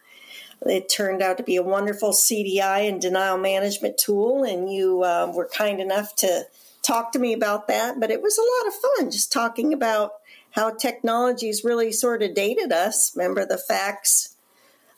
It 0.65 0.89
turned 0.89 1.21
out 1.21 1.38
to 1.38 1.43
be 1.43 1.58
a 1.58 1.63
wonderful 1.63 2.12
CDI 2.12 2.89
and 2.89 3.02
denial 3.02 3.38
management 3.38 3.98
tool, 3.98 4.43
and 4.43 4.71
you 4.71 5.04
uh, 5.04 5.32
were 5.34 5.48
kind 5.48 5.80
enough 5.80 6.15
to 6.17 6.48
talk 6.82 7.12
to 7.12 7.19
me 7.19 7.34
about 7.34 7.67
that. 7.67 8.00
But 8.00 8.12
it 8.12 8.21
was 8.21 8.38
a 8.38 8.41
lot 8.41 8.67
of 8.67 8.82
fun 8.82 9.12
just 9.12 9.32
talking 9.32 9.74
about 9.74 10.13
how 10.52 10.71
technology's 10.71 11.63
really 11.63 11.91
sort 11.91 12.24
of 12.24 12.34
dated 12.34 12.71
us. 12.71 13.15
Remember 13.15 13.45
the 13.45 13.58
fax, 13.58 14.36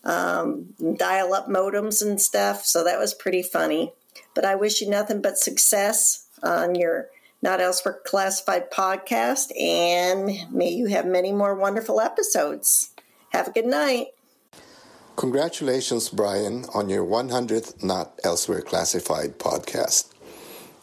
um, 0.04 0.74
dial 0.98 1.34
up 1.34 1.48
modems 1.48 2.02
and 2.02 2.22
stuff? 2.22 2.66
So 2.66 2.84
that 2.84 3.00
was 3.00 3.14
pretty 3.14 3.42
funny. 3.42 3.92
But 4.36 4.46
I 4.46 4.56
wish 4.56 4.82
you 4.82 4.90
nothing 4.90 5.22
but 5.22 5.38
success 5.38 6.28
on 6.44 6.76
your 6.76 7.10
not 7.42 7.62
Elsewhere 7.62 8.00
Classified 8.06 8.72
podcast, 8.72 9.52
and 9.60 10.52
may 10.52 10.70
you 10.70 10.88
have 10.88 11.06
many 11.06 11.32
more 11.32 11.56
wonderful 11.56 12.02
episodes. 12.02 12.92
Have 13.32 13.48
a 13.48 13.52
good 13.52 13.66
night. 13.66 14.08
Congratulations, 15.16 16.10
Brian, 16.10 16.66
on 16.74 16.90
your 16.90 17.06
100th 17.06 17.84
Not 17.84 18.20
Elsewhere 18.24 18.62
Classified 18.62 19.40
podcast. 19.40 20.12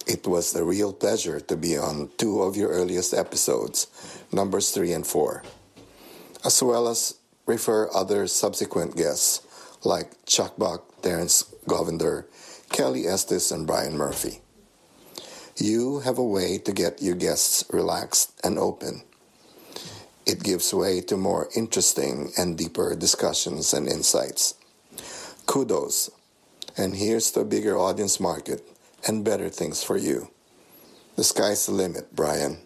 It 0.07 0.27
was 0.27 0.55
a 0.55 0.65
real 0.65 0.93
pleasure 0.93 1.41
to 1.41 1.57
be 1.57 1.79
on 1.79 2.11
two 2.19 2.43
of 2.43 2.57
your 2.57 2.69
earliest 2.71 3.15
episodes, 3.15 3.87
numbers 4.33 4.71
three 4.71 4.93
and 4.93 5.07
four, 5.07 5.43
as 6.45 6.63
well 6.63 6.89
as 6.89 7.15
refer 7.47 7.89
other 7.95 8.27
subsequent 8.27 8.97
guests 8.97 9.41
like 9.85 10.13
Chuck 10.27 10.57
Buck, 10.59 11.01
Terrence 11.01 11.45
Govender, 11.67 12.27
Kelly 12.71 13.07
Estes, 13.07 13.51
and 13.51 13.67
Brian 13.67 13.97
Murphy. 13.97 14.41
You 15.57 16.01
have 16.01 16.19
a 16.19 16.25
way 16.25 16.59
to 16.59 16.73
get 16.73 17.01
your 17.01 17.15
guests 17.15 17.65
relaxed 17.71 18.33
and 18.43 18.59
open. 18.59 19.03
It 20.27 20.43
gives 20.43 20.75
way 20.75 21.01
to 21.03 21.17
more 21.17 21.49
interesting 21.55 22.33
and 22.37 22.59
deeper 22.59 22.97
discussions 22.97 23.73
and 23.73 23.87
insights. 23.87 24.55
Kudos. 25.47 26.11
And 26.77 26.97
here's 26.97 27.31
to 27.33 27.41
a 27.41 27.45
bigger 27.45 27.79
audience 27.79 28.19
market 28.19 28.67
and 29.07 29.25
better 29.25 29.49
things 29.49 29.83
for 29.83 29.97
you. 29.97 30.31
The 31.17 31.23
sky's 31.23 31.67
the 31.67 31.73
limit, 31.73 32.17
Brian. 32.17 32.59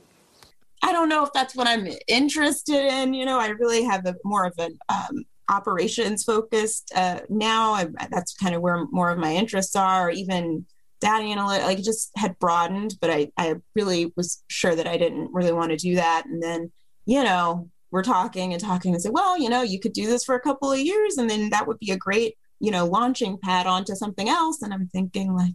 I 0.83 0.93
don't 0.93 1.09
know 1.09 1.25
if 1.25 1.33
that's 1.35 1.55
what 1.55 1.67
I'm 1.67 1.89
interested 2.07 2.87
in. 2.87 3.13
You 3.13 3.27
know, 3.27 3.39
I 3.39 3.49
really 3.49 3.85
have 3.85 4.07
a 4.07 4.15
more 4.25 4.47
of 4.47 4.55
an 4.59 4.79
um, 4.89 5.25
operations 5.51 6.25
focused 6.25 6.93
uh, 6.95 7.21
now. 7.29 7.73
I, 7.73 7.89
that's 8.11 8.35
kind 8.35 8.55
of 8.55 8.63
where 8.63 8.87
more 8.87 9.11
of 9.11 9.19
my 9.19 9.35
interests 9.35 9.77
are. 9.77 10.11
Even 10.11 10.65
data 11.01 11.25
analytics, 11.25 11.65
like 11.65 11.79
it 11.79 11.85
just 11.85 12.11
had 12.17 12.39
broadened, 12.39 12.97
but 13.01 13.11
I, 13.11 13.31
I 13.37 13.55
really 13.75 14.13
was 14.17 14.43
sure 14.49 14.75
that 14.75 14.87
I 14.87 14.97
didn't 14.97 15.33
really 15.33 15.53
want 15.53 15.71
to 15.71 15.77
do 15.77 15.95
that. 15.97 16.25
And 16.27 16.43
then, 16.43 16.73
you 17.07 17.23
know, 17.23 17.69
we're 17.91 18.03
talking 18.03 18.53
and 18.53 18.63
talking 18.63 18.93
and 18.93 19.03
say, 19.03 19.11
well, 19.11 19.39
you 19.39 19.49
know, 19.49 19.63
you 19.63 19.81
could 19.81 19.93
do 19.93 20.07
this 20.07 20.25
for 20.25 20.35
a 20.35 20.41
couple 20.41 20.71
of 20.71 20.79
years 20.79 21.17
and 21.17 21.29
then 21.29 21.51
that 21.51 21.67
would 21.67 21.79
be 21.79 21.91
a 21.91 21.97
great, 21.97 22.37
you 22.61 22.71
know, 22.71 22.87
launching 22.87 23.39
pad 23.39 23.67
onto 23.67 23.95
something 23.95 24.29
else. 24.29 24.63
And 24.63 24.75
I'm 24.75 24.89
thinking 24.89 25.35
like, 25.35 25.55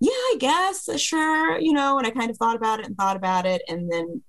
yeah, 0.00 0.10
I 0.10 0.36
guess, 0.38 0.88
uh, 0.88 0.96
sure, 0.96 1.58
you 1.58 1.72
know, 1.72 1.98
and 1.98 2.06
I 2.06 2.10
kind 2.10 2.30
of 2.30 2.36
thought 2.36 2.56
about 2.56 2.80
it 2.80 2.86
and 2.86 2.96
thought 2.96 3.16
about 3.16 3.46
it 3.46 3.62
and 3.68 3.90
then, 3.90 4.22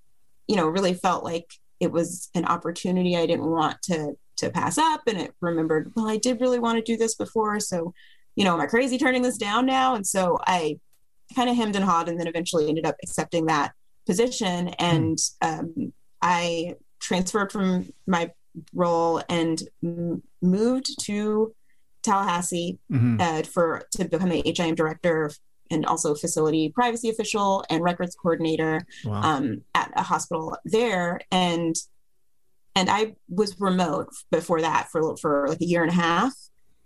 you 0.48 0.56
know, 0.56 0.68
really 0.68 0.94
felt 0.94 1.24
like 1.24 1.48
it 1.80 1.92
was 1.92 2.30
an 2.36 2.46
opportunity 2.46 3.16
I 3.16 3.26
didn't 3.26 3.50
want 3.50 3.82
to 3.84 4.16
to 4.42 4.50
pass 4.50 4.78
up. 4.78 5.02
And 5.08 5.20
it 5.20 5.34
remembered, 5.40 5.92
well, 5.96 6.08
I 6.08 6.18
did 6.18 6.42
really 6.42 6.60
want 6.60 6.78
to 6.78 6.92
do 6.92 6.98
this 6.98 7.16
before. 7.16 7.60
So, 7.60 7.94
you 8.36 8.44
know, 8.46 8.54
am 8.54 8.62
I 8.62 8.66
crazy 8.68 8.98
turning 8.98 9.22
this 9.22 9.38
down 9.38 9.66
now? 9.66 9.96
And 9.96 10.06
so 10.06 10.38
I 10.46 10.80
kind 11.36 11.50
of 11.50 11.56
hemmed 11.56 11.76
and 11.76 11.86
hawed 11.86 12.10
and 12.10 12.20
then 12.20 12.28
eventually 12.28 12.68
ended 12.70 12.86
up 12.86 12.96
accepting 13.04 13.46
that 13.48 13.74
position. 14.06 14.70
And 14.80 15.18
um, 15.42 15.94
I 16.22 16.76
transferred 17.00 17.52
from 17.52 17.90
my 18.08 18.32
role 18.74 19.22
and 19.30 19.62
m- 19.84 20.22
moved 20.42 20.88
to 21.06 21.54
Tallahassee 22.04 22.80
Mhm. 22.92 23.22
uh, 23.22 23.44
for 23.44 23.84
to 23.92 24.06
become 24.06 24.32
a 24.32 24.42
HIM 24.46 24.76
director 24.76 25.32
and 25.70 25.86
also 25.86 26.16
facility 26.16 26.70
privacy 26.70 27.10
official 27.10 27.64
and 27.70 27.82
records 27.84 28.16
coordinator 28.16 28.86
Wow. 29.06 29.22
um, 29.22 29.62
at 29.76 29.92
a 29.96 30.04
hospital 30.04 30.58
there. 30.66 31.22
And 31.32 31.76
and 32.76 32.90
I 32.90 33.16
was 33.30 33.60
remote 33.60 34.10
before 34.32 34.62
that 34.62 34.90
for 34.92 35.16
for 35.18 35.46
like 35.50 35.62
a 35.62 35.66
year 35.66 35.82
and 35.84 35.92
a 35.92 35.96
half, 35.96 36.34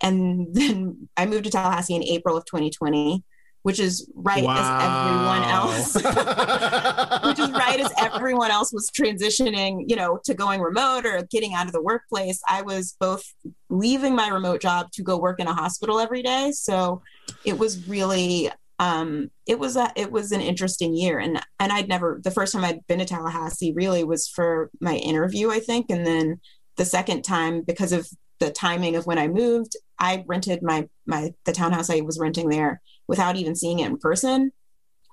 and 0.01 0.47
then 0.53 1.07
I 1.15 1.25
moved 1.25 1.45
to 1.45 1.49
Tallahassee 1.49 1.95
in 1.95 2.03
April 2.03 2.35
of 2.37 2.45
2020, 2.45 3.23
which 3.63 3.79
is 3.79 4.07
right 4.13 4.43
as 4.43 4.83
everyone 4.83 5.43
else, 5.43 5.95
which 7.25 7.39
is 7.39 7.51
right 7.51 7.79
as 7.79 7.91
everyone 7.97 8.51
else 8.51 8.71
was 8.71 8.91
transitioning, 8.91 9.85
you 9.87 9.95
know, 9.95 10.19
to 10.23 10.35
going 10.35 10.61
remote 10.61 11.05
or 11.05 11.23
getting 11.31 11.55
out 11.55 11.65
of 11.65 11.73
the 11.73 11.81
workplace. 11.81 12.39
I 12.47 12.61
was 12.61 12.95
both 12.99 13.23
leaving 13.69 14.15
my 14.15 14.27
remote 14.27 14.61
job 14.61 14.91
to 14.93 15.03
go 15.03 15.17
work 15.17 15.39
in 15.39 15.47
a 15.47 15.53
hospital 15.53 15.99
every 15.99 16.21
day, 16.21 16.51
so 16.51 17.01
it 17.43 17.57
was 17.57 17.87
really 17.87 18.51
um 18.77 19.31
it 19.47 19.57
was 19.57 19.77
a 19.77 19.91
it 19.95 20.11
was 20.11 20.31
an 20.31 20.41
interesting 20.41 20.93
year. 20.93 21.17
And 21.17 21.41
and 21.59 21.71
i'd 21.71 21.87
never 21.87 22.19
the 22.23 22.29
first 22.29 22.53
time 22.53 22.65
i'd 22.65 22.85
been 22.87 22.99
to 22.99 23.05
tallahassee 23.05 23.73
really 23.73 24.03
was 24.03 24.27
for 24.27 24.69
my 24.79 24.95
interview 24.95 25.49
i 25.49 25.59
think. 25.59 25.87
And 25.89 26.05
then 26.05 26.39
the 26.75 26.85
second 26.85 27.23
time 27.23 27.61
because 27.61 27.93
of 27.93 28.07
the 28.39 28.51
timing 28.51 28.95
of 28.95 29.05
when 29.05 29.17
i 29.17 29.27
moved 29.27 29.75
i 29.99 30.23
rented 30.27 30.61
my 30.61 30.87
my 31.05 31.33
the 31.45 31.51
townhouse 31.51 31.89
i 31.89 32.01
was 32.01 32.19
renting 32.19 32.49
there 32.49 32.81
without 33.07 33.35
even 33.35 33.55
seeing 33.55 33.79
it 33.79 33.87
in 33.87 33.97
person 33.97 34.51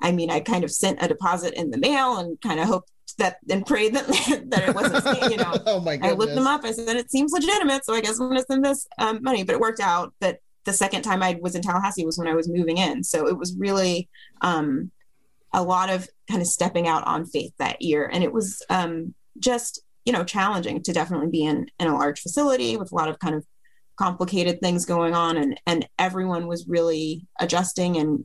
i 0.01 0.13
mean 0.13 0.31
i 0.31 0.41
kind 0.41 0.65
of 0.65 0.71
sent 0.71 1.03
a 1.03 1.09
deposit 1.09 1.55
in 1.55 1.71
the 1.71 1.79
mail 1.79 2.19
and 2.19 2.41
kind 2.41 2.61
of 2.61 2.67
hoped 2.67 2.93
that 3.19 3.39
and 3.51 3.67
prayed 3.67 3.95
that 3.95 4.07
that 4.49 4.69
it 4.69 4.75
wasn't 4.75 5.31
you 5.31 5.37
know 5.37 5.55
oh 5.67 5.81
my 5.81 5.99
I 6.03 6.13
looked 6.13 6.35
them 6.35 6.47
up. 6.47 6.65
I 6.65 6.73
said 6.73 6.97
it 6.97 7.11
seems 7.11 7.33
legitimate, 7.33 7.85
so 7.85 7.95
I 7.95 8.01
guess 8.01 8.19
I'm 8.19 8.29
going 8.29 8.39
to 8.39 8.47
send 8.47 8.65
this 8.65 8.87
um, 8.99 9.23
money. 9.23 9.45
But 9.45 9.55
it 9.55 9.61
worked 9.61 9.81
out. 9.81 10.13
But 10.21 10.39
the 10.65 10.73
second 10.73 11.03
time 11.03 11.23
I 11.23 11.39
was 11.41 11.55
in 11.55 11.63
Tallahassee 11.63 12.07
was 12.07 12.19
when 12.19 12.29
I 12.29 12.35
was 12.35 12.49
moving 12.49 12.79
in, 12.79 13.05
so 13.05 13.27
it 13.29 13.37
was 13.37 13.55
really 13.57 14.09
um, 14.41 14.91
a 15.53 15.63
lot 15.63 15.91
of 15.91 16.09
kind 16.29 16.41
of 16.41 16.47
stepping 16.47 16.87
out 16.89 17.07
on 17.07 17.27
faith 17.27 17.53
that 17.59 17.83
year, 17.83 18.09
and 18.13 18.23
it 18.25 18.33
was 18.33 18.65
um, 18.71 19.15
just 19.39 19.81
you 20.05 20.13
know 20.13 20.25
challenging 20.25 20.83
to 20.83 20.93
definitely 20.93 21.31
be 21.31 21.45
in 21.45 21.67
in 21.79 21.89
a 21.89 21.95
large 21.95 22.21
facility 22.21 22.77
with 22.77 22.93
a 22.93 22.95
lot 22.95 23.09
of 23.09 23.19
kind 23.19 23.35
of 23.35 23.45
complicated 23.97 24.61
things 24.61 24.85
going 24.85 25.15
on 25.15 25.37
and 25.37 25.61
and 25.67 25.89
everyone 25.99 26.47
was 26.47 26.67
really 26.67 27.27
adjusting 27.41 27.97
and 27.97 28.25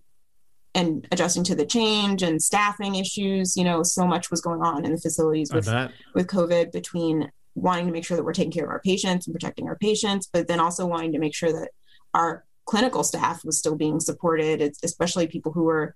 and 0.74 1.08
adjusting 1.12 1.44
to 1.44 1.56
the 1.56 1.66
change 1.66 2.24
and 2.24 2.42
staffing 2.42 2.96
issues 2.96 3.58
you 3.58 3.64
know 3.64 3.84
so 3.84 4.08
much 4.08 4.32
was 4.32 4.42
going 4.42 4.62
on 4.62 4.86
in 4.86 4.92
the 4.92 4.98
facilities 4.98 5.52
with 5.54 5.68
with 6.16 6.28
covid 6.28 6.72
between 6.72 7.30
wanting 7.56 7.86
to 7.86 7.92
make 7.92 8.06
sure 8.06 8.16
that 8.16 8.24
we're 8.24 8.34
taking 8.34 8.52
care 8.52 8.64
of 8.64 8.70
our 8.70 8.82
patients 8.82 9.28
and 9.28 9.34
protecting 9.34 9.68
our 9.68 9.78
patients 9.78 10.30
but 10.32 10.48
then 10.48 10.60
also 10.60 10.86
wanting 10.86 11.12
to 11.12 11.20
make 11.20 11.36
sure 11.36 11.52
that 11.52 11.70
our 12.14 12.46
clinical 12.66 13.04
staff 13.04 13.44
was 13.44 13.58
still 13.58 13.76
being 13.76 14.00
supported 14.00 14.62
it's 14.62 14.80
especially 14.84 15.28
people 15.28 15.52
who 15.52 15.64
were 15.64 15.96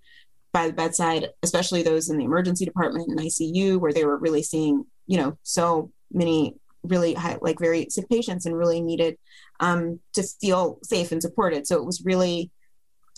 by 0.51 0.67
the 0.67 0.73
bedside 0.73 1.29
especially 1.43 1.81
those 1.81 2.09
in 2.09 2.17
the 2.17 2.25
emergency 2.25 2.65
department 2.65 3.07
and 3.09 3.19
icu 3.19 3.79
where 3.79 3.93
they 3.93 4.03
were 4.03 4.17
really 4.17 4.43
seeing 4.43 4.83
you 5.07 5.17
know 5.17 5.37
so 5.43 5.91
many 6.11 6.55
really 6.83 7.13
high, 7.13 7.37
like 7.41 7.59
very 7.59 7.87
sick 7.89 8.09
patients 8.09 8.45
and 8.45 8.57
really 8.57 8.81
needed 8.81 9.17
um, 9.59 9.99
to 10.13 10.23
feel 10.23 10.79
safe 10.83 11.11
and 11.11 11.21
supported. 11.21 11.67
So 11.67 11.77
it 11.77 11.85
was 11.85 12.03
really 12.03 12.51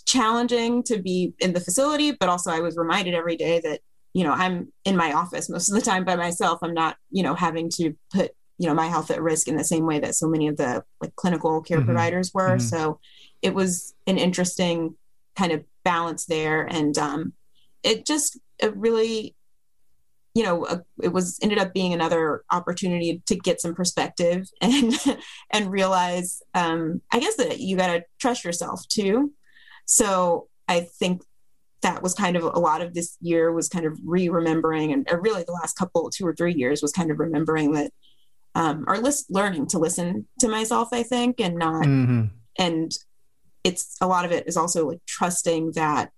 challenging 0.06 0.82
to 0.84 1.00
be 1.00 1.32
in 1.38 1.52
the 1.54 1.60
facility, 1.60 2.12
but 2.12 2.28
also 2.28 2.50
I 2.50 2.60
was 2.60 2.76
reminded 2.76 3.14
every 3.14 3.36
day 3.36 3.60
that, 3.60 3.80
you 4.12 4.22
know, 4.22 4.32
I'm 4.32 4.72
in 4.84 4.96
my 4.96 5.12
office 5.12 5.48
most 5.48 5.70
of 5.70 5.74
the 5.74 5.80
time 5.80 6.04
by 6.04 6.16
myself. 6.16 6.58
I'm 6.62 6.74
not, 6.74 6.96
you 7.10 7.22
know, 7.22 7.34
having 7.34 7.70
to 7.76 7.94
put, 8.12 8.32
you 8.58 8.68
know, 8.68 8.74
my 8.74 8.86
health 8.86 9.10
at 9.10 9.22
risk 9.22 9.48
in 9.48 9.56
the 9.56 9.64
same 9.64 9.86
way 9.86 9.98
that 10.00 10.14
so 10.14 10.28
many 10.28 10.46
of 10.48 10.56
the 10.56 10.84
like 11.00 11.16
clinical 11.16 11.62
care 11.62 11.78
mm-hmm. 11.78 11.86
providers 11.86 12.32
were. 12.34 12.56
Mm-hmm. 12.56 12.68
So 12.68 13.00
it 13.42 13.54
was 13.54 13.94
an 14.06 14.18
interesting 14.18 14.94
kind 15.36 15.52
of 15.52 15.64
balance 15.84 16.26
there. 16.26 16.62
And 16.64 16.96
um, 16.98 17.32
it 17.82 18.06
just, 18.06 18.38
it 18.58 18.76
really 18.76 19.34
you 20.34 20.42
know 20.42 20.66
a, 20.66 20.82
it 21.02 21.12
was 21.12 21.38
ended 21.42 21.58
up 21.58 21.72
being 21.72 21.94
another 21.94 22.44
opportunity 22.50 23.22
to 23.26 23.36
get 23.36 23.60
some 23.60 23.74
perspective 23.74 24.48
and 24.60 24.92
and 25.52 25.70
realize 25.70 26.42
um, 26.54 27.00
i 27.12 27.18
guess 27.18 27.36
that 27.36 27.60
you 27.60 27.76
got 27.76 27.88
to 27.88 28.04
trust 28.20 28.44
yourself 28.44 28.86
too 28.88 29.32
so 29.86 30.48
i 30.68 30.80
think 30.80 31.22
that 31.82 32.02
was 32.02 32.14
kind 32.14 32.36
of 32.36 32.42
a 32.42 32.58
lot 32.58 32.80
of 32.80 32.94
this 32.94 33.18
year 33.20 33.52
was 33.52 33.68
kind 33.68 33.84
of 33.84 33.98
re-remembering 34.04 34.92
and 34.92 35.06
really 35.20 35.44
the 35.44 35.52
last 35.52 35.76
couple 35.76 36.08
two 36.10 36.26
or 36.26 36.34
three 36.34 36.54
years 36.54 36.82
was 36.82 36.92
kind 36.92 37.10
of 37.10 37.18
remembering 37.18 37.72
that 37.72 37.90
um, 38.56 38.84
or 38.86 38.98
list, 38.98 39.26
learning 39.30 39.66
to 39.66 39.78
listen 39.78 40.26
to 40.40 40.48
myself 40.48 40.88
i 40.92 41.02
think 41.02 41.40
and 41.40 41.56
not 41.56 41.84
mm-hmm. 41.84 42.26
and 42.58 42.92
it's 43.64 43.96
a 44.00 44.06
lot 44.06 44.24
of 44.24 44.32
it 44.32 44.46
is 44.46 44.56
also 44.56 44.88
like 44.88 45.00
trusting 45.06 45.72
that 45.72 46.10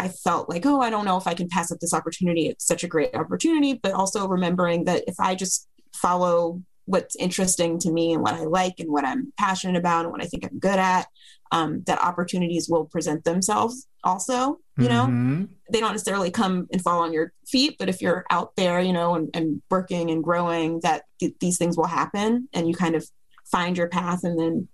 I 0.00 0.08
felt 0.08 0.48
like, 0.48 0.64
oh, 0.64 0.80
I 0.80 0.88
don't 0.88 1.04
know 1.04 1.18
if 1.18 1.26
I 1.26 1.34
can 1.34 1.48
pass 1.48 1.70
up 1.70 1.78
this 1.78 1.92
opportunity. 1.92 2.46
It's 2.46 2.66
such 2.66 2.82
a 2.82 2.88
great 2.88 3.14
opportunity, 3.14 3.74
but 3.74 3.92
also 3.92 4.26
remembering 4.26 4.84
that 4.84 5.04
if 5.06 5.20
I 5.20 5.34
just 5.34 5.68
follow 5.94 6.62
what's 6.86 7.14
interesting 7.16 7.78
to 7.80 7.92
me 7.92 8.14
and 8.14 8.22
what 8.22 8.34
I 8.34 8.44
like 8.44 8.76
and 8.78 8.90
what 8.90 9.04
I'm 9.04 9.32
passionate 9.38 9.76
about 9.76 10.06
and 10.06 10.12
what 10.12 10.22
I 10.22 10.26
think 10.26 10.46
I'm 10.46 10.58
good 10.58 10.78
at, 10.78 11.06
um, 11.52 11.82
that 11.86 12.02
opportunities 12.02 12.66
will 12.66 12.86
present 12.86 13.24
themselves 13.24 13.86
also. 14.02 14.58
You 14.78 14.88
know, 14.88 15.04
mm-hmm. 15.04 15.44
they 15.70 15.80
don't 15.80 15.92
necessarily 15.92 16.30
come 16.30 16.66
and 16.72 16.80
fall 16.80 17.02
on 17.02 17.12
your 17.12 17.34
feet, 17.46 17.76
but 17.78 17.90
if 17.90 18.00
you're 18.00 18.24
out 18.30 18.56
there, 18.56 18.80
you 18.80 18.94
know, 18.94 19.14
and, 19.14 19.28
and 19.34 19.60
working 19.70 20.10
and 20.10 20.24
growing, 20.24 20.80
that 20.80 21.02
th- 21.18 21.34
these 21.38 21.58
things 21.58 21.76
will 21.76 21.86
happen 21.86 22.48
and 22.54 22.66
you 22.66 22.74
kind 22.74 22.94
of 22.94 23.06
find 23.44 23.76
your 23.76 23.88
path 23.88 24.24
and 24.24 24.40
then 24.40 24.68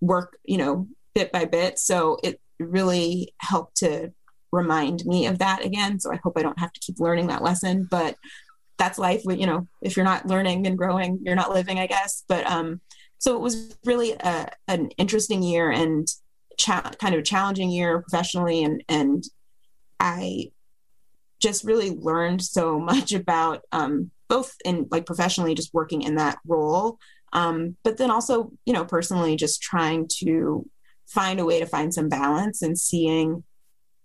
work, 0.00 0.36
you 0.44 0.58
know, 0.58 0.88
bit 1.14 1.30
by 1.30 1.44
bit. 1.44 1.78
So 1.78 2.18
it 2.24 2.40
really 2.58 3.34
helped 3.38 3.76
to 3.76 4.12
remind 4.52 5.04
me 5.04 5.26
of 5.26 5.38
that 5.38 5.64
again. 5.64 6.00
So 6.00 6.12
I 6.12 6.20
hope 6.22 6.34
I 6.36 6.42
don't 6.42 6.58
have 6.58 6.72
to 6.72 6.80
keep 6.80 6.98
learning 6.98 7.28
that 7.28 7.42
lesson. 7.42 7.86
But 7.90 8.16
that's 8.78 8.98
life. 8.98 9.22
You 9.26 9.46
know, 9.46 9.68
if 9.82 9.96
you're 9.96 10.04
not 10.04 10.26
learning 10.26 10.66
and 10.66 10.76
growing, 10.76 11.20
you're 11.22 11.34
not 11.34 11.52
living, 11.52 11.78
I 11.78 11.86
guess. 11.86 12.24
But 12.28 12.46
um, 12.50 12.80
so 13.18 13.34
it 13.34 13.40
was 13.40 13.76
really 13.84 14.12
a, 14.12 14.48
an 14.68 14.90
interesting 14.98 15.42
year 15.42 15.70
and 15.70 16.06
cha- 16.58 16.92
kind 17.00 17.14
of 17.14 17.20
a 17.20 17.24
challenging 17.24 17.70
year 17.70 18.00
professionally, 18.00 18.62
and 18.62 18.82
and 18.88 19.24
I 20.00 20.50
just 21.40 21.64
really 21.64 21.90
learned 21.90 22.42
so 22.42 22.78
much 22.92 23.12
about 23.12 23.62
um, 23.72 24.10
both 24.28 24.54
in 24.64 24.88
like 24.90 25.06
professionally, 25.06 25.54
just 25.54 25.74
working 25.74 26.02
in 26.02 26.16
that 26.16 26.38
role, 26.46 26.98
um, 27.32 27.76
but 27.82 27.96
then 27.96 28.10
also 28.10 28.52
you 28.64 28.72
know 28.72 28.84
personally, 28.84 29.36
just 29.36 29.62
trying 29.62 30.08
to 30.18 30.68
find 31.06 31.38
a 31.38 31.44
way 31.44 31.60
to 31.60 31.66
find 31.66 31.94
some 31.94 32.08
balance 32.08 32.62
and 32.62 32.78
seeing 32.78 33.44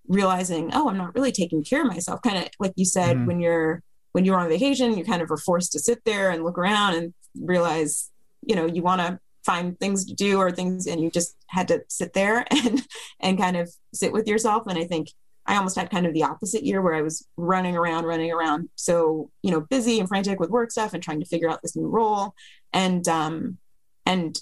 realizing, 0.07 0.71
oh, 0.73 0.89
I'm 0.89 0.97
not 0.97 1.15
really 1.15 1.31
taking 1.31 1.63
care 1.63 1.81
of 1.81 1.87
myself. 1.87 2.21
Kind 2.21 2.37
of 2.37 2.49
like 2.59 2.73
you 2.75 2.85
said, 2.85 3.17
mm-hmm. 3.17 3.25
when 3.25 3.39
you're 3.39 3.83
when 4.11 4.25
you're 4.25 4.39
on 4.39 4.49
vacation, 4.49 4.97
you 4.97 5.05
kind 5.05 5.21
of 5.21 5.31
are 5.31 5.37
forced 5.37 5.71
to 5.71 5.79
sit 5.79 6.03
there 6.05 6.31
and 6.31 6.43
look 6.43 6.57
around 6.57 6.95
and 6.95 7.13
realize, 7.39 8.09
you 8.45 8.55
know, 8.55 8.65
you 8.65 8.81
want 8.81 9.01
to 9.01 9.19
find 9.45 9.79
things 9.79 10.05
to 10.05 10.13
do 10.13 10.37
or 10.37 10.51
things 10.51 10.87
and 10.87 11.01
you 11.01 11.09
just 11.09 11.35
had 11.47 11.67
to 11.67 11.81
sit 11.87 12.13
there 12.13 12.45
and 12.51 12.85
and 13.19 13.37
kind 13.37 13.57
of 13.57 13.71
sit 13.93 14.11
with 14.11 14.27
yourself 14.27 14.63
and 14.67 14.77
i 14.77 14.83
think 14.83 15.09
i 15.47 15.55
almost 15.55 15.75
had 15.75 15.89
kind 15.89 16.05
of 16.05 16.13
the 16.13 16.23
opposite 16.23 16.63
year 16.63 16.81
where 16.81 16.93
i 16.93 17.01
was 17.01 17.27
running 17.37 17.75
around 17.75 18.05
running 18.05 18.31
around 18.31 18.69
so 18.75 19.29
you 19.41 19.51
know 19.51 19.61
busy 19.61 19.99
and 19.99 20.07
frantic 20.07 20.39
with 20.39 20.49
work 20.49 20.71
stuff 20.71 20.93
and 20.93 21.01
trying 21.01 21.19
to 21.19 21.25
figure 21.25 21.49
out 21.49 21.61
this 21.61 21.75
new 21.75 21.87
role 21.87 22.33
and 22.73 23.07
um 23.07 23.57
and 24.05 24.39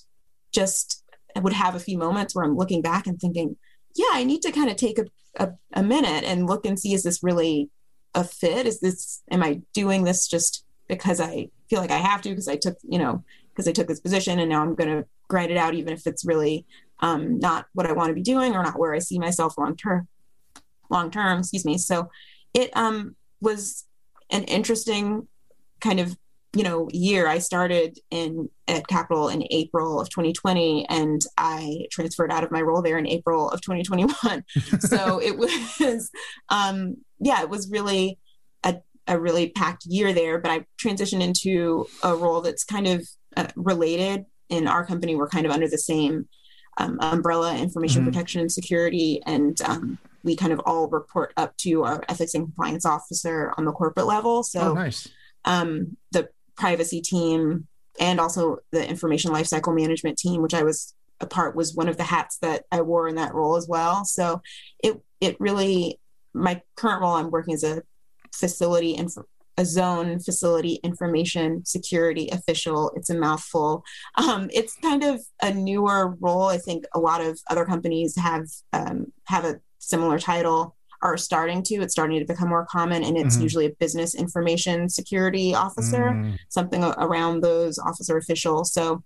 just 0.52 1.04
would 1.36 1.54
have 1.54 1.76
a 1.76 1.80
few 1.80 1.98
moments 1.98 2.36
where 2.36 2.44
i'm 2.44 2.58
looking 2.58 2.82
back 2.82 3.08
and 3.08 3.20
thinking 3.20 3.56
yeah 3.96 4.10
i 4.14 4.24
need 4.24 4.42
to 4.42 4.52
kind 4.52 4.70
of 4.70 4.76
take 4.76 5.00
a 5.00 5.06
a, 5.38 5.50
a 5.74 5.84
minute 5.84 6.24
and 6.24 6.48
look 6.48 6.66
and 6.66 6.80
see 6.80 6.94
is 6.94 7.04
this 7.04 7.24
really 7.24 7.70
a 8.16 8.24
fit? 8.24 8.66
Is 8.66 8.80
this 8.80 9.22
am 9.32 9.44
I 9.44 9.62
doing 9.74 10.04
this 10.04 10.28
just 10.28 10.66
because 10.88 11.20
I 11.20 11.50
feel 11.70 11.80
like 11.80 11.92
I 11.92 11.98
have 11.98 12.22
to 12.24 12.30
because 12.30 12.48
I 12.48 12.56
took 12.56 12.78
you 12.84 13.00
know 13.00 13.24
because 13.52 13.68
I 13.68 13.72
took 13.72 13.88
this 13.88 14.00
position 14.00 14.40
and 14.40 14.50
now 14.50 14.62
I'm 14.62 14.76
going 14.76 14.90
to 14.90 15.08
grind 15.28 15.52
it 15.52 15.58
out 15.58 15.76
even 15.76 15.94
if 15.94 16.08
it's 16.08 16.26
really 16.26 16.66
um, 17.02 17.40
not 17.40 17.68
what 17.74 17.86
I 17.86 17.94
want 17.94 18.10
to 18.10 18.14
be 18.14 18.22
doing 18.22 18.56
or 18.56 18.64
not 18.64 18.80
where 18.80 18.94
I 18.94 19.00
see 19.00 19.20
myself 19.20 19.58
long 19.58 19.76
term. 19.76 20.08
Long 20.90 21.12
term, 21.12 21.40
excuse 21.40 21.66
me. 21.66 21.78
So 21.78 22.10
it 22.54 22.76
um, 22.76 23.16
was 23.42 23.86
an 24.32 24.44
interesting 24.46 25.28
kind 25.80 26.00
of 26.00 26.18
you 26.54 26.64
know 26.64 26.88
year 26.92 27.28
i 27.28 27.38
started 27.38 27.98
in 28.10 28.50
at 28.68 28.88
capital 28.88 29.30
in 29.30 29.46
april 29.52 30.00
of 30.00 30.10
2020 30.10 30.88
and 30.90 31.22
i 31.38 31.86
transferred 31.92 32.32
out 32.32 32.44
of 32.44 32.52
my 32.52 32.62
role 32.62 32.82
there 32.82 32.98
in 32.98 33.08
april 33.08 33.50
of 33.50 33.62
2021 33.62 34.44
so 34.80 35.22
it 35.22 35.38
was 35.38 36.10
um 36.50 36.96
yeah 37.20 37.42
it 37.42 37.50
was 37.50 37.70
really 37.70 38.18
a, 38.64 38.78
a 39.08 39.20
really 39.20 39.50
packed 39.50 39.86
year 39.86 40.12
there 40.12 40.40
but 40.40 40.52
i 40.52 40.66
transitioned 40.82 41.22
into 41.22 41.86
a 42.04 42.16
role 42.16 42.42
that's 42.42 42.64
kind 42.64 42.88
of 42.88 43.08
uh, 43.38 43.48
related 43.56 44.26
in 44.50 44.68
our 44.68 44.86
company 44.86 45.16
we're 45.16 45.30
kind 45.30 45.46
of 45.46 45.52
under 45.52 45.68
the 45.68 45.78
same 45.78 46.28
um, 46.80 46.98
umbrella 47.02 47.56
information 47.56 48.02
mm-hmm. 48.02 48.10
protection 48.10 48.42
and 48.42 48.52
security 48.52 49.22
and 49.26 49.62
um, 49.62 50.00
we 50.24 50.36
kind 50.36 50.52
of 50.52 50.60
all 50.66 50.88
report 50.88 51.32
up 51.38 51.56
to 51.58 51.84
our 51.84 52.04
ethics 52.10 52.34
and 52.34 52.46
compliance 52.46 52.86
officer 52.86 53.54
on 53.58 53.66
the 53.66 53.72
corporate 53.72 54.08
level 54.08 54.42
so 54.42 54.72
oh, 54.72 54.74
nice. 54.74 55.08
um, 55.46 55.96
the 56.12 56.28
privacy 56.60 57.02
team 57.02 57.68
and 58.00 58.20
also 58.20 58.58
the 58.72 58.88
information 58.88 59.32
lifecycle 59.32 59.76
management 59.76 60.18
team, 60.18 60.42
which 60.42 60.54
I 60.54 60.64
was 60.64 60.94
a 61.22 61.28
part 61.28 61.56
was 61.56 61.76
one 61.76 61.90
of 61.90 61.98
the 61.98 62.04
hats 62.04 62.38
that 62.42 62.64
I 62.72 62.82
wore 62.82 63.08
in 63.08 63.16
that 63.16 63.34
role 63.34 63.56
as 63.56 63.68
well. 63.68 64.06
So 64.06 64.42
it 64.84 65.02
it 65.20 65.36
really 65.40 66.00
my 66.34 66.62
current 66.76 67.02
role 67.02 67.16
I'm 67.16 67.32
working 67.32 67.54
as 67.54 67.64
a 67.64 67.84
facility 68.34 68.96
and 68.96 69.10
a 69.58 69.66
zone 69.66 70.20
facility 70.20 70.76
information 70.84 71.66
security 71.66 72.30
official. 72.32 72.94
It's 72.96 73.10
a 73.10 73.18
mouthful. 73.18 73.84
Um, 74.16 74.50
it's 74.54 74.76
kind 74.82 75.04
of 75.04 75.20
a 75.42 75.54
newer 75.54 76.16
role. 76.22 76.46
I 76.46 76.58
think 76.58 76.86
a 76.94 77.00
lot 77.00 77.20
of 77.22 77.40
other 77.50 77.66
companies 77.66 78.16
have 78.16 78.46
um, 78.72 79.12
have 79.26 79.44
a 79.44 79.60
similar 79.80 80.20
title 80.20 80.78
are 81.02 81.18
starting 81.18 81.64
to. 81.64 81.76
It's 81.76 81.94
starting 81.94 82.20
to 82.20 82.26
become 82.26 82.50
more 82.50 82.66
common, 82.66 83.04
and 83.04 83.18
it's 83.18 83.36
mm-hmm. 83.36 83.44
usually 83.44 83.66
a 83.66 83.72
business 83.72 84.16
information 84.16 84.90
security 84.90 85.56
officer, 85.56 86.10
mm. 86.10 86.38
something 86.50 86.84
around 86.84 87.42
those 87.42 87.80
officer 87.80 88.18
officials. 88.18 88.74
So 88.74 89.04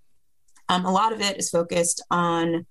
um, 0.70 0.86
a 0.86 0.92
lot 0.92 1.14
of 1.14 1.22
it 1.22 1.38
is 1.38 1.50
focused 1.50 2.04
on. 2.10 2.66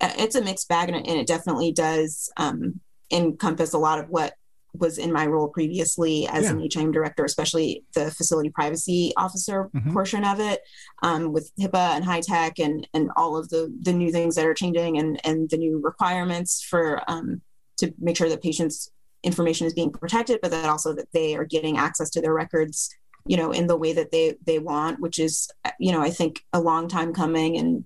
Uh, 0.00 0.12
it's 0.16 0.36
a 0.36 0.42
mixed 0.42 0.68
bag, 0.68 0.88
and 0.88 1.06
it, 1.06 1.26
definitely 1.26 1.72
does 1.72 2.30
um, 2.36 2.80
encompass 3.10 3.72
a 3.72 3.78
lot 3.78 3.98
of 3.98 4.08
what 4.08 4.34
was 4.74 4.98
in 4.98 5.12
my 5.12 5.26
role 5.26 5.48
previously 5.48 6.28
as 6.28 6.44
yeah. 6.44 6.50
an 6.50 6.68
HIM 6.72 6.92
director, 6.92 7.24
especially 7.24 7.84
the 7.94 8.10
facility 8.12 8.50
privacy 8.50 9.12
officer 9.16 9.70
mm-hmm. 9.74 9.92
portion 9.92 10.24
of 10.24 10.38
it, 10.38 10.60
um, 11.02 11.32
with 11.32 11.50
HIPAA 11.58 11.96
and 11.96 12.04
HITECH 12.04 12.58
and 12.60 12.88
and 12.94 13.10
all 13.16 13.36
of 13.36 13.48
the 13.48 13.74
the 13.80 13.92
new 13.92 14.12
things 14.12 14.36
that 14.36 14.46
are 14.46 14.54
changing 14.54 14.98
and 14.98 15.20
and 15.24 15.50
the 15.50 15.56
new 15.56 15.80
requirements 15.82 16.62
for 16.62 17.02
um, 17.08 17.40
to 17.78 17.92
make 17.98 18.16
sure 18.16 18.28
that 18.28 18.42
patients' 18.42 18.90
information 19.22 19.66
is 19.66 19.74
being 19.74 19.90
protected, 19.90 20.38
but 20.42 20.50
that 20.50 20.68
also 20.68 20.94
that 20.94 21.12
they 21.12 21.34
are 21.34 21.44
getting 21.44 21.78
access 21.78 22.10
to 22.10 22.20
their 22.20 22.34
records, 22.34 22.90
you 23.26 23.36
know, 23.36 23.50
in 23.50 23.66
the 23.66 23.76
way 23.76 23.92
that 23.92 24.10
they 24.10 24.36
they 24.44 24.58
want, 24.58 25.00
which 25.00 25.18
is, 25.18 25.50
you 25.78 25.92
know, 25.92 26.00
I 26.00 26.10
think 26.10 26.44
a 26.52 26.60
long 26.60 26.88
time 26.88 27.12
coming. 27.12 27.56
And 27.56 27.84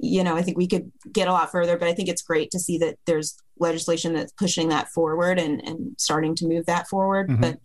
you 0.00 0.22
know, 0.22 0.36
I 0.36 0.42
think 0.42 0.56
we 0.56 0.68
could 0.68 0.92
get 1.12 1.26
a 1.26 1.32
lot 1.32 1.50
further, 1.50 1.76
but 1.76 1.88
I 1.88 1.94
think 1.94 2.08
it's 2.08 2.22
great 2.22 2.52
to 2.52 2.60
see 2.60 2.78
that 2.78 2.98
there's 3.04 3.36
legislation 3.58 4.14
that's 4.14 4.32
pushing 4.32 4.68
that 4.68 4.88
forward 4.88 5.38
and 5.38 5.60
and 5.66 5.94
starting 5.98 6.34
to 6.36 6.46
move 6.46 6.66
that 6.66 6.88
forward. 6.88 7.28
Mm-hmm. 7.28 7.40
But 7.40 7.58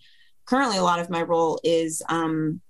currently, 0.45 0.77
a 0.77 0.83
lot 0.83 0.99
of 0.99 1.09
my 1.09 1.21
role 1.21 1.59
is 1.63 2.01
um, 2.09 2.61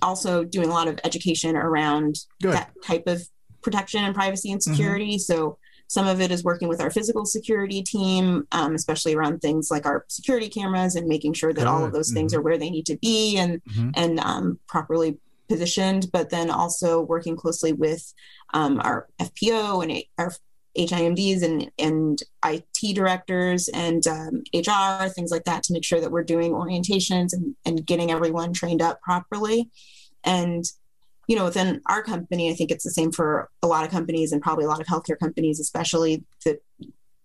also 0.00 0.44
doing 0.44 0.68
a 0.68 0.72
lot 0.72 0.88
of 0.88 0.98
education 1.04 1.56
around 1.56 2.16
Good. 2.40 2.54
that 2.54 2.70
type 2.82 3.06
of 3.06 3.22
protection 3.62 4.04
and 4.04 4.14
privacy 4.14 4.50
and 4.52 4.62
security. 4.62 5.16
Mm-hmm. 5.16 5.32
So 5.32 5.58
some 5.88 6.06
of 6.06 6.20
it 6.20 6.30
is 6.30 6.42
working 6.42 6.68
with 6.68 6.80
our 6.80 6.90
physical 6.90 7.24
security 7.24 7.82
team, 7.82 8.46
um, 8.52 8.74
especially 8.74 9.14
around 9.14 9.40
things 9.40 9.70
like 9.70 9.86
our 9.86 10.04
security 10.08 10.48
cameras 10.48 10.96
and 10.96 11.06
making 11.06 11.32
sure 11.32 11.52
that 11.52 11.66
all 11.66 11.84
of 11.84 11.92
those 11.92 12.08
mm-hmm. 12.08 12.16
things 12.16 12.34
are 12.34 12.42
where 12.42 12.58
they 12.58 12.70
need 12.70 12.86
to 12.86 12.96
be 12.98 13.36
and 13.38 13.62
mm-hmm. 13.64 13.90
and 13.94 14.20
um, 14.20 14.58
properly 14.66 15.18
positioned. 15.48 16.06
But 16.12 16.30
then 16.30 16.50
also 16.50 17.00
working 17.00 17.36
closely 17.36 17.72
with 17.72 18.12
um, 18.52 18.80
our 18.82 19.06
FPO 19.20 19.82
and 19.84 20.02
our 20.18 20.32
HIMDs 20.76 21.42
and 21.42 21.70
and 21.78 22.18
IT 22.44 22.94
directors 22.94 23.68
and 23.68 24.06
um, 24.06 24.42
HR 24.54 25.08
things 25.08 25.30
like 25.30 25.44
that 25.44 25.62
to 25.64 25.72
make 25.72 25.84
sure 25.84 26.00
that 26.00 26.10
we're 26.10 26.24
doing 26.24 26.52
orientations 26.52 27.32
and, 27.32 27.54
and 27.64 27.86
getting 27.86 28.10
everyone 28.10 28.52
trained 28.52 28.82
up 28.82 29.00
properly. 29.02 29.70
And 30.24 30.64
you 31.26 31.36
know, 31.36 31.44
within 31.44 31.80
our 31.88 32.02
company, 32.02 32.50
I 32.50 32.54
think 32.54 32.70
it's 32.70 32.84
the 32.84 32.90
same 32.90 33.12
for 33.12 33.50
a 33.62 33.66
lot 33.66 33.84
of 33.84 33.90
companies 33.90 34.32
and 34.32 34.42
probably 34.42 34.64
a 34.64 34.68
lot 34.68 34.80
of 34.80 34.86
healthcare 34.86 35.18
companies, 35.18 35.60
especially 35.60 36.24
the 36.44 36.58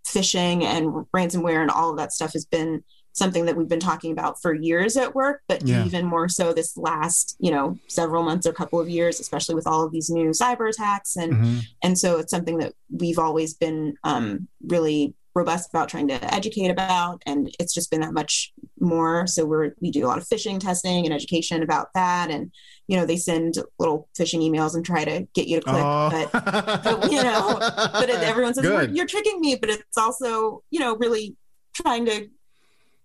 phishing 0.07 0.63
and 0.63 1.05
ransomware 1.15 1.61
and 1.61 1.69
all 1.69 1.91
of 1.91 1.97
that 1.97 2.11
stuff 2.11 2.33
has 2.33 2.45
been 2.45 2.83
something 3.13 3.45
that 3.45 3.57
we've 3.57 3.67
been 3.67 3.79
talking 3.79 4.11
about 4.11 4.41
for 4.41 4.53
years 4.53 4.95
at 4.95 5.13
work, 5.13 5.41
but 5.47 5.67
yeah. 5.67 5.85
even 5.85 6.05
more 6.05 6.29
so 6.29 6.53
this 6.53 6.77
last, 6.77 7.35
you 7.39 7.51
know, 7.51 7.77
several 7.87 8.23
months 8.23 8.47
or 8.47 8.53
couple 8.53 8.79
of 8.79 8.89
years, 8.89 9.19
especially 9.19 9.53
with 9.53 9.67
all 9.67 9.83
of 9.83 9.91
these 9.91 10.09
new 10.09 10.29
cyber 10.29 10.69
attacks. 10.69 11.17
And 11.17 11.33
mm-hmm. 11.33 11.59
and 11.83 11.99
so 11.99 12.19
it's 12.19 12.31
something 12.31 12.57
that 12.59 12.73
we've 12.89 13.19
always 13.19 13.53
been 13.53 13.95
um, 14.03 14.47
really 14.65 15.13
robust 15.33 15.69
about 15.69 15.89
trying 15.89 16.07
to 16.07 16.33
educate 16.33 16.69
about 16.69 17.21
and 17.25 17.53
it's 17.59 17.73
just 17.73 17.89
been 17.89 18.01
that 18.01 18.13
much 18.13 18.51
more 18.79 19.25
so 19.27 19.45
we're 19.45 19.71
we 19.79 19.91
do 19.91 20.05
a 20.05 20.07
lot 20.07 20.17
of 20.17 20.25
phishing 20.25 20.59
testing 20.59 21.05
and 21.05 21.13
education 21.13 21.63
about 21.63 21.87
that 21.93 22.29
and 22.29 22.51
you 22.87 22.97
know 22.97 23.05
they 23.05 23.17
send 23.17 23.55
little 23.79 24.09
phishing 24.17 24.41
emails 24.41 24.75
and 24.75 24.85
try 24.85 25.05
to 25.05 25.25
get 25.33 25.47
you 25.47 25.59
to 25.59 25.65
click 25.65 25.83
oh. 25.83 26.09
but, 26.11 26.83
but, 26.83 27.11
you 27.11 27.23
know 27.23 27.57
but 27.93 28.09
it, 28.09 28.19
everyone 28.19 28.53
says 28.53 28.89
you're 28.91 29.07
tricking 29.07 29.39
me 29.39 29.55
but 29.55 29.69
it's 29.69 29.97
also 29.97 30.63
you 30.69 30.79
know 30.79 30.95
really 30.97 31.35
trying 31.73 32.05
to 32.05 32.27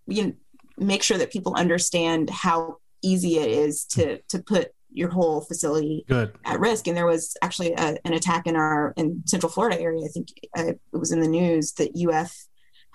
you 0.07 0.27
know, 0.27 0.33
make 0.79 1.03
sure 1.03 1.19
that 1.19 1.33
people 1.33 1.55
understand 1.55 2.31
how 2.31 2.77
easy 3.03 3.39
it 3.39 3.51
is 3.51 3.85
to 3.85 4.19
to 4.29 4.43
put 4.43 4.73
your 4.93 5.11
whole 5.11 5.41
facility 5.43 6.05
Good. 6.09 6.33
at 6.45 6.61
risk. 6.61 6.87
And 6.87 6.97
there 6.97 7.07
was 7.07 7.37
actually 7.43 7.73
a, 7.75 7.99
an 8.05 8.13
attack 8.13 8.47
in 8.47 8.57
our 8.57 8.95
in 8.97 9.23
Central 9.27 9.51
Florida 9.51 9.81
area. 9.81 10.05
I 10.05 10.09
think 10.09 10.29
uh, 10.57 10.65
it 10.65 10.81
was 10.93 11.13
in 11.13 11.21
the 11.21 11.29
news 11.29 11.73
that 11.73 11.91
UF 11.97 12.47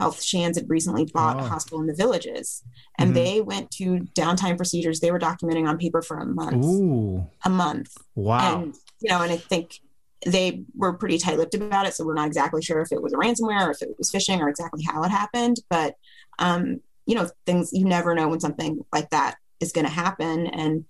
Health 0.02 0.24
Shands 0.24 0.58
had 0.58 0.68
recently 0.68 1.06
bought 1.06 1.38
oh. 1.38 1.46
a 1.46 1.48
hospital 1.48 1.80
in 1.80 1.86
the 1.86 1.94
villages, 1.94 2.64
and 2.98 3.14
mm-hmm. 3.14 3.24
they 3.24 3.42
went 3.42 3.70
to 3.72 4.00
downtime 4.18 4.58
procedures 4.58 5.00
they 5.00 5.12
were 5.12 5.20
documenting 5.20 5.68
on 5.68 5.78
paper 5.78 6.02
for 6.02 6.18
a 6.18 6.26
month. 6.26 6.66
Ooh. 6.66 7.28
A 7.46 7.50
month. 7.50 7.96
Wow. 8.16 8.64
And 8.64 8.76
you 9.00 9.12
know, 9.12 9.22
and 9.22 9.32
I 9.32 9.38
think 9.38 9.80
they 10.26 10.64
were 10.76 10.94
pretty 10.94 11.20
tight-lipped 11.20 11.54
about 11.54 11.86
it, 11.86 11.94
so 11.94 12.04
we're 12.04 12.16
not 12.16 12.28
exactly 12.28 12.64
sure 12.64 12.82
if 12.82 12.92
it 12.92 13.02
was 13.02 13.14
a 13.14 13.18
ransomware 13.18 13.68
or 13.68 13.72
if 13.72 13.82
it 13.84 13.89
was 13.98 14.12
phishing 14.12 14.39
or 14.39 14.50
exactly 14.50 14.84
how 14.84 15.04
it 15.04 15.10
happened. 15.10 15.58
But 15.70 15.96
um, 16.39 16.82
you 17.06 17.14
know, 17.14 17.30
things 17.46 17.70
you 17.72 17.86
never 17.86 18.16
know 18.16 18.28
when 18.28 18.39
something 18.39 18.84
like 18.92 19.12
that 19.12 19.36
is 19.60 19.72
going 19.72 19.86
to 19.86 19.92
happen, 19.92 20.48
and 20.48 20.86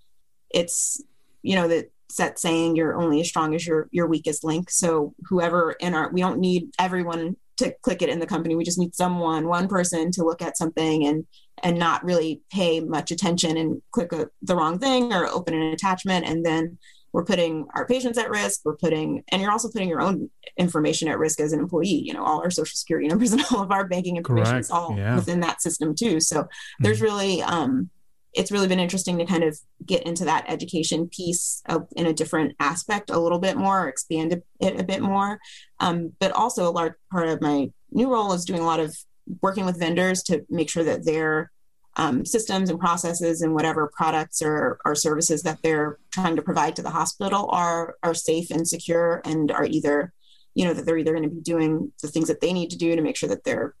it's 0.52 1.00
you 1.42 1.56
know 1.56 1.68
that 1.68 1.90
set 2.12 2.38
saying 2.38 2.76
you're 2.76 3.00
only 3.00 3.20
as 3.20 3.28
strong 3.28 3.54
as 3.54 3.66
your 3.66 3.88
your 3.90 4.06
weakest 4.06 4.44
link 4.44 4.70
so 4.70 5.14
whoever 5.24 5.72
in 5.72 5.94
our 5.94 6.10
we 6.12 6.20
don't 6.20 6.38
need 6.38 6.68
everyone 6.78 7.36
to 7.56 7.74
click 7.82 8.02
it 8.02 8.08
in 8.08 8.20
the 8.20 8.26
company 8.26 8.54
we 8.54 8.64
just 8.64 8.78
need 8.78 8.94
someone 8.94 9.48
one 9.48 9.66
person 9.66 10.10
to 10.10 10.24
look 10.24 10.42
at 10.42 10.56
something 10.56 11.06
and 11.06 11.26
and 11.62 11.78
not 11.78 12.04
really 12.04 12.42
pay 12.52 12.80
much 12.80 13.10
attention 13.10 13.56
and 13.56 13.80
click 13.92 14.12
a, 14.12 14.28
the 14.42 14.56
wrong 14.56 14.78
thing 14.78 15.12
or 15.12 15.26
open 15.26 15.54
an 15.54 15.72
attachment 15.72 16.26
and 16.26 16.44
then 16.44 16.78
we're 17.12 17.24
putting 17.24 17.66
our 17.74 17.86
patients 17.86 18.18
at 18.18 18.30
risk 18.30 18.60
we're 18.64 18.76
putting 18.76 19.22
and 19.28 19.40
you're 19.40 19.50
also 19.50 19.70
putting 19.70 19.88
your 19.88 20.00
own 20.00 20.30
information 20.58 21.08
at 21.08 21.18
risk 21.18 21.40
as 21.40 21.52
an 21.52 21.60
employee 21.60 22.02
you 22.04 22.12
know 22.12 22.24
all 22.24 22.40
our 22.40 22.50
social 22.50 22.76
security 22.76 23.08
numbers 23.08 23.32
and 23.32 23.42
all 23.50 23.62
of 23.62 23.70
our 23.70 23.86
banking 23.88 24.16
information 24.16 24.52
Correct. 24.52 24.66
is 24.66 24.70
all 24.70 24.94
yeah. 24.96 25.14
within 25.14 25.40
that 25.40 25.62
system 25.62 25.94
too 25.94 26.20
so 26.20 26.42
mm-hmm. 26.42 26.84
there's 26.84 27.00
really 27.00 27.42
um 27.42 27.88
it's 28.32 28.50
really 28.50 28.68
been 28.68 28.80
interesting 28.80 29.18
to 29.18 29.26
kind 29.26 29.44
of 29.44 29.58
get 29.84 30.04
into 30.04 30.24
that 30.24 30.44
education 30.48 31.08
piece 31.08 31.62
of, 31.66 31.86
in 31.96 32.06
a 32.06 32.14
different 32.14 32.54
aspect 32.60 33.10
a 33.10 33.18
little 33.18 33.38
bit 33.38 33.56
more, 33.56 33.88
expand 33.88 34.42
it 34.60 34.80
a 34.80 34.84
bit 34.84 35.02
more. 35.02 35.38
Um, 35.80 36.12
but 36.18 36.32
also, 36.32 36.68
a 36.68 36.70
large 36.70 36.94
part 37.10 37.28
of 37.28 37.40
my 37.40 37.70
new 37.90 38.10
role 38.10 38.32
is 38.32 38.44
doing 38.44 38.60
a 38.60 38.66
lot 38.66 38.80
of 38.80 38.96
working 39.40 39.64
with 39.64 39.78
vendors 39.78 40.22
to 40.24 40.44
make 40.48 40.70
sure 40.70 40.84
that 40.84 41.04
their 41.04 41.50
um, 41.96 42.24
systems 42.24 42.70
and 42.70 42.80
processes 42.80 43.42
and 43.42 43.54
whatever 43.54 43.90
products 43.94 44.40
or, 44.40 44.78
or 44.84 44.94
services 44.94 45.42
that 45.42 45.58
they're 45.62 45.98
trying 46.10 46.36
to 46.36 46.42
provide 46.42 46.74
to 46.76 46.82
the 46.82 46.90
hospital 46.90 47.50
are 47.50 47.96
are 48.02 48.14
safe 48.14 48.50
and 48.50 48.66
secure 48.66 49.20
and 49.24 49.50
are 49.52 49.66
either 49.66 50.12
you 50.54 50.64
know 50.64 50.72
that 50.72 50.86
they're 50.86 50.98
either 50.98 51.12
going 51.12 51.28
to 51.28 51.34
be 51.34 51.40
doing 51.40 51.92
the 52.00 52.08
things 52.08 52.28
that 52.28 52.40
they 52.40 52.52
need 52.52 52.70
to 52.70 52.78
do 52.78 52.96
to 52.96 53.02
make 53.02 53.16
sure 53.16 53.28
that 53.28 53.44
they're 53.44 53.74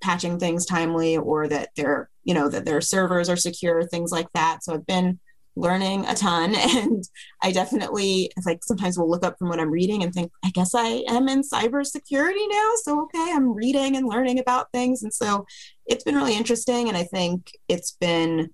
patching 0.00 0.38
things 0.38 0.66
timely 0.66 1.16
or 1.16 1.48
that 1.48 1.70
their 1.76 2.08
you 2.24 2.34
know 2.34 2.48
that 2.48 2.64
their 2.64 2.80
servers 2.80 3.28
are 3.28 3.36
secure 3.36 3.84
things 3.84 4.12
like 4.12 4.28
that. 4.34 4.62
So 4.62 4.74
i've 4.74 4.86
been 4.86 5.18
learning 5.58 6.06
a 6.06 6.14
ton 6.14 6.54
and 6.76 7.02
i 7.42 7.50
definitely 7.50 8.30
like 8.46 8.62
sometimes 8.62 8.96
will 8.96 9.10
look 9.10 9.24
up 9.24 9.36
from 9.38 9.48
what 9.48 9.58
i'm 9.58 9.70
reading 9.70 10.04
and 10.04 10.14
think 10.14 10.30
i 10.44 10.50
guess 10.50 10.72
i 10.72 11.02
am 11.08 11.28
in 11.28 11.42
cybersecurity 11.42 12.46
now 12.48 12.70
so 12.82 13.02
okay 13.02 13.32
i'm 13.32 13.52
reading 13.52 13.96
and 13.96 14.06
learning 14.06 14.38
about 14.38 14.70
things. 14.72 15.02
And 15.02 15.12
so 15.12 15.46
it's 15.84 16.04
been 16.04 16.14
really 16.14 16.36
interesting 16.36 16.88
and 16.88 16.96
i 16.96 17.02
think 17.02 17.50
it's 17.68 17.92
been 17.92 18.50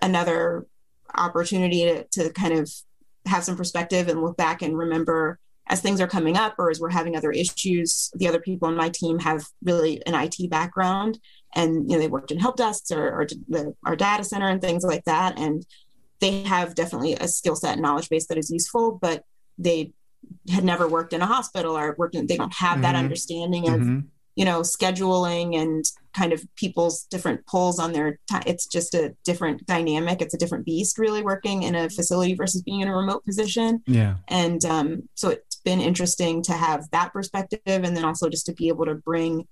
another 0.00 0.66
opportunity 1.16 1.84
to, 1.84 2.04
to 2.12 2.32
kind 2.32 2.54
of 2.54 2.70
have 3.26 3.44
some 3.44 3.56
perspective 3.56 4.08
and 4.08 4.22
look 4.22 4.36
back 4.36 4.62
and 4.62 4.76
remember 4.76 5.38
as 5.68 5.80
things 5.80 6.00
are 6.00 6.06
coming 6.06 6.36
up 6.36 6.54
or 6.58 6.70
as 6.70 6.78
we're 6.78 6.90
having 6.90 7.16
other 7.16 7.30
issues, 7.30 8.10
the 8.14 8.28
other 8.28 8.40
people 8.40 8.68
on 8.68 8.76
my 8.76 8.90
team 8.90 9.18
have 9.18 9.44
really 9.62 10.04
an 10.06 10.14
IT 10.14 10.50
background 10.50 11.18
and 11.54 11.90
you 11.90 11.96
know 11.96 12.02
they 12.02 12.08
worked 12.08 12.30
in 12.30 12.38
help 12.38 12.56
desks 12.56 12.90
or, 12.90 13.20
or 13.20 13.26
the, 13.48 13.74
our 13.84 13.96
data 13.96 14.24
center 14.24 14.48
and 14.48 14.60
things 14.60 14.84
like 14.84 15.04
that, 15.04 15.38
and 15.38 15.64
they 16.20 16.42
have 16.42 16.74
definitely 16.74 17.14
a 17.14 17.28
skill 17.28 17.56
set 17.56 17.74
and 17.74 17.82
knowledge 17.82 18.08
base 18.08 18.26
that 18.26 18.38
is 18.38 18.50
useful, 18.50 18.98
but 19.00 19.24
they 19.58 19.92
had 20.50 20.64
never 20.64 20.88
worked 20.88 21.12
in 21.12 21.22
a 21.22 21.26
hospital 21.26 21.76
or 21.76 21.94
worked 21.98 22.14
in, 22.14 22.26
they 22.26 22.36
don't 22.36 22.54
have 22.54 22.74
mm-hmm. 22.74 22.82
that 22.82 22.96
understanding 22.96 23.68
of 23.68 23.80
mm-hmm. 23.80 24.00
you 24.36 24.44
know 24.44 24.60
scheduling 24.60 25.56
and 25.56 25.84
kind 26.14 26.32
of 26.32 26.42
people's 26.56 27.04
different 27.04 27.44
pulls 27.46 27.78
on 27.78 27.92
their 27.92 28.18
time 28.30 28.42
it's 28.46 28.66
just 28.66 28.94
a 28.94 29.14
different 29.24 29.66
dynamic. 29.66 30.22
It's 30.22 30.34
a 30.34 30.38
different 30.38 30.64
beast 30.64 30.98
really 30.98 31.22
working 31.22 31.62
in 31.62 31.74
a 31.74 31.90
facility 31.90 32.34
versus 32.34 32.62
being 32.62 32.80
in 32.80 32.88
a 32.88 32.96
remote 32.96 33.24
position. 33.24 33.82
Yeah. 33.86 34.16
And 34.28 34.64
um, 34.64 35.08
so 35.14 35.30
it's 35.30 35.53
been 35.64 35.80
interesting 35.80 36.42
to 36.42 36.52
have 36.52 36.88
that 36.90 37.12
perspective 37.12 37.60
and 37.66 37.96
then 37.96 38.04
also 38.04 38.28
just 38.28 38.46
to 38.46 38.52
be 38.52 38.68
able 38.68 38.84
to 38.84 38.94
bring 38.94 39.46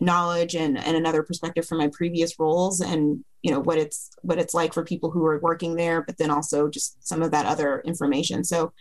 knowledge 0.00 0.54
and, 0.54 0.78
and 0.78 0.96
another 0.96 1.22
perspective 1.22 1.66
from 1.66 1.78
my 1.78 1.88
previous 1.92 2.38
roles 2.38 2.80
and 2.80 3.24
you 3.42 3.50
know 3.50 3.60
what 3.60 3.78
it's 3.78 4.10
what 4.22 4.38
it's 4.38 4.54
like 4.54 4.72
for 4.72 4.84
people 4.84 5.10
who 5.10 5.24
are 5.26 5.40
working 5.40 5.74
there 5.74 6.02
but 6.02 6.16
then 6.18 6.30
also 6.30 6.68
just 6.68 6.96
some 7.06 7.22
of 7.22 7.32
that 7.32 7.46
other 7.46 7.80
information 7.80 8.44
so 8.44 8.72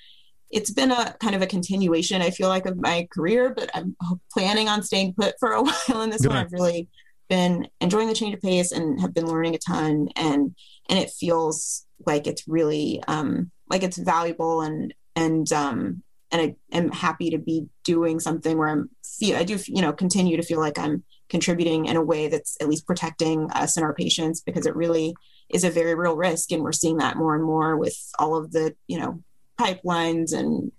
it's 0.49 0.71
been 0.71 0.91
a 0.91 1.15
kind 1.19 1.35
of 1.35 1.41
a 1.41 1.47
continuation, 1.47 2.21
I 2.21 2.29
feel 2.29 2.47
like, 2.47 2.65
of 2.65 2.77
my 2.77 3.07
career, 3.11 3.53
but 3.53 3.69
I'm 3.73 3.95
planning 4.31 4.69
on 4.69 4.81
staying 4.81 5.13
put 5.13 5.35
for 5.39 5.51
a 5.51 5.61
while 5.87 6.01
in 6.01 6.09
this 6.09 6.21
Good. 6.21 6.29
one. 6.29 6.37
I've 6.37 6.53
really 6.53 6.87
been 7.29 7.67
enjoying 7.81 8.07
the 8.07 8.13
change 8.13 8.33
of 8.33 8.41
pace 8.41 8.71
and 8.71 9.01
have 9.01 9.13
been 9.13 9.27
learning 9.27 9.55
a 9.55 9.57
ton 9.57 10.07
and 10.15 10.55
and 10.89 10.97
it 10.97 11.09
feels 11.09 11.85
like 12.05 12.25
it's 12.25 12.47
really 12.47 13.03
um 13.09 13.51
like 13.69 13.83
it's 13.83 13.97
valuable 13.97 14.61
and 14.61 14.93
and 15.17 15.51
um 15.51 16.01
and 16.31 16.41
I 16.41 16.55
am 16.75 16.91
happy 16.91 17.29
to 17.29 17.37
be 17.37 17.67
doing 17.83 18.19
something 18.19 18.57
where 18.57 18.69
I'm 18.69 18.89
feel 19.05 19.37
I 19.37 19.43
do 19.43 19.57
you 19.67 19.81
know 19.81 19.93
continue 19.93 20.37
to 20.37 20.43
feel 20.43 20.59
like 20.59 20.77
I'm 20.77 21.03
contributing 21.29 21.85
in 21.85 21.97
a 21.97 22.03
way 22.03 22.27
that's 22.27 22.57
at 22.61 22.69
least 22.69 22.87
protecting 22.87 23.49
us 23.51 23.77
and 23.77 23.83
our 23.83 23.93
patients 23.93 24.41
because 24.41 24.65
it 24.65 24.75
really 24.75 25.13
is 25.49 25.63
a 25.63 25.69
very 25.69 25.95
real 25.95 26.15
risk 26.15 26.51
and 26.51 26.63
we're 26.63 26.71
seeing 26.71 26.97
that 26.97 27.17
more 27.17 27.35
and 27.35 27.43
more 27.43 27.77
with 27.77 27.97
all 28.19 28.35
of 28.35 28.51
the 28.51 28.75
you 28.87 28.99
know 28.99 29.21
pipelines 29.59 30.33
and 30.33 30.71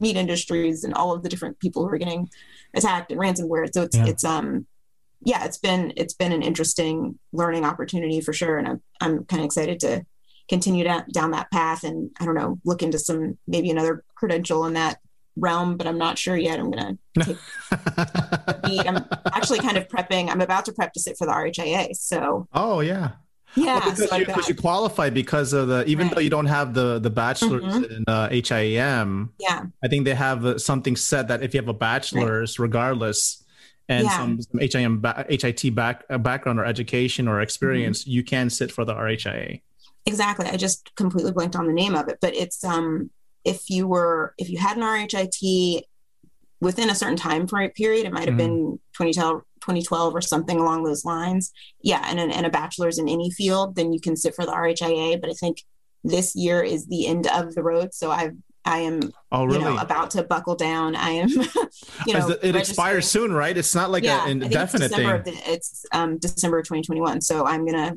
meat 0.00 0.16
industries 0.16 0.84
and 0.84 0.94
all 0.94 1.12
of 1.12 1.22
the 1.22 1.28
different 1.28 1.58
people 1.60 1.82
who 1.82 1.94
are 1.94 1.98
getting 1.98 2.28
attacked 2.74 3.10
and 3.10 3.20
ransomware. 3.20 3.72
So 3.72 3.82
it's 3.82 3.96
yeah. 3.96 4.06
it's 4.06 4.24
um 4.24 4.66
yeah, 5.22 5.44
it's 5.44 5.58
been 5.58 5.92
it's 5.96 6.14
been 6.14 6.32
an 6.32 6.42
interesting 6.42 7.18
learning 7.32 7.64
opportunity 7.64 8.20
for 8.20 8.32
sure, 8.32 8.58
and 8.58 8.68
I'm 8.68 8.82
I'm 9.00 9.24
kind 9.24 9.40
of 9.40 9.46
excited 9.46 9.80
to 9.80 10.04
continue 10.48 10.84
down, 10.84 11.04
down 11.12 11.30
that 11.32 11.50
path 11.50 11.84
and 11.84 12.10
I 12.18 12.24
don't 12.24 12.34
know 12.34 12.58
look 12.64 12.82
into 12.82 12.98
some 12.98 13.36
maybe 13.46 13.70
another 13.70 14.02
credential 14.18 14.66
in 14.66 14.74
that 14.74 14.98
realm, 15.36 15.76
but 15.76 15.86
I'm 15.86 15.98
not 15.98 16.18
sure 16.18 16.36
yet. 16.36 16.58
I'm 16.58 16.70
gonna 16.70 16.98
take 17.22 17.36
I'm 18.86 19.04
actually 19.32 19.60
kind 19.60 19.76
of 19.76 19.88
prepping. 19.88 20.28
I'm 20.28 20.40
about 20.40 20.64
to 20.66 20.72
prep 20.72 20.92
to 20.94 21.00
sit 21.00 21.16
for 21.16 21.26
the 21.26 21.32
RHIA. 21.32 21.94
So 21.96 22.48
oh 22.52 22.80
yeah, 22.80 23.12
yeah, 23.54 23.78
well, 23.78 23.90
because, 23.90 24.18
you, 24.18 24.26
because 24.26 24.48
you 24.48 24.54
qualify 24.54 25.10
because 25.10 25.52
of 25.52 25.68
the 25.68 25.84
even 25.86 26.06
right. 26.06 26.16
though 26.16 26.20
you 26.20 26.30
don't 26.30 26.46
have 26.46 26.74
the 26.74 26.98
the 26.98 27.10
bachelor's 27.10 27.64
mm-hmm. 27.64 27.92
in 27.92 28.04
uh, 28.06 28.28
HIAM. 28.28 29.30
Yeah, 29.38 29.64
I 29.82 29.88
think 29.88 30.04
they 30.04 30.14
have 30.14 30.44
uh, 30.44 30.58
something 30.58 30.96
set 30.96 31.28
that 31.28 31.42
if 31.42 31.54
you 31.54 31.60
have 31.60 31.68
a 31.68 31.74
bachelor's, 31.74 32.58
right. 32.58 32.64
regardless, 32.64 33.44
and 33.88 34.04
yeah. 34.04 34.16
some, 34.16 34.42
some 34.42 34.60
HIM 34.60 35.00
ba- 35.00 35.26
HIT 35.28 35.74
back 35.74 36.04
uh, 36.10 36.18
background 36.18 36.58
or 36.58 36.64
education 36.64 37.28
or 37.28 37.40
experience, 37.40 38.02
mm-hmm. 38.02 38.10
you 38.10 38.24
can 38.24 38.50
sit 38.50 38.70
for 38.70 38.84
the 38.84 38.94
RHIA. 38.94 39.62
Exactly. 40.06 40.46
I 40.46 40.56
just 40.56 40.94
completely 40.94 41.32
blanked 41.32 41.56
on 41.56 41.66
the 41.66 41.72
name 41.72 41.94
of 41.94 42.08
it, 42.08 42.18
but 42.20 42.34
it's 42.34 42.64
um 42.64 43.10
if 43.44 43.70
you 43.70 43.86
were 43.86 44.34
if 44.38 44.48
you 44.50 44.58
had 44.58 44.76
an 44.76 44.82
RHIT 44.82 45.82
within 46.60 46.90
a 46.90 46.94
certain 46.94 47.16
time 47.16 47.46
period, 47.46 48.06
it 48.06 48.12
might 48.12 48.24
have 48.28 48.30
Mm-hmm. 48.30 48.36
been 48.38 48.80
2012, 48.96 49.42
2012 49.60 50.14
or 50.14 50.20
something 50.20 50.58
along 50.58 50.82
those 50.84 51.04
lines. 51.04 51.52
Yeah, 51.82 52.02
and, 52.06 52.18
an- 52.18 52.32
and 52.32 52.46
a 52.46 52.50
bachelor's 52.50 52.98
in 52.98 53.08
any 53.08 53.30
field, 53.30 53.76
then 53.76 53.92
you 53.92 54.00
can 54.00 54.16
sit 54.16 54.34
for 54.34 54.44
the 54.44 54.52
RHIA. 54.52 55.20
But 55.20 55.30
I 55.30 55.34
think 55.34 55.62
this 56.04 56.34
year 56.34 56.62
is 56.62 56.86
the 56.86 57.06
end 57.06 57.26
of 57.28 57.54
the 57.54 57.62
road, 57.62 57.94
so 57.94 58.10
I've 58.10 58.32
I 58.64 58.78
am 58.80 59.12
Oh, 59.32 59.42
you 59.50 59.58
know 59.60 59.66
really? 59.70 59.78
about 59.78 60.10
to 60.12 60.22
buckle 60.24 60.54
down. 60.56 60.94
I 60.96 61.10
am 61.10 61.28
you 62.06 62.12
know 62.14 62.28
it, 62.28 62.38
it 62.42 62.56
expires 62.56 63.08
soon, 63.08 63.32
right? 63.32 63.56
It's 63.56 63.74
not 63.74 63.90
like 63.90 64.02
yeah, 64.04 64.26
an 64.28 64.38
it's 64.38 64.46
indefinite 64.46 64.88
December 64.88 65.22
thing. 65.22 65.34
the- 65.34 65.52
it's 65.52 65.86
um, 65.92 66.18
December 66.18 66.58
of 66.58 66.64
2021. 66.64 67.20
So 67.20 67.46
I'm 67.46 67.64
gonna, 67.64 67.94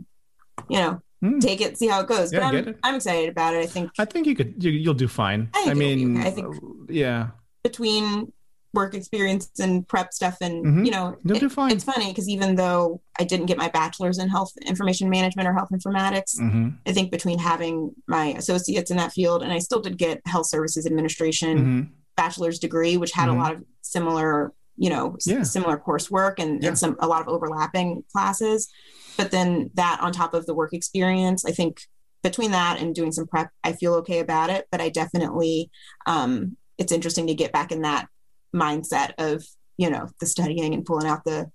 you 0.70 0.78
know, 0.80 1.02
take 1.40 1.62
it, 1.62 1.78
see 1.78 1.88
how 1.88 2.02
it 2.02 2.08
goes. 2.08 2.32
Yeah, 2.34 2.40
but 2.52 2.68
I'm. 2.68 2.76
I'm 2.84 2.96
excited 2.96 3.30
about 3.30 3.54
it. 3.54 3.60
I 3.64 3.66
think 3.68 3.92
I 4.00 4.06
think 4.06 4.28
you 4.28 4.36
could. 4.36 4.64
You, 4.64 4.72
you'll 4.72 4.94
do 4.94 5.08
fine. 5.08 5.50
I 5.54 5.60
think 5.64 5.72
I 5.72 5.74
mean, 5.76 6.18
okay. 6.20 6.28
I 6.28 6.32
think- 6.32 6.56
yeah. 6.90 7.28
between 7.64 8.32
work 8.74 8.94
experience 8.96 9.50
and 9.60 9.86
prep 9.88 10.14
stuff, 10.14 10.38
and 10.42 10.66
Mhm. 10.66 10.86
you 10.86 10.92
know, 10.92 11.18
You'll 11.26 11.36
it- 11.38 11.42
do 11.42 11.50
fine. 11.50 11.72
It's 11.74 11.84
funny 11.84 12.08
because 12.08 12.30
even 12.30 12.56
though 12.56 13.02
I 13.20 13.26
didn't 13.26 13.48
get 13.48 13.58
my 13.58 13.68
bachelor's 13.68 14.18
in 14.18 14.30
health 14.30 14.54
information 14.66 15.10
management 15.10 15.46
or 15.48 15.54
health 15.54 15.70
informatics, 15.74 16.40
Mhm. 16.40 16.78
I 16.88 16.94
think 16.94 17.12
between 17.12 17.38
having 17.38 17.92
my 18.08 18.28
associates 18.28 18.90
in 18.90 18.96
that 18.98 19.12
field 19.12 19.44
and 19.44 19.52
I 19.52 19.60
still 19.60 19.82
did 19.82 19.98
get 19.98 20.22
health 20.26 20.48
services 20.48 20.86
administration 20.86 21.58
Mhm. 21.60 21.90
bachelor's 22.16 22.60
degree, 22.60 22.96
which 22.98 23.12
had 23.12 23.28
a 23.28 23.34
lot 23.34 23.54
of 23.56 23.64
similar, 23.82 24.54
you 24.78 24.90
know, 24.90 25.16
Yeah. 25.26 25.44
similar 25.44 25.78
coursework 25.78 26.36
and, 26.40 26.62
Yeah. 26.62 26.70
and 26.70 26.80
some 26.80 26.96
a 27.00 27.08
lot 27.08 27.22
of 27.22 27.28
overlapping 27.28 28.04
classes. 28.12 28.70
But 29.18 29.32
then 29.32 29.70
that 29.76 30.00
on 30.02 30.12
top 30.12 30.34
of 30.34 30.46
the 30.46 30.54
work 30.56 30.74
experience, 30.74 31.46
I 31.46 31.52
think 31.52 31.82
between 32.24 32.52
that 32.52 32.80
and 32.80 32.94
doing 32.96 33.12
some 33.12 33.28
prep, 33.28 33.50
I 33.64 33.74
feel 33.74 33.94
okay 33.96 34.20
about 34.20 34.50
it. 34.50 34.68
But 34.72 34.80
I 34.82 34.90
definitely, 34.90 35.70
um, 36.08 36.58
it's 36.78 36.92
interesting 36.92 37.28
to 37.28 37.34
get 37.36 37.52
back 37.52 37.72
in 37.72 37.82
that 37.82 38.08
mindset 38.56 39.12
of 39.18 39.44
you 39.78 39.90
know 39.90 40.08
the 40.20 40.26
studying 40.26 40.74
and 40.74 40.86
pulling 40.86 41.08
out 41.08 41.24
the 41.26 41.50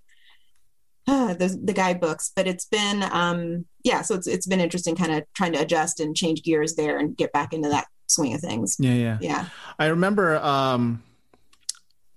uh, 1.06 1.34
the, 1.40 1.58
the 1.62 1.72
guidebooks 1.74 2.32
but 2.34 2.46
it's 2.46 2.64
been 2.64 3.02
um 3.12 3.66
yeah 3.84 4.00
so 4.00 4.14
it's 4.14 4.26
it's 4.26 4.46
been 4.46 4.60
interesting 4.60 4.96
kind 4.96 5.12
of 5.12 5.22
trying 5.34 5.52
to 5.52 5.60
adjust 5.60 6.00
and 6.00 6.16
change 6.16 6.42
gears 6.42 6.74
there 6.74 6.98
and 6.98 7.16
get 7.16 7.30
back 7.32 7.52
into 7.52 7.68
that 7.68 7.86
swing 8.06 8.32
of 8.34 8.40
things 8.40 8.76
Yeah, 8.80 8.94
yeah. 8.94 9.18
yeah 9.20 9.44
I 9.78 9.86
remember 9.86 10.36
um, 10.38 11.02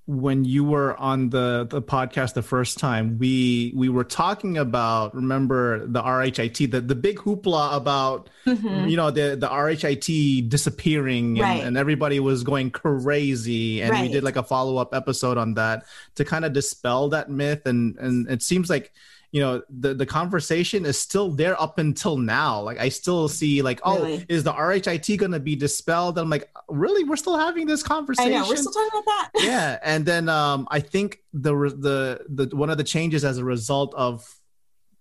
when 0.10 0.43
you 0.43 0.64
were 0.64 0.97
on 0.99 1.30
the 1.30 1.68
the 1.70 1.84
podcast 1.84 2.34
the 2.34 2.41
first 2.41 2.80
time. 2.80 3.20
We 3.20 3.72
we 3.76 3.89
were 3.89 4.03
talking 4.03 4.57
about 4.57 5.14
remember 5.14 5.86
the 5.86 6.01
RHIT, 6.01 6.72
the 6.72 6.82
the 6.82 6.95
big 6.95 7.20
hoopla 7.20 7.76
about 7.76 8.28
Mhm. 8.47 8.89
you 8.89 8.97
know 8.97 9.12
the 9.12 9.36
the 9.39 9.47
RHIT 9.47 10.49
disappearing 10.49 11.38
and, 11.38 11.41
Right. 11.41 11.64
and 11.64 11.78
everybody 11.78 12.20
was 12.20 12.43
going 12.43 12.72
crazy, 12.72 13.82
and 13.84 14.01
we 14.01 14.07
did 14.10 14.24
like 14.24 14.36
a 14.36 14.41
follow 14.43 14.78
up 14.78 14.95
episode 14.95 15.38
on 15.38 15.53
that 15.53 15.86
to 16.16 16.26
kind 16.26 16.43
of 16.43 16.53
dispel 16.53 17.10
that 17.10 17.30
myth. 17.30 17.68
And 17.68 17.95
and 17.99 18.28
it 18.30 18.41
seems 18.41 18.68
like 18.68 18.91
you 19.32 19.42
know 19.42 19.62
the 19.70 19.94
the 19.94 20.06
conversation 20.06 20.86
is 20.86 21.00
still 21.00 21.30
there 21.32 21.60
up 21.62 21.78
until 21.78 22.18
now. 22.18 22.62
Like 22.62 22.80
i 22.80 22.90
still 22.90 23.28
see 23.28 23.62
like 23.62 23.80
oh 23.84 24.02
Really? 24.02 24.26
is 24.30 24.44
the 24.44 24.54
rhit 24.54 25.18
going 25.18 25.32
to 25.32 25.40
be 25.40 25.56
dispelled? 25.56 26.18
I'm 26.18 26.30
like 26.30 26.50
really? 26.68 27.04
We're 27.04 27.16
still 27.16 27.38
having 27.38 27.68
this 27.68 27.84
i 27.84 27.88
conversation 27.88 28.32
know 28.32 28.48
we're 28.48 28.56
still 28.56 28.72
talking 28.72 29.00
about 29.02 29.06
that. 29.06 29.30
Yeah 29.36 29.80
and 29.84 30.06
then 30.06 30.30
um 30.30 30.68
i 30.72 30.80
think 30.80 31.20
the 31.34 31.54
the 31.54 32.26
the 32.30 32.56
one 32.56 32.70
of 32.70 32.78
the 32.78 32.84
changes 32.84 33.24
as 33.24 33.38
a 33.38 33.46
result 33.46 33.94
of 33.96 34.39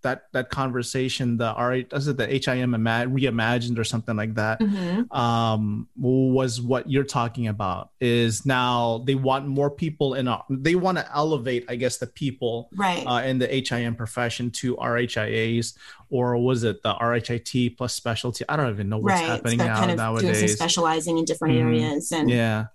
that 0.01 0.23
that 0.31 0.49
conversation 0.49 1.37
the 1.37 1.51
r 1.53 1.81
does 1.81 2.07
it 2.07 2.17
the 2.17 2.25
him 2.27 2.73
ima- 2.73 3.05
reimagined 3.07 3.77
or 3.77 3.83
something 3.83 4.15
like 4.15 4.33
that 4.35 4.59
Mhm. 4.59 5.13
um 5.15 5.87
was 5.95 6.61
what 6.61 6.89
you're 6.89 7.03
talking 7.03 7.47
about 7.47 7.89
is 7.99 8.45
now 8.45 9.03
they 9.05 9.15
want 9.15 9.47
more 9.47 9.69
people 9.69 10.13
in 10.13 10.27
a, 10.27 10.41
they 10.49 10.75
want 10.75 10.97
to 10.97 11.15
elevate 11.15 11.65
i 11.69 11.75
guess 11.75 11.97
the 11.97 12.07
people 12.07 12.69
Right. 12.75 13.03
uh, 13.05 13.21
in 13.25 13.39
the 13.39 13.47
him 13.47 13.95
profession 13.95 14.51
to 14.51 14.75
rhias 14.77 15.73
or 16.09 16.37
was 16.37 16.63
it 16.63 16.81
the 16.83 16.93
rhit 16.95 17.77
plus 17.77 17.93
specialty 17.93 18.45
i 18.47 18.55
don't 18.55 18.69
even 18.69 18.89
know 18.89 18.97
what's 18.99 19.19
right 19.19 19.25
happening 19.29 19.57
now 19.57 19.79
kind 19.79 19.91
of 19.91 19.97
doing 19.97 19.97
some 19.97 20.13
nowadays 20.25 20.53
specializing 20.55 21.17
in 21.17 21.25
different 21.25 21.55
Mhm. 21.55 21.61
areas 21.61 22.11
and 22.11 22.29
yeah 22.29 22.65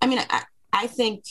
I 0.00 0.06
mean, 0.08 0.18
I, 0.18 0.42
I 0.72 0.86
think, 0.88 1.22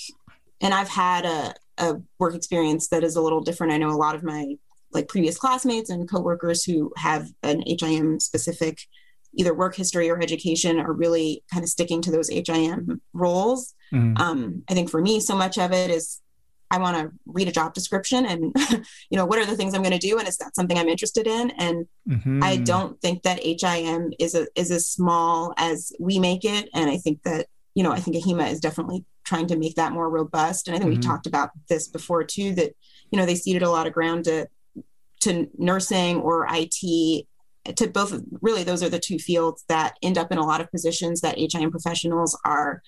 and 0.62 0.74
I've 0.74 0.88
had 0.88 1.26
a, 1.26 1.54
a 1.78 1.96
work 2.20 2.36
experience 2.36 2.88
that 2.88 3.04
is 3.04 3.18
a 3.18 3.22
little 3.22 3.42
different. 3.42 3.74
I 3.74 3.78
know 3.78 3.90
a 3.90 4.00
lot 4.00 4.16
of 4.16 4.24
my 4.24 4.56
like 4.94 5.08
previous 5.08 5.38
classmates 5.38 5.90
and 5.90 6.10
coworkers 6.10 6.64
who 6.64 6.92
have 6.98 7.30
an 7.44 7.64
HIM 7.66 8.20
specific 8.20 8.80
either 9.34 9.54
work 9.54 9.76
history 9.76 10.10
or 10.10 10.22
education 10.22 10.78
are 10.80 10.92
really 10.92 11.42
kind 11.52 11.64
of 11.64 11.70
sticking 11.70 12.02
to 12.02 12.12
those 12.12 12.30
HIM 12.30 13.02
roles. 13.14 13.74
Mhm. 13.94 14.20
Um, 14.20 14.64
I 14.70 14.74
think 14.74 14.90
for 14.90 15.02
me, 15.02 15.20
so 15.22 15.36
much 15.36 15.58
of 15.58 15.72
it 15.72 15.90
is 15.90 16.20
I 16.70 16.78
want 16.80 16.98
to 16.98 17.12
read 17.26 17.48
a 17.50 17.52
job 17.52 17.74
description 17.74 18.26
and, 18.26 18.54
you 19.10 19.18
know, 19.18 19.26
what 19.26 19.40
are 19.40 19.46
the 19.46 19.56
things 19.58 19.74
I'm 19.74 19.82
going 19.84 19.98
to 19.98 20.08
do? 20.08 20.18
And 20.20 20.28
is 20.28 20.38
that 20.38 20.56
something 20.56 20.78
I'm 20.78 20.88
interested 20.90 21.28
in? 21.28 21.52
And 21.52 21.88
Mhm. 22.10 22.44
I 22.44 22.58
don't 22.58 23.00
think 23.02 23.24
that 23.24 23.40
HIM 23.44 24.14
is 24.20 24.36
a, 24.36 24.48
is 24.56 24.72
as 24.72 24.88
small 24.88 25.54
as 25.58 25.92
we 26.00 26.18
make 26.20 26.44
it, 26.46 26.70
and 26.74 26.90
I 26.90 26.98
think 26.98 27.24
that 27.24 27.48
you 27.76 27.84
know 27.84 27.92
I 27.92 28.00
think 28.02 28.18
AHIMA 28.18 28.50
is 28.52 28.60
definitely 28.60 29.06
trying 29.24 29.48
to 29.48 29.56
make 29.58 29.76
that 29.76 29.94
more 29.94 30.10
robust. 30.10 30.68
And 30.68 30.76
I 30.76 30.80
think 30.80 30.90
Mhm. 30.90 30.96
we've 30.96 31.06
talked 31.06 31.28
about 31.28 31.52
this 31.70 31.88
before 31.88 32.24
too. 32.26 32.54
That 32.56 32.74
you 33.12 33.18
know 33.20 33.26
they 33.26 33.36
ceded 33.36 33.62
a 33.64 33.70
lot 33.70 33.86
of 33.88 33.94
ground 33.94 34.26
to 34.26 34.48
to 35.22 35.48
nursing 35.58 36.18
or 36.18 36.48
IT. 36.50 37.26
To 37.76 37.88
both, 37.88 38.20
really, 38.42 38.64
those 38.64 38.82
are 38.82 38.90
the 38.90 39.00
two 39.00 39.20
fields 39.20 39.64
that 39.70 39.96
end 40.02 40.18
up 40.18 40.32
in 40.32 40.40
a 40.40 40.46
lot 40.46 40.62
of 40.62 40.72
positions 40.72 41.22
that 41.22 41.38
HIM 41.38 41.70
professionals 41.72 42.38
are 42.46 42.82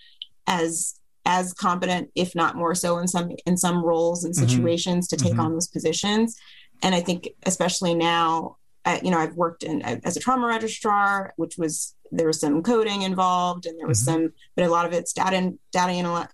as 0.47 0.95
as 1.25 1.53
competent, 1.53 2.09
if 2.15 2.35
not 2.35 2.57
more 2.57 2.75
so, 2.75 2.97
in 2.97 3.07
some 3.07 3.29
in 3.45 3.55
some 3.55 3.83
roles 3.85 4.23
and 4.25 4.35
Mhm. 4.35 4.39
situations 4.39 5.07
to 5.07 5.15
take 5.15 5.33
Mhm. 5.33 5.39
on 5.39 5.53
those 5.53 5.67
positions. 5.67 6.35
And 6.81 6.93
I 6.93 7.01
think, 7.01 7.29
especially 7.45 7.93
now, 7.95 8.57
I, 8.83 8.99
you 9.03 9.09
know, 9.11 9.19
I've 9.19 9.35
worked 9.35 9.63
in 9.63 9.81
as 9.83 10.17
a 10.17 10.19
trauma 10.19 10.47
registrar, 10.47 11.33
which 11.37 11.55
was 11.57 11.95
there 12.11 12.27
was 12.27 12.39
some 12.41 12.61
coding 12.61 13.03
involved, 13.03 13.65
and 13.65 13.79
there 13.79 13.87
was 13.87 14.03
some, 14.03 14.33
but 14.55 14.65
a 14.65 14.69
lot 14.69 14.85
of 14.85 14.91
it's 14.91 15.13
data 15.13 15.37
and 15.37 15.59
data 15.71 15.91
anal- 15.93 16.27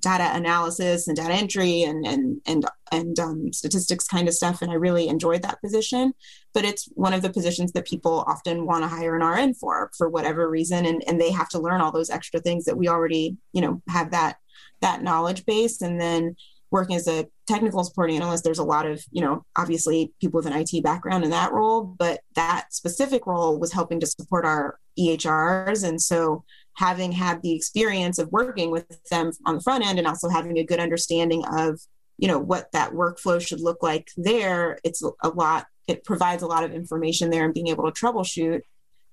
data 0.00 0.30
analysis 0.34 1.08
and 1.08 1.16
data 1.16 1.32
entry 1.32 1.82
and 1.82 2.06
and 2.06 2.40
and 2.46 2.66
and 2.92 3.18
um, 3.18 3.52
statistics 3.52 4.06
kind 4.06 4.28
of 4.28 4.34
stuff. 4.34 4.62
And 4.62 4.70
I 4.70 4.74
really 4.74 5.08
enjoyed 5.08 5.42
that 5.42 5.60
position. 5.60 6.12
But 6.54 6.64
it's 6.64 6.88
one 6.94 7.12
of 7.12 7.22
the 7.22 7.30
positions 7.30 7.72
that 7.72 7.86
people 7.86 8.24
often 8.26 8.66
want 8.66 8.82
to 8.84 8.88
hire 8.88 9.16
an 9.16 9.26
RN 9.26 9.54
for 9.54 9.90
for 9.96 10.08
whatever 10.08 10.48
reason, 10.48 10.86
and 10.86 11.02
and 11.06 11.20
they 11.20 11.30
have 11.30 11.48
to 11.50 11.60
learn 11.60 11.80
all 11.80 11.92
those 11.92 12.10
extra 12.10 12.40
things 12.40 12.64
that 12.64 12.76
we 12.76 12.88
already, 12.88 13.36
you 13.52 13.60
know, 13.60 13.82
have 13.88 14.10
that 14.10 14.36
that 14.80 15.02
knowledge 15.02 15.44
base, 15.46 15.80
and 15.80 16.00
then 16.00 16.36
working 16.70 16.96
as 16.96 17.06
a 17.08 17.26
technical 17.46 17.82
supporting 17.84 18.16
analyst, 18.16 18.44
there's 18.44 18.58
a 18.58 18.64
lot 18.64 18.86
of, 18.86 19.02
you 19.10 19.22
know, 19.22 19.44
obviously 19.56 20.12
people 20.20 20.38
with 20.38 20.46
an 20.46 20.52
IT 20.52 20.82
background 20.82 21.24
in 21.24 21.30
that 21.30 21.52
role, 21.52 21.82
but 21.82 22.20
that 22.34 22.72
specific 22.72 23.26
role 23.26 23.58
was 23.58 23.72
helping 23.72 24.00
to 24.00 24.06
support 24.06 24.44
our 24.44 24.78
EHRs. 24.98 25.86
And 25.86 26.00
so 26.02 26.44
having 26.76 27.12
had 27.12 27.42
the 27.42 27.54
experience 27.54 28.18
of 28.18 28.30
working 28.32 28.70
with 28.70 28.86
them 29.10 29.32
on 29.44 29.56
the 29.56 29.60
front 29.60 29.84
end 29.84 29.98
and 29.98 30.06
also 30.06 30.28
having 30.28 30.58
a 30.58 30.64
good 30.64 30.80
understanding 30.80 31.44
of, 31.58 31.80
you 32.18 32.28
know, 32.28 32.38
what 32.38 32.70
that 32.72 32.92
workflow 32.92 33.40
should 33.40 33.60
look 33.60 33.82
like 33.82 34.08
there, 34.16 34.78
it's 34.84 35.02
a 35.02 35.28
lot, 35.28 35.66
it 35.88 36.04
provides 36.04 36.42
a 36.42 36.46
lot 36.46 36.64
of 36.64 36.72
information 36.72 37.30
there 37.30 37.44
and 37.44 37.54
being 37.54 37.68
able 37.68 37.90
to 37.90 37.98
troubleshoot. 38.06 38.60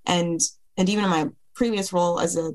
And 0.05 0.39
and 0.78 0.89
even 0.89 1.03
in 1.03 1.09
my 1.09 1.30
previous 1.55 1.93
role 1.93 2.20
as 2.20 2.36
a 2.36 2.51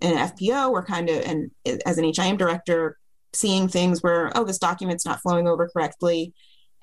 an 0.00 0.16
FPO, 0.30 0.72
we're 0.72 0.84
kind 0.84 1.08
of 1.08 1.24
and 1.24 1.50
as 1.86 1.98
an 1.98 2.12
HIM 2.12 2.36
director, 2.36 2.98
seeing 3.32 3.68
things 3.68 4.02
where 4.02 4.30
oh 4.36 4.44
this 4.44 4.58
document's 4.58 5.04
not 5.04 5.20
flowing 5.20 5.48
over 5.48 5.68
correctly 5.68 6.32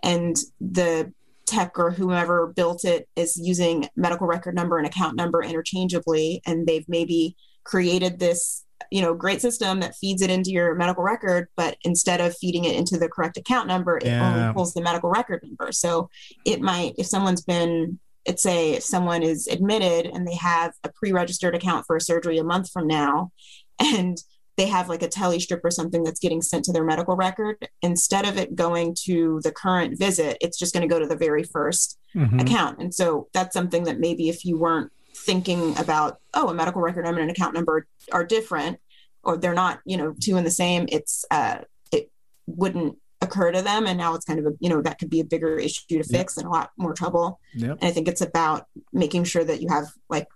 and 0.03 0.35
the 0.59 1.11
tech 1.45 1.77
or 1.77 1.91
whomever 1.91 2.47
built 2.47 2.85
it 2.85 3.07
is 3.15 3.37
using 3.37 3.87
medical 3.95 4.27
record 4.27 4.55
number 4.55 4.77
and 4.77 4.87
account 4.87 5.15
number 5.15 5.43
interchangeably 5.43 6.41
and 6.45 6.67
they've 6.67 6.87
maybe 6.87 7.35
created 7.63 8.19
this 8.19 8.63
you 8.89 9.01
know 9.01 9.13
great 9.13 9.41
system 9.41 9.79
that 9.79 9.95
feeds 9.95 10.21
it 10.21 10.29
into 10.31 10.49
your 10.51 10.73
medical 10.75 11.03
record 11.03 11.47
but 11.55 11.77
instead 11.83 12.19
of 12.19 12.35
feeding 12.37 12.65
it 12.65 12.75
into 12.75 12.97
the 12.97 13.07
correct 13.07 13.37
account 13.37 13.67
number 13.67 13.97
it 13.97 14.05
Yeah. 14.05 14.33
only 14.41 14.53
pulls 14.53 14.73
the 14.73 14.81
medical 14.81 15.09
record 15.09 15.41
number 15.43 15.71
so 15.71 16.09
it 16.45 16.61
might 16.61 16.95
if 16.97 17.05
someone's 17.05 17.41
been 17.43 17.99
it's 18.25 18.43
say 18.43 18.71
if 18.73 18.83
someone 18.83 19.23
is 19.23 19.47
admitted 19.47 20.07
and 20.07 20.27
they 20.27 20.35
have 20.35 20.73
a 20.83 20.89
pre-registered 20.89 21.55
account 21.55 21.85
for 21.85 21.95
a 21.95 22.01
surgery 22.01 22.37
a 22.39 22.43
month 22.43 22.69
from 22.71 22.87
now 22.87 23.31
and 23.79 24.17
they 24.57 24.67
have 24.67 24.89
like 24.89 25.01
a 25.01 25.07
tele 25.07 25.39
strip 25.39 25.61
or 25.63 25.71
something 25.71 26.03
that's 26.03 26.19
getting 26.19 26.41
sent 26.41 26.65
to 26.65 26.73
their 26.73 26.83
medical 26.83 27.15
record 27.15 27.57
instead 27.81 28.25
of 28.25 28.37
it 28.37 28.55
going 28.55 28.95
to 29.05 29.39
the 29.43 29.51
current 29.51 29.97
visit 29.97 30.37
it's 30.41 30.57
just 30.59 30.73
going 30.73 30.87
to 30.87 30.93
go 30.93 30.99
to 30.99 31.07
the 31.07 31.15
very 31.15 31.43
1st 31.43 31.97
Mhm. 32.15 32.41
account 32.41 32.77
and 32.79 32.93
so 32.93 33.27
that's 33.33 33.53
something 33.53 33.83
that 33.85 33.99
maybe 33.99 34.27
if 34.27 34.43
you 34.43 34.57
weren't 34.57 34.91
thinking 35.15 35.77
about 35.77 36.19
oh 36.33 36.49
a 36.49 36.53
medical 36.53 36.81
record 36.81 37.05
number 37.05 37.19
and 37.21 37.29
an 37.29 37.35
account 37.35 37.53
number 37.53 37.85
are 38.11 38.25
different 38.25 38.79
or 39.23 39.37
they're 39.37 39.53
not 39.53 39.79
you 39.85 39.97
know 39.97 40.13
two 40.19 40.37
in 40.37 40.43
the 40.43 40.51
same 40.51 40.85
it's 40.89 41.25
uh 41.31 41.59
it 41.91 42.09
wouldn't 42.47 42.97
occur 43.21 43.51
to 43.51 43.61
them 43.61 43.85
and 43.85 43.97
now 43.97 44.15
it's 44.15 44.25
kind 44.25 44.39
of 44.39 44.45
a 44.47 44.51
you 44.59 44.69
know 44.69 44.81
that 44.81 44.97
could 44.97 45.09
be 45.09 45.19
a 45.19 45.23
bigger 45.25 45.57
issue 45.57 45.81
to 45.89 45.95
Yep. 45.97 46.05
fix 46.07 46.37
and 46.37 46.47
a 46.47 46.49
lot 46.49 46.71
more 46.77 46.93
trouble 46.93 47.39
Yep. 47.53 47.77
and 47.81 47.83
i 47.87 47.91
think 47.91 48.07
it's 48.07 48.21
about 48.21 48.65
making 48.93 49.25
sure 49.25 49.43
that 49.43 49.61
you 49.61 49.67
have 49.69 49.85
like 50.09 50.27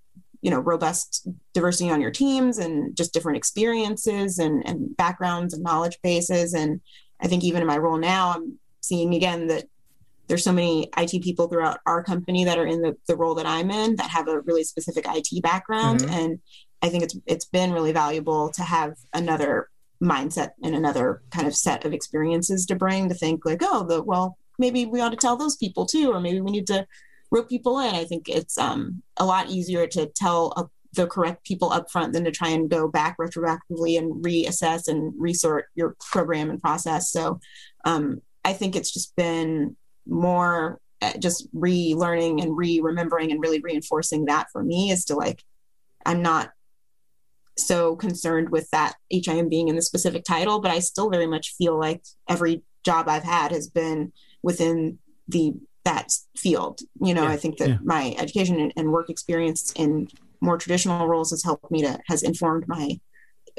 you 0.41 0.51
know 0.51 0.59
robust 0.59 1.27
diversity 1.53 1.89
on 1.89 2.01
your 2.01 2.11
teams 2.11 2.59
and 2.59 2.95
just 2.95 3.11
different 3.13 3.37
experiences 3.37 4.37
and, 4.37 4.67
and 4.67 4.95
backgrounds 4.97 5.53
and 5.55 5.63
knowledge 5.63 5.97
bases 6.03 6.53
and 6.53 6.79
i 7.21 7.27
think 7.27 7.43
even 7.43 7.61
in 7.61 7.67
my 7.67 7.77
role 7.77 7.97
now 7.97 8.33
i'm 8.35 8.59
seeing 8.81 9.15
again 9.15 9.47
that 9.47 9.65
there's 10.27 10.43
so 10.43 10.51
many 10.51 10.89
IT 10.97 11.21
people 11.21 11.47
throughout 11.47 11.79
our 11.85 12.03
company 12.03 12.43
that 12.45 12.57
are 12.57 12.65
in 12.65 12.81
the, 12.81 12.95
the 13.07 13.15
role 13.15 13.35
that 13.35 13.45
I'm 13.45 13.69
in 13.71 13.95
that 13.97 14.09
have 14.09 14.27
a 14.27 14.41
really 14.41 14.63
specific 14.63 15.05
IT 15.07 15.41
background. 15.41 16.01
Mm-hmm. 16.01 16.13
And 16.13 16.39
I 16.81 16.89
think 16.89 17.03
it's 17.03 17.17
it's 17.25 17.45
been 17.45 17.71
really 17.71 17.91
valuable 17.91 18.49
to 18.51 18.63
have 18.63 18.95
another 19.13 19.69
mindset 20.03 20.51
and 20.63 20.75
another 20.75 21.21
kind 21.31 21.47
of 21.47 21.55
set 21.55 21.85
of 21.85 21.93
experiences 21.93 22.65
to 22.67 22.75
bring 22.75 23.09
to 23.09 23.15
think 23.15 23.45
like, 23.45 23.61
oh, 23.61 23.85
the 23.87 24.01
well, 24.03 24.37
maybe 24.59 24.85
we 24.85 25.01
ought 25.01 25.09
to 25.09 25.17
tell 25.17 25.37
those 25.37 25.57
people 25.57 25.85
too, 25.85 26.11
or 26.11 26.19
maybe 26.19 26.41
we 26.41 26.51
need 26.51 26.67
to 26.67 26.85
rope 27.31 27.49
people 27.49 27.79
in. 27.79 27.95
I 27.95 28.05
think 28.05 28.29
it's 28.29 28.57
um, 28.57 29.01
a 29.17 29.25
lot 29.25 29.49
easier 29.49 29.87
to 29.87 30.07
tell 30.07 30.53
a, 30.57 30.65
the 30.93 31.07
correct 31.07 31.45
people 31.45 31.71
up 31.71 31.91
front 31.91 32.13
than 32.13 32.23
to 32.23 32.31
try 32.31 32.49
and 32.49 32.69
go 32.69 32.87
back 32.87 33.17
retroactively 33.17 33.97
and 33.97 34.23
reassess 34.23 34.87
and 34.87 35.13
resort 35.17 35.67
your 35.75 35.95
program 35.99 36.49
and 36.49 36.61
process. 36.61 37.11
So 37.11 37.39
um, 37.83 38.21
I 38.43 38.53
think 38.53 38.75
it's 38.75 38.93
just 38.93 39.15
been 39.15 39.75
more 40.07 40.79
uh, 41.01 41.13
just 41.19 41.53
relearning 41.53 42.41
and 42.41 42.57
re-remembering 42.57 43.31
and 43.31 43.41
really 43.41 43.59
reinforcing 43.59 44.25
that 44.25 44.47
for 44.51 44.63
me 44.63 44.91
is 44.91 45.05
to 45.05 45.15
like 45.15 45.43
i'm 46.05 46.21
not 46.21 46.51
so 47.57 47.95
concerned 47.95 48.49
with 48.49 48.69
that 48.71 48.95
him 49.09 49.49
being 49.49 49.67
in 49.67 49.75
the 49.75 49.81
specific 49.81 50.23
title 50.23 50.59
but 50.59 50.71
i 50.71 50.79
still 50.79 51.09
very 51.09 51.27
much 51.27 51.55
feel 51.57 51.77
like 51.77 52.03
every 52.29 52.63
job 52.83 53.07
i've 53.07 53.23
had 53.23 53.51
has 53.51 53.69
been 53.69 54.11
within 54.43 54.99
the 55.27 55.53
that 55.83 56.11
field 56.35 56.79
you 57.01 57.13
know 57.13 57.23
yeah, 57.23 57.29
i 57.29 57.37
think 57.37 57.57
that 57.57 57.69
yeah. 57.69 57.77
my 57.83 58.15
education 58.17 58.59
and, 58.59 58.73
and 58.75 58.91
work 58.91 59.09
experience 59.09 59.71
in 59.75 60.07
more 60.41 60.57
traditional 60.57 61.07
roles 61.07 61.31
has 61.31 61.43
helped 61.43 61.69
me 61.71 61.81
to 61.81 61.99
has 62.07 62.23
informed 62.23 62.67
my 62.67 62.99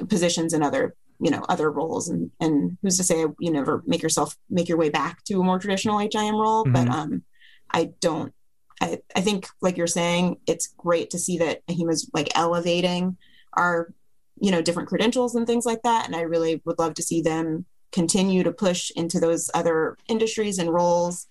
positions 0.08 0.52
in 0.52 0.62
other 0.62 0.94
you 1.20 1.30
know 1.30 1.44
other 1.48 1.70
roles 1.70 2.08
and 2.08 2.30
and 2.40 2.76
who's 2.82 2.96
to 2.96 3.04
say 3.04 3.24
you 3.38 3.50
never 3.50 3.82
make 3.86 4.02
yourself 4.02 4.36
make 4.50 4.68
your 4.68 4.78
way 4.78 4.90
back 4.90 5.22
to 5.24 5.40
a 5.40 5.44
more 5.44 5.58
traditional 5.58 5.98
HIM 5.98 6.34
role 6.34 6.64
mm-hmm. 6.64 6.72
but 6.72 6.88
um 6.88 7.22
I 7.70 7.90
don't 8.00 8.32
I, 8.80 9.00
I 9.14 9.20
think 9.20 9.48
like 9.62 9.76
you're 9.76 9.86
saying 9.86 10.38
it's 10.46 10.74
great 10.76 11.10
to 11.10 11.18
see 11.18 11.38
that 11.38 11.62
is 11.68 12.10
like 12.12 12.36
elevating 12.36 13.16
our 13.54 13.92
you 14.40 14.50
know 14.50 14.62
different 14.62 14.88
credentials 14.88 15.34
and 15.34 15.46
things 15.46 15.64
like 15.64 15.82
that 15.82 16.06
and 16.06 16.14
I 16.14 16.22
really 16.22 16.60
would 16.64 16.78
love 16.78 16.94
to 16.94 17.02
see 17.02 17.22
them 17.22 17.64
continue 17.92 18.42
to 18.42 18.52
push 18.52 18.90
into 18.94 19.18
those 19.18 19.50
other 19.54 19.96
industries 20.08 20.58
and 20.58 20.72
roles 20.72 21.26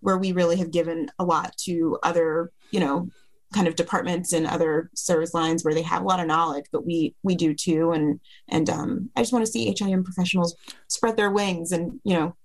where 0.00 0.18
we 0.18 0.32
really 0.32 0.56
have 0.56 0.70
given 0.70 1.10
a 1.18 1.24
lot 1.24 1.56
to 1.58 1.98
other 2.02 2.52
you 2.70 2.80
know 2.80 3.08
kind 3.52 3.68
of 3.68 3.76
departments 3.76 4.32
and 4.32 4.46
other 4.46 4.90
service 4.94 5.34
lines 5.34 5.64
where 5.64 5.74
they 5.74 5.82
have 5.82 6.02
a 6.02 6.06
lot 6.06 6.20
of 6.20 6.26
knowledge, 6.26 6.66
but 6.72 6.84
we 6.84 7.14
we 7.22 7.34
do 7.34 7.54
too. 7.54 7.92
And 7.92 8.20
and 8.48 8.68
um, 8.70 9.10
I 9.16 9.20
just 9.20 9.32
want 9.32 9.44
to 9.44 9.50
see 9.50 9.74
HIM 9.78 10.04
professionals 10.04 10.56
spread 10.88 11.16
their 11.16 11.30
wings 11.30 11.72
and 11.72 12.00
you 12.04 12.14
know 12.14 12.36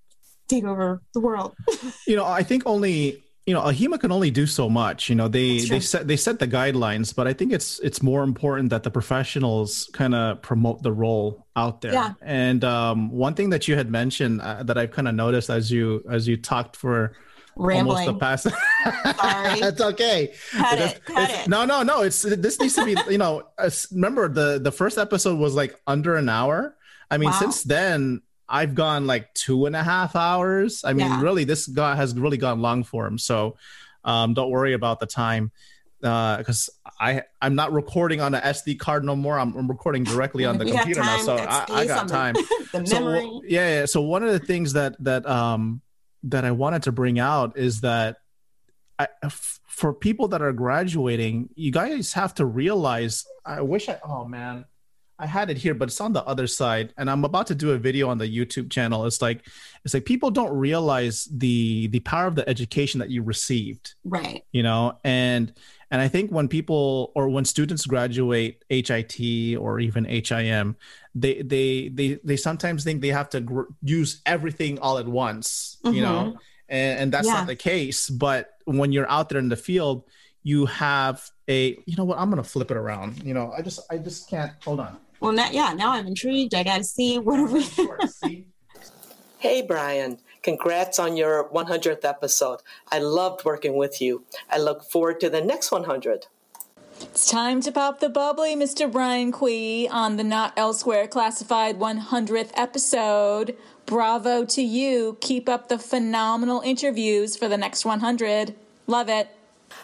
take 0.47 0.63
over 0.63 1.01
the 1.13 1.19
world. 1.19 1.55
you 2.07 2.15
know, 2.15 2.25
I 2.25 2.43
think 2.43 2.63
only 2.65 3.23
you 3.45 3.53
know 3.53 3.61
AHIMA 3.61 3.99
can 3.99 4.11
only 4.11 4.31
do 4.31 4.45
so 4.45 4.69
much. 4.69 5.09
You 5.09 5.15
know, 5.15 5.27
they 5.27 5.59
they 5.59 5.79
set 5.79 6.07
they 6.07 6.17
set 6.17 6.39
the 6.39 6.47
guidelines, 6.47 7.15
but 7.15 7.27
I 7.27 7.33
think 7.33 7.53
it's 7.53 7.79
it's 7.79 8.01
more 8.01 8.23
important 8.23 8.69
that 8.71 8.83
the 8.83 8.91
professionals 8.91 9.89
kind 9.93 10.13
of 10.13 10.41
promote 10.41 10.83
the 10.83 10.91
role 10.91 11.47
out 11.55 11.81
there. 11.81 11.93
Yeah. 11.93 12.13
And 12.21 12.63
um, 12.63 13.09
one 13.11 13.33
thing 13.33 13.49
that 13.51 13.67
you 13.67 13.75
had 13.75 13.89
mentioned 13.89 14.41
uh, 14.41 14.63
that 14.63 14.77
I've 14.77 14.91
kind 14.91 15.07
of 15.07 15.15
noticed 15.15 15.49
as 15.49 15.71
you 15.71 16.03
as 16.09 16.27
you 16.27 16.37
talked 16.37 16.75
for 16.75 17.13
rambling. 17.57 18.09
Almost 18.09 18.43
the 18.43 18.53
past. 18.53 19.17
Sorry, 19.19 19.59
it's 19.59 19.81
okay. 19.81 20.33
Cut 20.51 20.79
it. 20.79 21.05
Cut 21.05 21.29
it. 21.29 21.47
No, 21.47 21.65
no, 21.65 21.83
no. 21.83 22.01
It's 22.01 22.21
this 22.21 22.59
needs 22.59 22.75
to 22.75 22.85
be. 22.85 22.95
You 23.09 23.17
know, 23.17 23.43
remember 23.91 24.27
the 24.27 24.59
the 24.59 24.71
first 24.71 24.97
episode 24.97 25.39
was 25.39 25.55
like 25.55 25.79
under 25.87 26.15
an 26.15 26.29
hour. 26.29 26.75
I 27.09 27.17
mean, 27.17 27.29
wow. 27.29 27.39
since 27.39 27.63
then 27.63 28.21
I've 28.49 28.75
gone 28.75 29.07
like 29.07 29.33
two 29.33 29.65
and 29.65 29.75
a 29.75 29.83
half 29.83 30.15
hours. 30.15 30.83
I 30.83 30.93
mean, 30.93 31.07
yeah. 31.07 31.21
really, 31.21 31.43
this 31.43 31.67
guy 31.67 31.95
has 31.95 32.13
really 32.15 32.37
gone 32.37 32.61
long 32.61 32.83
for 32.83 33.05
him. 33.05 33.17
So 33.17 33.57
um, 34.03 34.33
don't 34.33 34.49
worry 34.49 34.73
about 34.73 34.99
the 34.99 35.05
time 35.05 35.51
because 35.99 36.69
uh, 36.85 36.89
I 36.99 37.23
I'm 37.41 37.55
not 37.55 37.73
recording 37.73 38.21
on 38.21 38.33
an 38.35 38.41
SD 38.41 38.79
card 38.79 39.03
no 39.03 39.15
more. 39.15 39.39
I'm, 39.39 39.55
I'm 39.55 39.67
recording 39.67 40.03
directly 40.03 40.45
on 40.45 40.57
the 40.57 40.65
computer 40.65 41.01
now, 41.01 41.17
so 41.19 41.37
I, 41.37 41.65
I, 41.69 41.85
got 41.87 42.07
time. 42.07 42.35
the 42.71 42.87
memory. 42.89 43.21
So, 43.21 43.41
yeah, 43.45 43.79
yeah. 43.79 43.85
So 43.85 44.01
one 44.01 44.23
of 44.23 44.31
the 44.31 44.39
things 44.39 44.73
that 44.73 44.95
that 45.03 45.27
um 45.27 45.81
that 46.29 46.45
I 46.45 46.51
wanted 46.51 46.83
to 46.83 46.91
bring 46.91 47.19
out 47.19 47.57
is 47.57 47.81
that 47.81 48.17
I, 48.99 49.07
for 49.67 49.93
people 49.93 50.27
that 50.29 50.41
are 50.41 50.53
graduating, 50.53 51.49
you 51.55 51.71
guys 51.71 52.13
have 52.13 52.33
to 52.35 52.45
realize. 52.45 53.25
I 53.45 53.61
wish 53.61 53.89
I. 53.89 53.99
Oh 54.03 54.25
man, 54.25 54.65
I 55.19 55.25
had 55.25 55.49
it 55.49 55.57
here, 55.57 55.73
but 55.73 55.89
it's 55.89 56.01
on 56.01 56.13
the 56.13 56.23
other 56.25 56.47
side, 56.47 56.93
and 56.97 57.09
I'm 57.09 57.23
about 57.23 57.47
to 57.47 57.55
do 57.55 57.71
a 57.71 57.77
video 57.77 58.09
on 58.09 58.17
the 58.17 58.27
YouTube 58.27 58.71
channel. 58.71 59.05
It's 59.05 59.21
like, 59.21 59.47
it's 59.85 59.93
like 59.93 60.05
people 60.05 60.31
don't 60.31 60.55
realize 60.55 61.27
the 61.31 61.87
the 61.87 61.99
power 62.01 62.27
of 62.27 62.35
the 62.35 62.47
education 62.49 62.99
that 62.99 63.09
you 63.09 63.21
received, 63.23 63.95
right? 64.03 64.43
You 64.51 64.63
know, 64.63 64.97
and 65.03 65.53
and 65.89 66.01
I 66.01 66.07
think 66.07 66.31
when 66.31 66.47
people 66.47 67.11
or 67.15 67.29
when 67.29 67.45
students 67.45 67.85
graduate 67.85 68.63
HIT 68.69 69.57
or 69.57 69.79
even 69.79 70.05
HIM, 70.05 70.75
they 71.15 71.41
they 71.41 71.89
they 71.89 72.19
they 72.23 72.35
sometimes 72.35 72.83
think 72.83 73.01
they 73.01 73.09
have 73.09 73.29
to 73.29 73.41
gr- 73.41 73.69
use 73.81 74.21
everything 74.25 74.79
all 74.79 74.97
at 74.97 75.07
once, 75.07 75.77
mm-hmm. 75.83 75.95
you 75.95 76.01
know, 76.01 76.37
and, 76.67 76.99
and 76.99 77.11
that's 77.11 77.27
yeah. 77.27 77.33
not 77.33 77.47
the 77.47 77.55
case. 77.55 78.09
But 78.09 78.49
when 78.65 78.91
you're 78.91 79.09
out 79.09 79.29
there 79.29 79.39
in 79.39 79.49
the 79.49 79.55
field, 79.55 80.03
you 80.43 80.65
have 80.65 81.29
a 81.47 81.77
you 81.85 81.95
know 81.95 82.03
what 82.05 82.19
I'm 82.19 82.29
gonna 82.29 82.43
flip 82.43 82.69
it 82.69 82.77
around. 82.77 83.23
You 83.23 83.33
know, 83.33 83.53
I 83.57 83.61
just 83.61 83.79
I 83.89 83.97
just 83.97 84.29
can't 84.29 84.51
hold 84.63 84.79
on. 84.79 84.97
Well, 85.19 85.31
now, 85.31 85.49
yeah, 85.49 85.73
now 85.73 85.93
I'm 85.93 86.05
intrigued. 86.07 86.53
I 86.53 86.63
got 86.63 86.77
to 86.77 86.83
see 86.83 87.17
what 87.17 87.39
are 87.39 87.45
we. 87.45 88.45
hey, 89.39 89.61
Brian. 89.63 90.19
Congrats 90.47 90.97
on 90.97 91.17
your 91.17 91.49
100th 91.49 92.05
episode. 92.05 92.61
I 92.89 92.99
loved 92.99 93.43
working 93.43 93.75
with 93.75 93.99
you. 93.99 94.23
I 94.49 94.57
look 94.57 94.81
forward 94.81 95.19
to 95.19 95.29
the 95.29 95.41
next 95.41 95.73
100. 95.73 96.27
It's 97.01 97.29
time 97.29 97.59
to 97.63 97.71
pop 97.73 97.99
the 97.99 98.07
bubbly, 98.07 98.55
Mr. 98.55 98.89
Brian 98.89 99.33
Kui, 99.33 99.89
on 99.89 100.15
the 100.15 100.23
Not 100.23 100.53
Elsewhere 100.55 101.05
Classified 101.05 101.79
100th 101.79 102.51
episode. 102.53 103.57
Bravo 103.85 104.45
to 104.45 104.61
you. 104.61 105.17
Keep 105.19 105.49
up 105.49 105.67
the 105.67 105.77
phenomenal 105.77 106.61
interviews 106.61 107.35
for 107.35 107.49
the 107.49 107.57
next 107.57 107.83
100. 107.83 108.55
Love 108.87 109.09
it. 109.09 109.27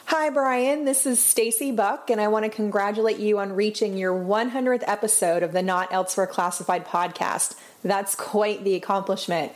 Hi, 0.06 0.30
Brian. 0.30 0.86
This 0.86 1.06
is 1.06 1.22
Stacy 1.22 1.74
Buck, 1.74 2.10
and 2.10 2.22
I 2.22 2.30
want 2.30 2.46
to 2.46 2.50
congratulate 2.50 3.20
you 3.20 3.38
on 3.38 3.52
reaching 3.52 3.98
your 3.98 4.14
100th 4.14 4.84
episode 4.88 5.44
of 5.44 5.52
the 5.52 5.62
Not 5.62 5.92
Elsewhere 5.92 6.28
Classified 6.28 6.86
podcast. 6.86 7.56
That's 7.84 8.16
quite 8.16 8.64
the 8.64 8.76
accomplishment. 8.76 9.52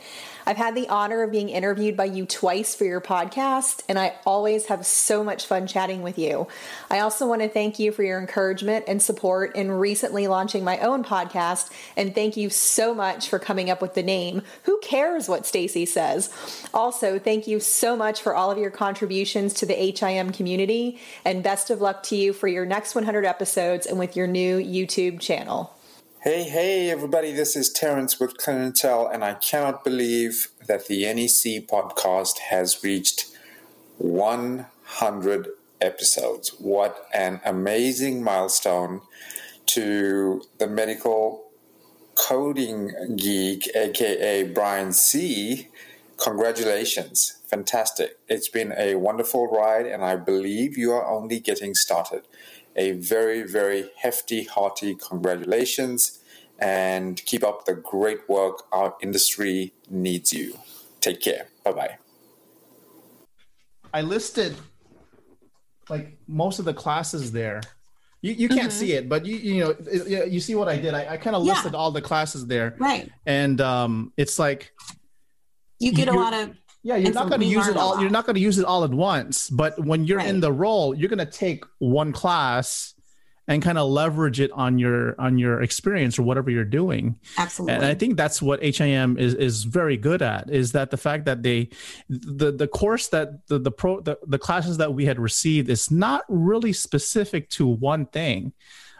I've 0.48 0.56
had 0.56 0.74
the 0.74 0.88
honor 0.88 1.22
of 1.22 1.30
being 1.30 1.50
interviewed 1.50 1.94
by 1.94 2.06
you 2.06 2.24
twice 2.24 2.74
for 2.74 2.84
your 2.84 3.02
podcast, 3.02 3.82
and 3.86 3.98
I 3.98 4.14
always 4.24 4.64
have 4.68 4.86
so 4.86 5.22
much 5.22 5.44
fun 5.44 5.66
chatting 5.66 6.00
with 6.00 6.18
you. 6.18 6.48
I 6.90 7.00
also 7.00 7.28
want 7.28 7.42
to 7.42 7.50
thank 7.50 7.78
you 7.78 7.92
for 7.92 8.02
your 8.02 8.18
encouragement 8.18 8.86
and 8.88 9.02
support 9.02 9.54
in 9.54 9.70
recently 9.70 10.26
launching 10.26 10.64
my 10.64 10.78
own 10.78 11.04
podcast, 11.04 11.68
and 11.98 12.14
thank 12.14 12.38
you 12.38 12.48
so 12.48 12.94
much 12.94 13.28
for 13.28 13.38
coming 13.38 13.68
up 13.68 13.82
with 13.82 13.92
the 13.92 14.02
name. 14.02 14.40
Who 14.62 14.80
cares 14.80 15.28
what 15.28 15.44
Stacy 15.44 15.84
says? 15.84 16.32
Also, 16.72 17.18
thank 17.18 17.46
you 17.46 17.60
so 17.60 17.94
much 17.94 18.22
for 18.22 18.34
all 18.34 18.50
of 18.50 18.56
your 18.56 18.70
contributions 18.70 19.52
to 19.52 19.66
the 19.66 19.74
HIM 19.74 20.32
community, 20.32 20.98
and 21.26 21.44
best 21.44 21.68
of 21.68 21.82
luck 21.82 22.02
to 22.04 22.16
you 22.16 22.32
for 22.32 22.48
your 22.48 22.64
next 22.64 22.94
100 22.94 23.26
episodes 23.26 23.84
and 23.84 23.98
with 23.98 24.16
your 24.16 24.26
new 24.26 24.56
YouTube 24.56 25.20
channel. 25.20 25.74
Hey, 26.22 26.42
hey, 26.42 26.90
everybody, 26.90 27.30
this 27.30 27.54
is 27.54 27.70
Terence 27.70 28.18
with 28.18 28.38
Clientele, 28.38 29.06
and 29.06 29.22
I 29.22 29.34
cannot 29.34 29.84
believe 29.84 30.48
that 30.66 30.88
the 30.88 31.04
NEC 31.04 31.68
podcast 31.68 32.38
has 32.50 32.82
reached 32.82 33.26
100 33.98 35.48
episodes. 35.80 36.48
What 36.58 37.06
an 37.14 37.40
amazing 37.44 38.24
milestone 38.24 39.02
to 39.66 40.42
the 40.58 40.66
medical 40.66 41.44
coding 42.16 43.14
geek, 43.14 43.70
aka 43.76 44.42
Brian 44.42 44.92
C. 44.92 45.68
Congratulations. 46.16 47.38
Fantastic. 47.46 48.18
It's 48.26 48.48
been 48.48 48.74
a 48.76 48.96
wonderful 48.96 49.46
ride, 49.46 49.86
and 49.86 50.04
I 50.04 50.16
believe 50.16 50.76
you 50.76 50.90
are 50.90 51.06
only 51.06 51.38
getting 51.38 51.76
started 51.76 52.24
a 52.78 52.92
very, 52.92 53.42
very 53.42 53.90
hefty, 53.96 54.44
hearty 54.44 54.94
congratulations 54.94 56.20
and 56.60 57.22
keep 57.26 57.44
up 57.44 57.66
the 57.66 57.74
great 57.74 58.26
work. 58.28 58.62
Our 58.72 58.94
industry 59.02 59.74
needs 59.90 60.32
you. 60.32 60.58
Take 61.00 61.20
care. 61.20 61.48
Bye 61.64 61.72
bye. 61.72 61.98
I 63.92 64.02
listed 64.02 64.56
like 65.88 66.16
most 66.26 66.58
of 66.58 66.64
the 66.64 66.74
classes 66.74 67.32
there. 67.32 67.60
You, 68.22 68.32
you 68.32 68.48
can't 68.48 68.62
mm-hmm. 68.62 68.70
see 68.70 68.92
it, 68.92 69.08
but 69.08 69.26
you 69.26 69.36
you 69.36 69.60
know 69.60 70.24
you 70.24 70.40
see 70.40 70.54
what 70.54 70.68
I 70.68 70.76
did. 70.76 70.94
I, 70.94 71.14
I 71.14 71.16
kind 71.16 71.36
of 71.36 71.42
listed 71.42 71.72
yeah. 71.72 71.78
all 71.78 71.90
the 71.90 72.02
classes 72.02 72.46
there, 72.46 72.74
right? 72.78 73.10
And 73.26 73.60
um, 73.60 74.12
it's 74.16 74.38
like 74.38 74.72
you 75.78 75.92
get 75.92 76.08
a 76.08 76.12
lot 76.12 76.34
of 76.34 76.50
yeah, 76.82 76.96
you're 76.96 77.12
not 77.12 77.28
going 77.28 77.40
to 77.40 77.46
use 77.46 77.66
it 77.66 77.76
all. 77.76 78.00
You're 78.00 78.10
not 78.10 78.24
going 78.24 78.34
to 78.34 78.40
use 78.40 78.58
it 78.58 78.64
all 78.64 78.84
at 78.84 78.90
once. 78.90 79.50
But 79.50 79.78
when 79.84 80.04
you're 80.04 80.18
right. 80.18 80.28
in 80.28 80.40
the 80.40 80.52
role, 80.52 80.94
you're 80.94 81.08
going 81.08 81.18
to 81.18 81.26
take 81.26 81.64
one 81.78 82.12
class 82.12 82.94
and 83.48 83.62
kind 83.62 83.78
of 83.78 83.88
leverage 83.88 84.40
it 84.40 84.52
on 84.52 84.78
your 84.78 85.18
on 85.18 85.38
your 85.38 85.62
experience 85.62 86.18
or 86.18 86.22
whatever 86.22 86.50
you're 86.50 86.64
doing 86.64 87.16
absolutely 87.38 87.74
and 87.74 87.84
i 87.84 87.94
think 87.94 88.16
that's 88.16 88.40
what 88.40 88.62
him 88.62 89.16
is 89.18 89.34
is 89.34 89.64
very 89.64 89.96
good 89.96 90.22
at 90.22 90.48
is 90.50 90.72
that 90.72 90.90
the 90.90 90.96
fact 90.96 91.24
that 91.24 91.42
they 91.42 91.68
the 92.08 92.52
the 92.52 92.68
course 92.68 93.08
that 93.08 93.46
the 93.48 93.58
the 93.58 93.72
pro 93.72 94.00
the, 94.00 94.18
the 94.26 94.38
classes 94.38 94.76
that 94.76 94.92
we 94.92 95.06
had 95.06 95.18
received 95.18 95.68
is 95.70 95.90
not 95.90 96.24
really 96.28 96.72
specific 96.72 97.48
to 97.48 97.66
one 97.66 98.04
thing 98.06 98.52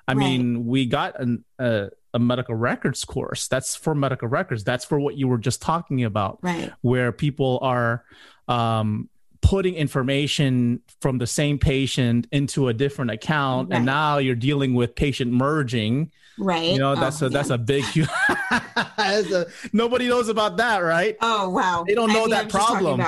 i 0.09 0.13
right. 0.13 0.19
mean 0.19 0.67
we 0.67 0.87
got 0.87 1.21
an 1.21 1.45
uh, 1.59 1.87
a 2.15 2.19
medical 2.19 2.55
records 2.55 3.05
course. 3.05 3.49
That's 3.49 3.77
for 3.77 3.95
medical 3.95 4.29
records. 4.29 4.65
That's 4.65 4.85
for 4.85 4.99
what 4.99 5.17
you 5.17 5.29
were 5.29 5.39
just 5.39 5.61
talking 5.63 6.05
about 6.05 6.39
right. 6.43 6.73
where 6.81 7.13
people 7.13 7.59
are 7.63 8.05
um 8.49 9.09
putting 9.41 9.75
information 9.75 10.81
from 11.01 11.19
the 11.19 11.27
same 11.27 11.59
patient 11.59 12.27
into 12.33 12.69
a 12.69 12.75
different 12.75 13.11
account 13.11 13.71
right. 13.71 13.77
and 13.77 13.87
now 13.87 14.19
you're 14.19 14.35
dealing 14.35 14.75
with 14.75 14.95
patient 14.95 15.33
merging. 15.33 16.11
Right. 16.39 16.73
You 16.73 16.79
know 16.79 16.95
that's 16.95 17.23
oh, 17.23 17.27
a 17.27 17.31
yeah. 17.31 17.35
that's 17.37 17.51
a 17.51 17.59
big 17.59 17.85
a, 18.99 19.47
nobody 19.73 20.09
knows 20.09 20.29
about 20.29 20.57
that 20.59 20.79
right? 20.79 21.17
Oh 21.21 21.51
wow. 21.51 21.85
They 21.87 21.95
don't 21.95 22.13
know 22.13 22.21
I 22.21 22.23
mean, 22.23 22.31
that 22.31 22.45
I'm 22.45 22.51
problem 22.51 23.01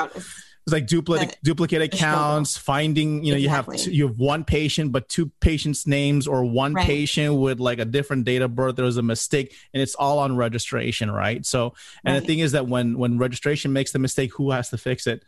it's 0.73 0.81
like 0.81 0.87
duplicate 0.87 1.39
duplicate 1.43 1.83
accounts 1.83 2.57
finding 2.57 3.25
you 3.25 3.33
know 3.33 3.39
exactly. 3.39 3.77
you 3.77 3.85
have 3.85 3.93
you 3.93 4.09
have 4.09 4.18
one 4.18 4.45
patient 4.45 4.93
but 4.93 5.09
two 5.09 5.31
patients 5.41 5.87
names 5.87 6.27
or 6.27 6.45
one 6.45 6.75
right. 6.75 6.87
patient 6.87 7.35
with 7.35 7.61
like 7.61 7.79
a 7.79 7.85
different 7.85 8.25
date 8.25 8.43
of 8.43 8.55
birth 8.55 8.77
there 8.77 8.85
was 8.85 8.97
a 8.97 9.03
mistake 9.03 9.55
and 9.75 9.83
it's 9.83 9.95
all 9.95 10.18
on 10.18 10.37
registration 10.37 11.11
right 11.11 11.45
so 11.45 11.75
and 12.05 12.14
right. 12.14 12.21
the 12.21 12.27
thing 12.27 12.39
is 12.39 12.53
that 12.53 12.66
when 12.66 12.97
when 12.99 13.18
registration 13.18 13.73
makes 13.73 13.93
the 13.93 13.99
mistake 13.99 14.33
who 14.35 14.51
has 14.51 14.71
to 14.71 14.79
fix 14.79 15.07
it 15.07 15.25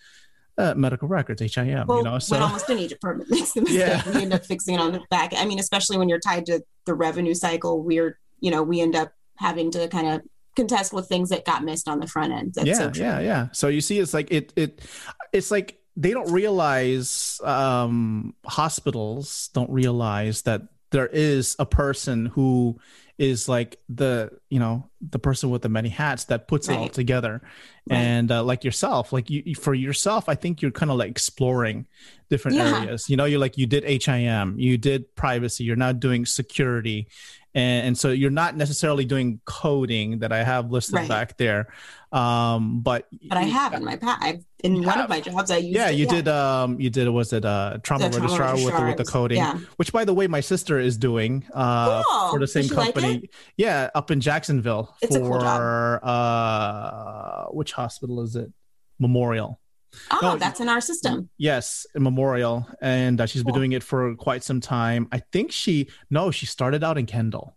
uh, 0.58 0.74
medical 0.74 1.08
records, 1.08 1.40
HIM. 1.40 1.86
Well, 1.86 1.98
you 1.98 2.04
know, 2.04 2.18
so 2.18 2.36
when 2.36 2.42
almost 2.42 2.68
any 2.68 2.86
department 2.86 3.30
makes 3.30 3.52
the 3.52 3.62
mistake, 3.62 3.78
yeah. 3.78 4.12
we 4.12 4.22
end 4.22 4.34
up 4.34 4.44
fixing 4.44 4.74
it 4.74 4.80
on 4.80 4.92
the 4.92 5.00
back. 5.10 5.32
I 5.34 5.46
mean, 5.46 5.58
especially 5.58 5.96
when 5.96 6.10
you're 6.10 6.20
tied 6.20 6.44
to 6.46 6.62
the 6.84 6.92
revenue 6.94 7.32
cycle, 7.32 7.82
we're 7.82 8.18
you 8.40 8.50
know 8.50 8.62
we 8.62 8.80
end 8.80 8.94
up 8.94 9.12
having 9.36 9.70
to 9.70 9.88
kind 9.88 10.08
of 10.08 10.22
contest 10.56 10.92
with 10.92 11.08
things 11.08 11.30
that 11.30 11.44
got 11.44 11.64
missed 11.64 11.88
on 11.88 12.00
the 12.00 12.06
front 12.06 12.32
end. 12.32 12.54
That's 12.54 12.66
yeah, 12.66 12.74
so 12.74 12.90
yeah, 12.94 13.20
yeah. 13.20 13.48
So 13.52 13.68
you 13.68 13.80
see, 13.80 13.98
it's 13.98 14.14
like 14.14 14.30
it 14.30 14.52
it 14.56 14.80
it's 15.32 15.50
like 15.50 15.78
they 15.96 16.12
don't 16.12 16.32
realize 16.32 17.40
um, 17.44 18.34
hospitals 18.44 19.50
don't 19.52 19.70
realize 19.70 20.42
that 20.42 20.62
there 20.90 21.06
is 21.06 21.56
a 21.58 21.66
person 21.66 22.26
who 22.26 22.78
is 23.18 23.48
like 23.48 23.78
the 23.88 24.30
you 24.48 24.58
know 24.58 24.88
the 25.00 25.18
person 25.18 25.50
with 25.50 25.62
the 25.62 25.68
many 25.68 25.88
hats 25.88 26.24
that 26.24 26.48
puts 26.48 26.68
right. 26.68 26.74
it 26.74 26.78
all 26.80 26.88
together 26.88 27.42
right. 27.88 27.96
and 27.96 28.32
uh, 28.32 28.42
like 28.42 28.64
yourself 28.64 29.12
like 29.12 29.28
you 29.28 29.54
for 29.54 29.74
yourself 29.74 30.28
i 30.28 30.34
think 30.34 30.62
you're 30.62 30.70
kind 30.70 30.90
of 30.90 30.96
like 30.96 31.10
exploring 31.10 31.86
different 32.30 32.56
yeah. 32.56 32.80
areas 32.80 33.10
you 33.10 33.16
know 33.16 33.24
you're 33.24 33.38
like 33.38 33.58
you 33.58 33.66
did 33.66 33.84
him 33.84 34.58
you 34.58 34.78
did 34.78 35.14
privacy 35.14 35.62
you're 35.62 35.76
now 35.76 35.92
doing 35.92 36.24
security 36.24 37.06
and, 37.54 37.88
and 37.88 37.98
so 37.98 38.10
you're 38.10 38.30
not 38.30 38.56
necessarily 38.56 39.04
doing 39.04 39.40
coding 39.44 40.18
that 40.20 40.32
i 40.32 40.42
have 40.42 40.70
listed 40.70 40.94
right. 40.94 41.08
back 41.08 41.36
there 41.36 41.72
um 42.12 42.80
but 42.80 43.08
but 43.28 43.38
i 43.38 43.42
have 43.42 43.72
in 43.72 43.84
my 43.84 43.96
past 43.96 44.44
in 44.62 44.76
one 44.76 44.84
have, 44.84 45.04
of 45.04 45.10
my 45.10 45.20
jobs 45.20 45.50
i 45.50 45.56
used 45.56 45.76
yeah 45.76 45.88
it, 45.88 45.94
you 45.94 46.04
yeah. 46.06 46.12
did 46.12 46.28
um 46.28 46.80
you 46.80 46.90
did 46.90 47.08
was 47.08 47.32
it 47.32 47.44
uh 47.44 47.78
trauma, 47.82 48.10
trauma 48.10 48.22
registrar, 48.22 48.54
with 48.54 48.76
the, 48.76 48.84
with 48.84 48.96
the 48.96 49.04
coding 49.04 49.38
yeah. 49.38 49.58
which 49.76 49.92
by 49.92 50.04
the 50.04 50.14
way 50.14 50.26
my 50.26 50.40
sister 50.40 50.78
is 50.78 50.96
doing 50.96 51.44
uh 51.54 52.02
cool. 52.02 52.30
for 52.30 52.38
the 52.38 52.46
same 52.46 52.68
company 52.68 53.12
like 53.12 53.34
yeah 53.56 53.90
up 53.94 54.10
in 54.10 54.20
jacksonville 54.20 54.94
it's 55.00 55.16
for 55.16 55.40
cool 55.40 55.48
uh 56.02 57.44
which 57.46 57.72
hospital 57.72 58.20
is 58.20 58.36
it 58.36 58.50
memorial 58.98 59.58
Oh, 60.10 60.18
no, 60.22 60.36
that's 60.36 60.60
in 60.60 60.68
our 60.68 60.80
system. 60.80 61.28
Yes, 61.38 61.86
Memorial, 61.94 62.66
and 62.80 63.20
uh, 63.20 63.26
she's 63.26 63.42
cool. 63.42 63.52
been 63.52 63.60
doing 63.60 63.72
it 63.72 63.82
for 63.82 64.14
quite 64.16 64.42
some 64.42 64.60
time. 64.60 65.08
I 65.12 65.18
think 65.32 65.52
she 65.52 65.88
no, 66.10 66.30
she 66.30 66.46
started 66.46 66.82
out 66.82 66.98
in 66.98 67.06
Kendall. 67.06 67.56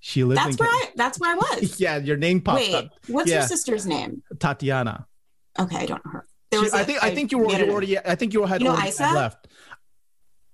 She 0.00 0.24
lives. 0.24 0.40
That's 0.42 0.58
where 0.58 0.68
I. 0.68 0.90
That's 0.96 1.20
where 1.20 1.32
I 1.32 1.34
was. 1.34 1.80
yeah, 1.80 1.98
your 1.98 2.16
name 2.16 2.40
popped 2.40 2.60
Wait, 2.60 2.74
up. 2.74 2.90
What's 3.08 3.30
yeah. 3.30 3.38
your 3.38 3.48
sister's 3.48 3.86
name? 3.86 4.22
Tatiana. 4.38 5.06
Okay, 5.58 5.76
I 5.76 5.86
don't 5.86 6.04
know 6.04 6.12
her. 6.12 6.26
There 6.50 6.60
was 6.60 6.70
she, 6.70 6.78
a, 6.78 6.80
I 6.80 6.84
think 6.84 7.02
I 7.02 7.14
think 7.14 7.32
you 7.32 7.38
were 7.38 7.50
you 7.50 7.70
already. 7.70 7.98
I 7.98 8.14
think 8.14 8.32
you 8.32 8.44
had 8.44 8.60
you 8.60 8.68
know 8.68 8.74
already 8.74 8.88
Isa? 8.88 9.10
left. 9.12 9.48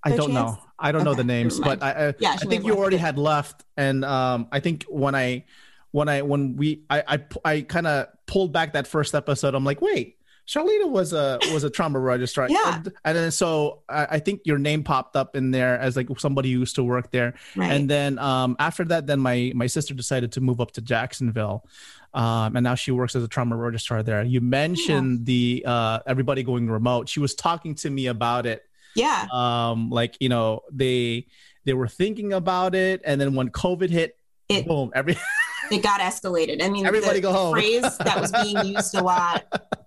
I 0.03 0.11
don't 0.11 0.33
chance? 0.33 0.33
know. 0.33 0.59
I 0.79 0.93
don't 0.93 1.03
okay, 1.03 1.11
know 1.11 1.15
the 1.15 1.25
names, 1.25 1.59
but 1.61 1.83
I, 1.83 2.09
I, 2.09 2.15
yeah, 2.19 2.33
I 2.33 2.45
think 2.45 2.65
you 2.65 2.77
already 2.77 2.97
had 2.97 3.19
left, 3.19 3.65
and 3.77 4.05
um, 4.05 4.49
I 4.53 4.61
think 4.61 4.85
when 4.89 5.15
I, 5.15 5.45
when 5.93 6.09
I, 6.09 6.23
when 6.23 6.57
we, 6.57 6.85
I, 6.91 7.03
I, 7.07 7.25
I 7.45 7.61
kind 7.63 7.87
of 7.87 8.09
pulled 8.27 8.53
back 8.53 8.73
that 8.73 8.87
first 8.87 9.15
episode. 9.15 9.55
I'm 9.55 9.65
like, 9.65 9.81
wait, 9.81 10.19
Charlita 10.47 10.91
was 10.91 11.13
a 11.13 11.39
was 11.53 11.65
a 11.65 11.71
trauma 11.71 11.99
registrar. 11.99 12.49
yeah. 12.51 12.77
And, 12.77 12.93
and 13.05 13.17
then 13.17 13.31
so 13.31 13.83
I, 13.89 14.07
I, 14.13 14.19
think 14.19 14.43
your 14.45 14.59
name 14.59 14.85
popped 14.85 15.17
up 15.17 15.37
in 15.37 15.51
there 15.51 15.79
as 15.79 15.97
like 15.97 16.09
somebody 16.19 16.53
who 16.53 16.61
used 16.61 16.75
to 16.75 16.85
work 16.85 17.11
there. 17.11 17.35
Right. 17.57 17.73
And 17.73 17.89
then 17.89 18.19
um, 18.19 18.57
after 18.59 18.85
that, 18.87 19.07
then 19.07 19.21
my 19.21 19.53
my 19.55 19.67
sister 19.67 19.95
decided 19.95 20.33
to 20.33 20.41
move 20.41 20.61
up 20.61 20.73
to 20.73 20.83
Jacksonville. 20.83 21.65
Um, 22.13 22.57
and 22.57 22.63
now 22.63 22.75
she 22.75 22.91
works 22.91 23.17
as 23.17 23.25
a 23.25 23.29
trauma 23.29 23.57
registrar 23.57 24.03
there. 24.03 24.23
You 24.23 24.41
mentioned 24.41 25.21
yeah. 25.21 25.25
the 25.25 25.65
uh, 25.67 25.99
everybody 26.07 26.43
going 26.43 26.69
remote. 26.71 27.09
She 27.09 27.21
was 27.21 27.35
talking 27.35 27.75
to 27.77 27.91
me 27.91 28.07
about 28.07 28.45
it. 28.45 28.63
Yeah. 28.95 29.27
Um, 29.33 29.89
like 29.91 30.17
you 30.21 30.29
know 30.29 30.61
they 30.71 31.27
they 31.65 31.73
were 31.73 31.89
thinking 31.89 32.35
about 32.35 32.75
it, 32.75 33.01
and 33.05 33.19
then 33.19 33.35
when 33.35 33.49
COVID 33.49 33.89
hit, 33.89 34.19
it, 34.51 34.67
boom, 34.67 34.93
every 34.95 35.17
it 35.71 35.83
got 35.83 36.01
escalated. 36.01 36.63
I 36.63 36.69
mean, 36.69 36.87
everybody 36.87 37.21
go 37.21 37.33
home. 37.33 37.55
Phrase 37.55 37.97
that 37.99 38.21
was 38.21 38.31
being 38.31 38.65
used 38.65 38.95
a 38.95 39.03
lot 39.03 39.45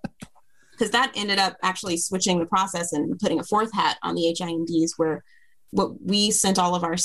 because 0.78 0.92
that 0.92 1.12
ended 1.16 1.38
up 1.38 1.56
actually 1.62 1.96
switching 1.96 2.38
the 2.38 2.46
process 2.46 2.92
and 2.92 3.18
putting 3.18 3.40
a 3.40 3.44
fourth 3.44 3.72
hat 3.72 3.98
on 4.02 4.14
the 4.14 4.36
HIMDs 4.38 4.92
where 4.96 5.24
what 5.70 6.00
we 6.00 6.30
sent 6.30 6.58
all 6.58 6.74
of 6.74 6.84
our 6.84 6.96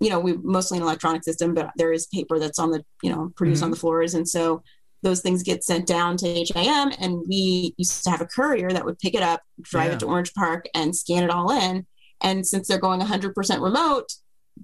you 0.00 0.08
know 0.08 0.20
we 0.20 0.36
mostly 0.42 0.78
an 0.78 0.84
electronic 0.84 1.24
system 1.24 1.54
but 1.54 1.70
there 1.76 1.92
is 1.92 2.06
paper 2.06 2.38
that's 2.38 2.58
on 2.58 2.70
the 2.70 2.84
you 3.02 3.10
know 3.10 3.32
produced 3.36 3.58
mm-hmm. 3.58 3.66
on 3.66 3.70
the 3.70 3.76
floors 3.76 4.14
and 4.14 4.28
so 4.28 4.62
those 5.02 5.22
things 5.22 5.42
get 5.42 5.64
sent 5.64 5.86
down 5.86 6.16
to 6.18 6.26
HIM 6.26 6.92
and 7.00 7.22
we 7.26 7.74
used 7.78 8.04
to 8.04 8.10
have 8.10 8.20
a 8.20 8.26
courier 8.26 8.70
that 8.70 8.84
would 8.84 8.98
pick 8.98 9.14
it 9.14 9.22
up 9.22 9.42
drive 9.60 9.88
yeah. 9.88 9.94
it 9.94 10.00
to 10.00 10.06
Orange 10.06 10.32
Park 10.34 10.66
and 10.74 10.94
scan 10.94 11.24
it 11.24 11.30
all 11.30 11.50
in 11.50 11.86
and 12.22 12.46
since 12.46 12.68
they're 12.68 12.78
going 12.78 13.00
100% 13.00 13.62
remote 13.62 14.12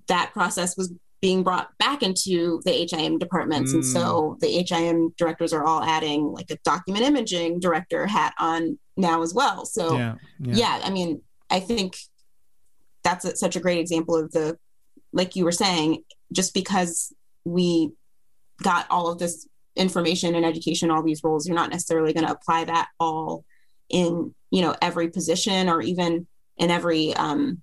that 0.09 0.33
process 0.33 0.77
was 0.77 0.93
being 1.27 1.43
brought 1.43 1.77
back 1.79 2.05
into 2.05 2.61
the 2.65 2.87
HIM 2.89 3.19
departments. 3.19 3.73
Mm. 3.73 3.75
And 3.75 3.85
so 3.85 4.37
mm. 4.37 4.39
the 4.39 4.63
HIM 4.63 5.13
directors 5.19 5.53
are 5.53 5.65
all 5.65 5.83
adding 5.83 6.27
like 6.27 6.53
a 6.53 6.59
document 6.65 7.05
imaging 7.05 7.59
director 7.59 8.07
hat 8.07 8.33
on 8.39 8.79
now 8.97 9.23
as 9.23 9.35
well. 9.35 9.67
So, 9.67 9.97
yeah, 9.97 10.15
yeah. 10.39 10.55
yeah 10.55 10.81
I 10.85 10.91
mean, 10.91 11.23
I 11.51 11.59
think 11.59 11.97
that's 13.03 13.25
a, 13.25 13.35
such 13.35 13.57
a 13.57 13.61
great 13.61 13.81
example 13.81 14.15
of 14.15 14.31
the, 14.31 14.57
like 15.13 15.35
you 15.35 15.45
were 15.45 15.51
saying, 15.51 16.05
just 16.33 16.55
because 16.55 17.13
we 17.45 17.91
got 18.63 18.87
all 18.89 19.11
of 19.11 19.19
this 19.19 19.49
information 19.75 20.37
and 20.37 20.47
education, 20.47 20.93
all 20.93 21.03
these 21.03 21.25
roles, 21.25 21.49
you're 21.49 21.57
not 21.57 21.71
necessarily 21.71 22.13
going 22.13 22.27
to 22.27 22.33
apply 22.33 22.67
that 22.67 22.87
all 23.01 23.45
in, 23.89 24.33
you 24.53 24.63
know, 24.63 24.77
every 24.81 25.09
position 25.09 25.69
or 25.69 25.83
even 25.83 26.29
in 26.57 26.71
every 26.71 27.15
um, 27.15 27.63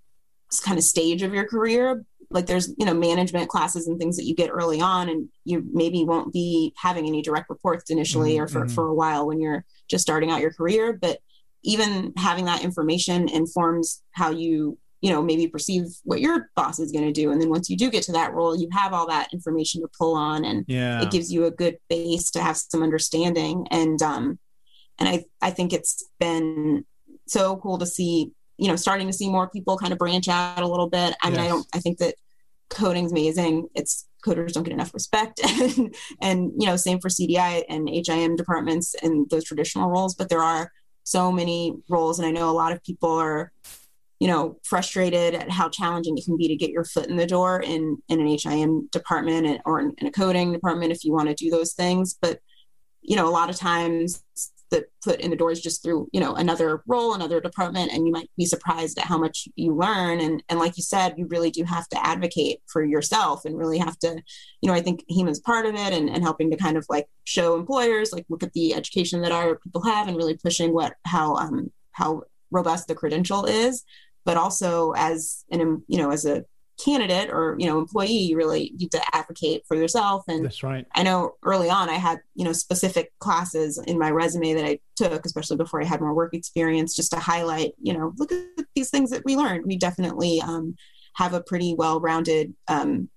kind 0.66 0.78
of 0.78 0.84
stage 0.84 1.22
of 1.22 1.34
your 1.34 1.47
career 1.47 2.03
like 2.34 2.47
there's 2.47 2.73
you 2.77 2.86
know 2.86 2.93
management 2.93 3.49
classes 3.49 3.88
and 3.88 3.99
things 3.99 4.17
that 4.17 4.25
you 4.25 4.36
get 4.36 4.49
early 4.49 4.81
on 4.81 5.09
and 5.09 5.29
you 5.45 5.63
maybe 5.71 6.03
won't 6.03 6.34
be 6.34 6.73
having 6.77 7.07
any 7.07 7.21
direct 7.21 7.49
reports 7.49 7.89
initially 7.89 8.34
mm-hmm. 8.34 8.43
or 8.43 8.47
for, 8.47 8.61
mm-hmm. 8.61 8.73
for 8.73 8.88
a 8.88 8.93
while 8.93 9.27
when 9.27 9.39
you're 9.39 9.63
just 9.89 10.01
starting 10.01 10.31
out 10.31 10.41
your 10.41 10.53
career 10.53 10.93
but 10.93 11.19
even 11.63 12.11
having 12.17 12.45
that 12.45 12.63
information 12.63 13.29
informs 13.29 14.01
how 14.11 14.31
you 14.31 14.77
you 15.01 15.11
know 15.11 15.21
maybe 15.21 15.47
perceive 15.47 15.86
what 16.03 16.21
your 16.21 16.49
boss 16.55 16.79
is 16.79 16.91
going 16.91 17.05
to 17.05 17.11
do 17.11 17.31
and 17.31 17.41
then 17.41 17.49
once 17.49 17.69
you 17.69 17.77
do 17.77 17.91
get 17.91 18.03
to 18.03 18.13
that 18.13 18.34
role 18.34 18.55
you 18.55 18.67
have 18.71 18.93
all 18.93 19.07
that 19.07 19.31
information 19.34 19.81
to 19.81 19.88
pull 19.99 20.15
on 20.15 20.43
and 20.45 20.65
yeah. 20.67 21.01
it 21.01 21.11
gives 21.11 21.31
you 21.31 21.45
a 21.45 21.51
good 21.51 21.77
base 21.89 22.31
to 22.31 22.41
have 22.41 22.57
some 22.57 22.81
understanding 22.81 23.67
and 23.69 24.01
um 24.01 24.39
and 24.99 25.07
i 25.09 25.23
i 25.41 25.51
think 25.51 25.73
it's 25.73 26.05
been 26.19 26.86
so 27.27 27.57
cool 27.57 27.77
to 27.77 27.86
see 27.86 28.31
you 28.57 28.67
know 28.67 28.75
starting 28.75 29.07
to 29.07 29.13
see 29.13 29.29
more 29.29 29.49
people 29.49 29.77
kind 29.77 29.91
of 29.91 29.99
branch 29.99 30.27
out 30.27 30.61
a 30.61 30.67
little 30.67 30.89
bit 30.89 31.13
i 31.21 31.29
mean 31.29 31.39
i 31.39 31.47
don't 31.47 31.67
i 31.73 31.79
think 31.79 31.97
that 31.97 32.15
coding's 32.74 33.11
amazing. 33.11 33.67
It's 33.76 34.07
coders 34.26 34.53
don't 34.53 34.63
get 34.63 34.74
enough 34.74 34.93
respect. 34.93 35.41
And, 35.53 35.95
and 36.21 36.51
you 36.57 36.67
know 36.67 36.76
same 36.76 36.99
for 36.99 37.09
cdi 37.09 37.63
and 37.69 37.89
him 37.89 38.36
departments 38.36 38.95
and 39.01 39.30
those 39.30 39.43
traditional 39.43 39.89
roles 39.89 40.15
but 40.15 40.30
there 40.30 40.41
are 40.41 40.71
so 41.03 41.32
many 41.32 41.74
roles. 41.89 42.19
And 42.19 42.28
i 42.28 42.32
know 42.32 42.49
a 42.49 42.51
lot 42.51 42.71
of 42.71 42.84
people 42.84 43.11
are 43.11 43.51
you 44.19 44.28
know 44.28 44.57
frustrated 44.63 45.36
at 45.36 45.51
how 45.51 45.69
challenging 45.69 46.17
it 46.17 46.26
can 46.26 46.38
be 46.38 46.47
to 46.47 46.55
get 46.55 46.71
your 46.71 46.86
foot 46.86 47.07
in 47.07 47.17
the 47.17 47.28
door 47.28 47.61
in 47.61 47.97
in 48.09 48.21
an 48.21 48.28
him 48.28 48.88
department 48.91 49.45
and, 49.45 49.59
or 49.65 49.80
in, 49.80 49.93
in 49.97 50.07
a 50.07 50.11
coding 50.11 50.51
department 50.53 50.91
if 50.91 51.03
you 51.03 51.11
want 51.11 51.30
to 51.30 51.36
do 51.36 51.49
those 51.49 51.74
things. 51.74 52.15
But 52.21 52.39
you 53.01 53.15
know 53.15 53.28
a 53.28 53.32
lot 53.32 53.49
of 53.49 53.57
times 53.57 54.24
the 54.74 54.86
foot 55.03 55.21
in 55.21 55.30
the 55.30 55.36
doors 55.36 55.61
just 55.61 55.84
through 55.84 56.09
you 56.11 56.19
know 56.19 56.34
another 56.34 56.82
role 56.88 57.13
another 57.13 57.39
department 57.39 57.91
and 57.91 58.07
you 58.07 58.11
might 58.11 58.30
be 58.36 58.45
surprised 58.45 58.97
at 58.97 59.05
how 59.05 59.17
much 59.17 59.47
you 59.55 59.74
learn. 59.74 60.19
And 60.19 60.43
and 60.49 60.59
like 60.59 60.76
you 60.78 60.84
said 60.84 61.13
you 61.17 61.28
really 61.28 61.51
do 61.51 61.63
have 61.63 61.88
to 61.89 62.05
advocate 62.05 62.59
for 62.67 62.84
yourself 62.84 63.45
and 63.45 63.57
really 63.57 63.78
have 63.78 63.97
to 63.99 64.21
you 64.61 64.67
know 64.67 64.74
i 64.74 64.82
think 64.82 65.03
AHIMA's 65.11 65.39
part 65.39 65.65
of 65.65 65.76
it 65.76 65.93
and, 65.93 66.09
and 66.09 66.24
helping 66.24 66.49
to 66.51 66.57
kind 66.57 66.76
of 66.76 66.86
like 66.89 67.07
show 67.24 67.55
employers 67.55 68.11
like 68.11 68.26
look 68.30 68.43
at 68.43 68.53
the 68.53 68.74
education 68.74 69.21
that 69.21 69.32
our 69.32 69.57
people 69.59 69.84
have 69.84 70.07
and 70.07 70.17
really 70.17 70.36
pushing 70.36 70.74
what 70.74 70.95
how 71.05 71.36
um 71.36 71.71
how 71.91 72.24
robust 72.51 72.88
the 72.88 72.95
credential 72.95 73.45
is. 73.45 73.84
But 74.26 74.38
also 74.38 74.93
as 74.95 75.43
an 75.51 75.84
you 75.88 75.97
know 75.97 76.11
as 76.11 76.26
a 76.26 76.45
candidate 76.84 77.29
or 77.29 77.55
you 77.59 77.67
know 77.67 77.77
employee 77.79 78.11
you 78.29 78.36
really 78.36 78.73
need 78.77 78.91
to 78.91 79.01
advocate 79.15 79.63
for 79.67 79.75
yourself. 79.77 80.23
And 80.27 80.43
that's 80.45 80.63
right. 80.63 80.86
I 80.95 81.03
know 81.03 81.36
early 81.43 81.69
on 81.69 81.89
i 81.89 81.95
had 81.95 82.19
you 82.36 82.45
know 82.45 82.53
specific 82.53 83.11
classes 83.19 83.81
in 83.88 83.97
my 83.97 84.11
resume 84.11 84.53
that 84.53 84.65
i 84.65 84.79
took 84.95 85.25
especially 85.25 85.57
before 85.57 85.81
i 85.81 85.86
had 85.86 86.01
more 86.01 86.13
work 86.13 86.34
experience 86.34 86.95
just 86.95 87.11
to 87.11 87.19
highlight 87.19 87.71
you 87.81 87.93
know 87.93 88.13
look 88.17 88.31
at 88.31 88.65
these 88.75 88.89
things 88.89 89.09
that 89.11 89.23
we 89.25 89.36
learned. 89.36 89.65
We 89.65 89.77
definitely 89.77 90.41
um, 90.41 90.75
have 91.15 91.34
a 91.34 91.41
pretty 91.41 91.75
well-rounded 91.77 92.53
um, 92.67 93.09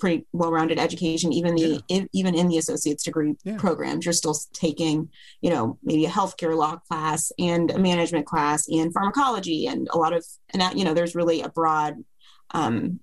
pretty 0.00 0.26
well-rounded 0.32 0.78
education 0.78 1.32
even 1.32 1.54
the 1.54 1.80
in, 1.88 2.08
even 2.12 2.34
in 2.34 2.48
the 2.48 2.58
associate's 2.58 3.04
degree 3.04 3.34
Yeah. 3.44 3.56
programs. 3.58 4.04
You're 4.04 4.12
still 4.14 4.36
taking 4.52 5.08
you 5.40 5.50
know 5.50 5.78
maybe 5.82 6.04
a 6.06 6.10
healthcare 6.10 6.56
law 6.56 6.76
class 6.88 7.30
and 7.38 7.70
a 7.70 7.78
management 7.78 8.26
class 8.26 8.66
and 8.68 8.92
pharmacology 8.92 9.66
and 9.66 9.88
a 9.92 9.98
lot 9.98 10.12
of 10.12 10.24
and 10.50 10.60
that 10.62 10.76
you 10.76 10.84
know 10.84 10.94
there's 10.94 11.14
really 11.14 11.42
a 11.42 11.48
broad 11.48 12.02
um, 12.52 13.00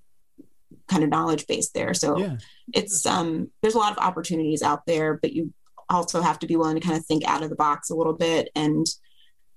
kind 0.87 1.03
of 1.03 1.09
knowledge 1.09 1.45
base 1.47 1.69
there 1.71 1.93
so 1.93 2.17
Yeah. 2.17 2.37
it's 2.73 3.05
um 3.05 3.49
there's 3.61 3.75
a 3.75 3.79
lot 3.79 3.91
of 3.91 4.03
opportunities 4.03 4.61
out 4.63 4.85
there 4.87 5.19
but 5.21 5.33
you 5.33 5.53
also 5.89 6.21
have 6.21 6.39
to 6.39 6.47
be 6.47 6.55
willing 6.55 6.79
to 6.79 6.85
kind 6.85 6.97
of 6.97 7.05
think 7.05 7.23
out 7.27 7.43
of 7.43 7.49
the 7.49 7.55
box 7.55 7.89
a 7.89 7.95
little 7.95 8.13
bit 8.13 8.49
and 8.55 8.85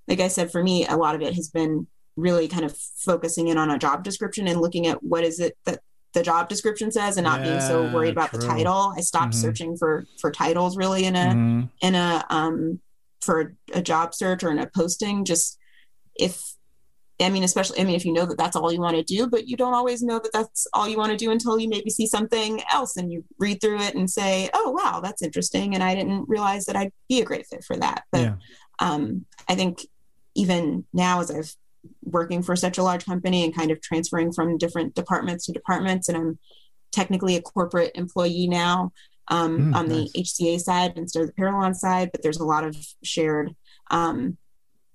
like 0.09 0.21
i 0.21 0.29
said 0.29 0.51
for 0.53 0.63
me 0.63 0.87
a 0.87 0.97
lot 0.97 1.15
of 1.15 1.23
it 1.23 1.35
has 1.35 1.49
been 1.49 1.87
really 2.17 2.49
kind 2.49 2.65
of 2.65 2.77
focusing 2.77 3.49
in 3.49 3.57
on 3.57 3.71
a 3.71 3.79
job 3.79 4.05
description 4.05 4.47
and 4.47 4.61
looking 4.61 4.87
at 4.87 5.03
what 5.03 5.25
is 5.25 5.41
it 5.41 5.57
that 5.65 5.81
the 6.15 6.23
job 6.23 6.49
description 6.51 6.91
says 6.93 7.17
and 7.17 7.25
not 7.25 7.43
being 7.43 7.61
so 7.61 7.91
worried 7.91 8.13
about 8.13 8.31
the 8.33 8.39
title 8.39 8.93
i 8.97 9.01
stopped 9.01 9.33
Mhm. 9.33 9.41
searching 9.41 9.77
for 9.79 10.07
for 10.21 10.31
titles 10.31 10.77
really 10.77 11.05
in 11.07 11.17
a 11.17 11.27
Mhm. 11.35 11.71
in 11.81 11.95
a 11.95 12.25
um 12.29 12.81
for 13.23 13.55
a 13.73 13.81
job 13.81 14.15
search 14.15 14.43
or 14.45 14.51
in 14.51 14.59
a 14.59 14.67
posting 14.67 15.25
just 15.25 15.57
if 16.17 16.43
i 17.21 17.29
mean 17.29 17.43
especially 17.45 17.79
i 17.81 17.85
mean 17.85 17.95
if 17.95 18.05
you 18.05 18.13
know 18.13 18.27
that 18.27 18.39
that's 18.39 18.57
all 18.57 18.73
you 18.73 18.81
want 18.81 18.97
to 18.97 19.03
do 19.03 19.27
but 19.29 19.47
you 19.47 19.57
don't 19.57 19.75
always 19.75 20.03
know 20.03 20.19
that 20.19 20.33
that's 20.33 20.67
all 20.73 20.89
you 20.89 20.97
want 20.97 21.11
to 21.11 21.17
do 21.17 21.31
until 21.31 21.59
you 21.59 21.69
maybe 21.69 21.91
see 21.91 22.07
something 22.07 22.61
else 22.73 22.97
and 22.97 23.13
you 23.13 23.25
read 23.39 23.61
through 23.61 23.79
it 23.81 23.95
and 23.95 24.11
say 24.11 24.49
oh 24.55 24.71
wow 24.71 25.01
that's 25.01 25.23
interesting 25.23 25.75
and 25.75 25.83
i 25.83 25.95
didn't 25.95 26.29
realize 26.29 26.65
that 26.65 26.77
i'd 26.77 26.93
be 27.09 27.21
a 27.21 27.25
great 27.25 27.47
fit 27.47 27.63
for 27.65 27.77
that 27.77 28.05
but 28.13 28.21
Yeah. 28.23 28.35
um 28.81 29.25
i 29.49 29.55
think 29.55 29.81
even 30.35 30.85
now 30.93 31.21
as 31.21 31.31
i've 31.31 31.55
working 32.05 32.43
for 32.43 32.55
such 32.57 32.79
a 32.79 32.83
large 32.83 33.05
company 33.05 33.45
and 33.45 33.55
kind 33.55 33.71
of 33.71 33.81
transferring 33.81 34.33
from 34.33 34.57
different 34.59 34.95
departments 34.95 35.47
to 35.47 35.53
departments 35.53 36.09
and 36.09 36.17
i'm 36.17 36.39
technically 36.93 37.37
a 37.37 37.43
corporate 37.43 37.93
employee 37.95 38.47
now 38.49 38.93
um, 39.29 39.73
Mm, 39.73 39.77
on 39.77 39.89
nice. 39.89 40.13
the 40.13 40.23
HCA 40.25 40.61
side 40.61 40.93
instead 40.97 41.23
of 41.23 41.29
the 41.29 41.33
Parallon 41.35 41.75
side, 41.75 42.11
but 42.13 42.23
there's 42.23 42.41
a 42.41 42.45
lot 42.45 42.65
of 42.65 42.77
shared, 43.05 43.55
um, 43.91 44.37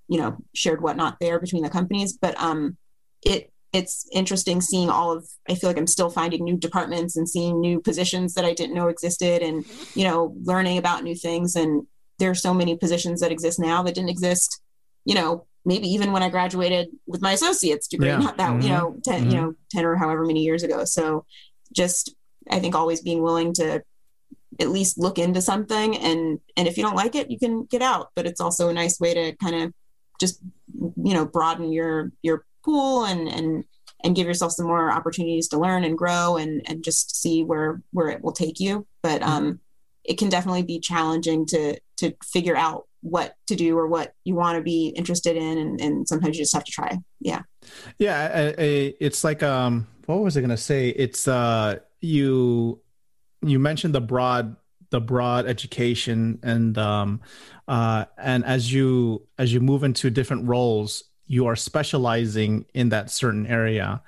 you 0.08 0.18
know, 0.20 0.38
shared 0.56 0.82
whatnot 0.82 1.18
there 1.20 1.40
between 1.40 1.64
the 1.64 1.70
companies. 1.70 2.18
But 2.20 2.40
um, 2.42 2.78
it 3.26 3.52
it's 3.74 4.08
interesting 4.14 4.62
seeing 4.62 4.90
all 4.90 5.12
of. 5.12 5.28
I 5.50 5.56
feel 5.56 5.70
like 5.70 5.78
I'm 5.78 5.88
still 5.88 6.10
finding 6.10 6.44
new 6.44 6.58
departments 6.58 7.18
and 7.18 7.28
seeing 7.28 7.60
new 7.60 7.80
positions 7.82 8.34
that 8.34 8.46
I 8.46 8.54
didn't 8.54 8.76
know 8.76 8.88
existed, 8.88 9.42
and 9.42 9.66
you 9.96 10.04
know, 10.06 10.34
learning 10.44 10.78
about 10.78 11.04
new 11.04 11.16
things. 11.16 11.56
And 11.56 11.86
there 12.20 12.32
are 12.32 12.36
so 12.36 12.54
many 12.54 12.76
positions 12.78 13.22
that 13.22 13.32
exist 13.32 13.60
now 13.60 13.84
that 13.84 13.96
didn't 13.96 14.10
exist. 14.10 14.62
You 15.06 15.16
know, 15.16 15.46
maybe 15.66 15.88
even 15.90 16.12
when 16.12 16.24
I 16.24 16.30
graduated 16.30 16.88
with 17.06 17.22
my 17.22 17.34
associate's 17.34 17.88
degree, 17.88 18.08
Yeah. 18.10 18.18
not 18.18 18.38
that 18.38 18.62
you 18.64 18.70
Mhm. 18.70 18.74
know, 18.74 18.96
10 19.04 19.26
Mhm. 19.26 19.32
you 19.32 19.38
know, 19.38 19.54
ten 19.70 19.86
or 19.86 19.96
however 19.96 20.26
many 20.26 20.44
years 20.44 20.64
ago. 20.64 20.86
So 20.86 21.26
just 21.74 22.16
I 22.50 22.60
think 22.60 22.76
always 22.76 23.02
being 23.02 23.22
willing 23.22 23.54
to 23.56 23.84
at 24.60 24.70
least 24.70 24.98
look 24.98 25.20
into 25.20 25.42
something 25.42 25.98
and 25.98 26.40
and 26.56 26.68
if 26.68 26.78
you 26.78 26.84
don't 26.84 26.96
like 26.96 27.14
it 27.14 27.30
you 27.30 27.38
can 27.38 27.66
get 27.66 27.82
out 27.82 28.10
but 28.16 28.26
it's 28.26 28.40
also 28.42 28.70
a 28.70 28.74
nice 28.74 29.00
way 29.00 29.14
to 29.14 29.36
kind 29.36 29.56
of 29.56 29.74
just 30.20 30.40
you 30.74 31.14
know 31.14 31.26
broaden 31.26 31.72
your 31.72 32.12
your 32.22 32.46
pool 32.64 33.06
and 33.06 33.28
and 33.28 33.64
and 34.04 34.16
give 34.16 34.28
yourself 34.28 34.52
some 34.52 34.68
more 34.68 34.92
opportunities 34.92 35.48
to 35.48 35.60
learn 35.60 35.84
and 35.84 35.98
grow 35.98 36.38
and 36.38 36.62
and 36.68 36.84
just 36.84 37.20
see 37.20 37.44
where 37.44 37.82
where 37.92 38.10
it 38.10 38.24
will 38.24 38.32
take 38.34 38.60
you. 38.60 38.86
But 39.02 39.22
um 39.24 39.60
it 40.04 40.18
can 40.18 40.30
definitely 40.30 40.64
be 40.64 40.80
challenging 40.80 41.46
to 41.48 41.80
to 41.98 42.14
figure 42.24 42.56
out 42.56 42.88
what 43.02 43.36
to 43.48 43.56
do 43.56 43.78
or 43.78 43.88
what 43.88 44.14
you 44.24 44.36
want 44.36 44.58
to 44.58 44.62
be 44.62 44.88
interested 44.90 45.36
in 45.38 45.58
and, 45.58 45.82
and 45.82 46.08
sometimes 46.08 46.38
you 46.38 46.44
just 46.44 46.54
have 46.54 46.64
to 46.64 46.72
try. 46.72 46.98
Yeah. 47.20 47.42
Yeah, 48.00 48.32
I, 48.34 48.62
I, 48.62 48.94
it's 49.00 49.24
like 49.24 49.44
um, 49.44 49.88
what 50.06 50.20
was 50.20 50.38
I 50.38 50.42
gonna 50.42 50.58
say? 50.58 50.90
It's 50.90 51.28
uh, 51.28 51.80
you 52.02 52.82
you 53.42 53.60
mentioned 53.60 53.94
the 53.94 54.02
broad 54.02 54.56
the 54.90 55.02
broad 55.02 55.46
education 55.46 56.40
and 56.44 56.78
um, 56.78 57.22
uh, 57.68 58.06
and 58.18 58.46
as 58.46 58.72
you 58.72 59.28
as 59.38 59.54
you 59.54 59.60
move 59.60 59.84
into 59.84 60.10
different 60.10 60.48
roles, 60.48 61.04
you 61.28 61.48
are 61.48 61.56
specializing 61.56 62.66
in 62.74 62.90
that 62.90 63.12
certain 63.12 63.46
area. 63.46 64.02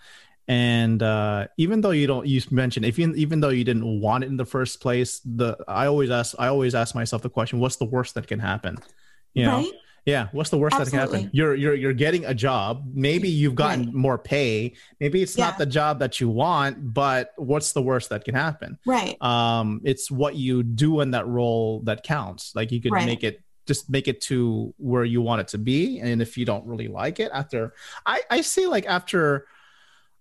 And 0.47 1.03
uh, 1.03 1.47
even 1.57 1.81
though 1.81 1.91
you 1.91 2.07
don't, 2.07 2.25
you 2.25 2.41
mentioned 2.49 2.85
if 2.85 2.97
you, 2.97 3.13
even 3.13 3.39
though 3.39 3.49
you 3.49 3.63
didn't 3.63 4.01
want 4.01 4.23
it 4.23 4.27
in 4.27 4.37
the 4.37 4.45
first 4.45 4.81
place, 4.81 5.19
the 5.19 5.55
I 5.67 5.85
always 5.85 6.09
ask 6.09 6.35
I 6.39 6.47
always 6.47 6.73
ask 6.73 6.95
myself 6.95 7.21
the 7.21 7.29
question: 7.29 7.59
What's 7.59 7.75
the 7.75 7.85
worst 7.85 8.15
that 8.15 8.27
can 8.27 8.39
happen? 8.39 8.77
You 9.35 9.45
know, 9.45 9.57
Right. 9.57 9.73
Yeah. 10.05 10.27
What's 10.31 10.49
the 10.49 10.57
worst 10.57 10.77
that 10.77 10.89
can 10.89 10.99
happen? 10.99 11.29
You're 11.33 11.55
you're 11.55 11.75
you're 11.75 11.93
getting 11.93 12.25
a 12.25 12.33
job. 12.33 12.83
Maybe 12.93 13.29
you've 13.29 13.55
gotten 13.55 13.93
more 13.95 14.17
pay. 14.17 14.73
Maybe 14.99 15.21
it's 15.21 15.37
not 15.37 15.57
the 15.57 15.65
job 15.65 15.99
that 15.99 16.19
you 16.19 16.29
want, 16.29 16.93
but 16.93 17.31
what's 17.37 17.71
the 17.73 17.81
worst 17.81 18.09
that 18.09 18.23
can 18.25 18.35
happen? 18.35 18.77
right 18.85 19.21
Um, 19.21 19.81
it's 19.83 20.09
what 20.11 20.35
you 20.35 20.63
do 20.63 21.01
in 21.01 21.11
that 21.11 21.27
role 21.27 21.81
that 21.85 22.03
counts. 22.03 22.53
Like 22.55 22.71
you 22.71 22.81
could 22.81 22.91
Right. 22.91 23.05
make 23.05 23.23
it 23.23 23.41
just 23.67 23.89
make 23.89 24.07
it 24.07 24.19
to 24.21 24.73
where 24.77 25.03
you 25.03 25.21
want 25.21 25.41
it 25.41 25.47
to 25.49 25.57
be. 25.59 25.99
And 25.99 26.21
if 26.21 26.37
you 26.37 26.45
don't 26.45 26.65
really 26.65 26.87
like 26.87 27.19
it 27.19 27.29
after 27.33 27.73
I, 28.05 28.21
I 28.29 28.41
say 28.41 28.65
like 28.65 28.85
after 28.87 29.45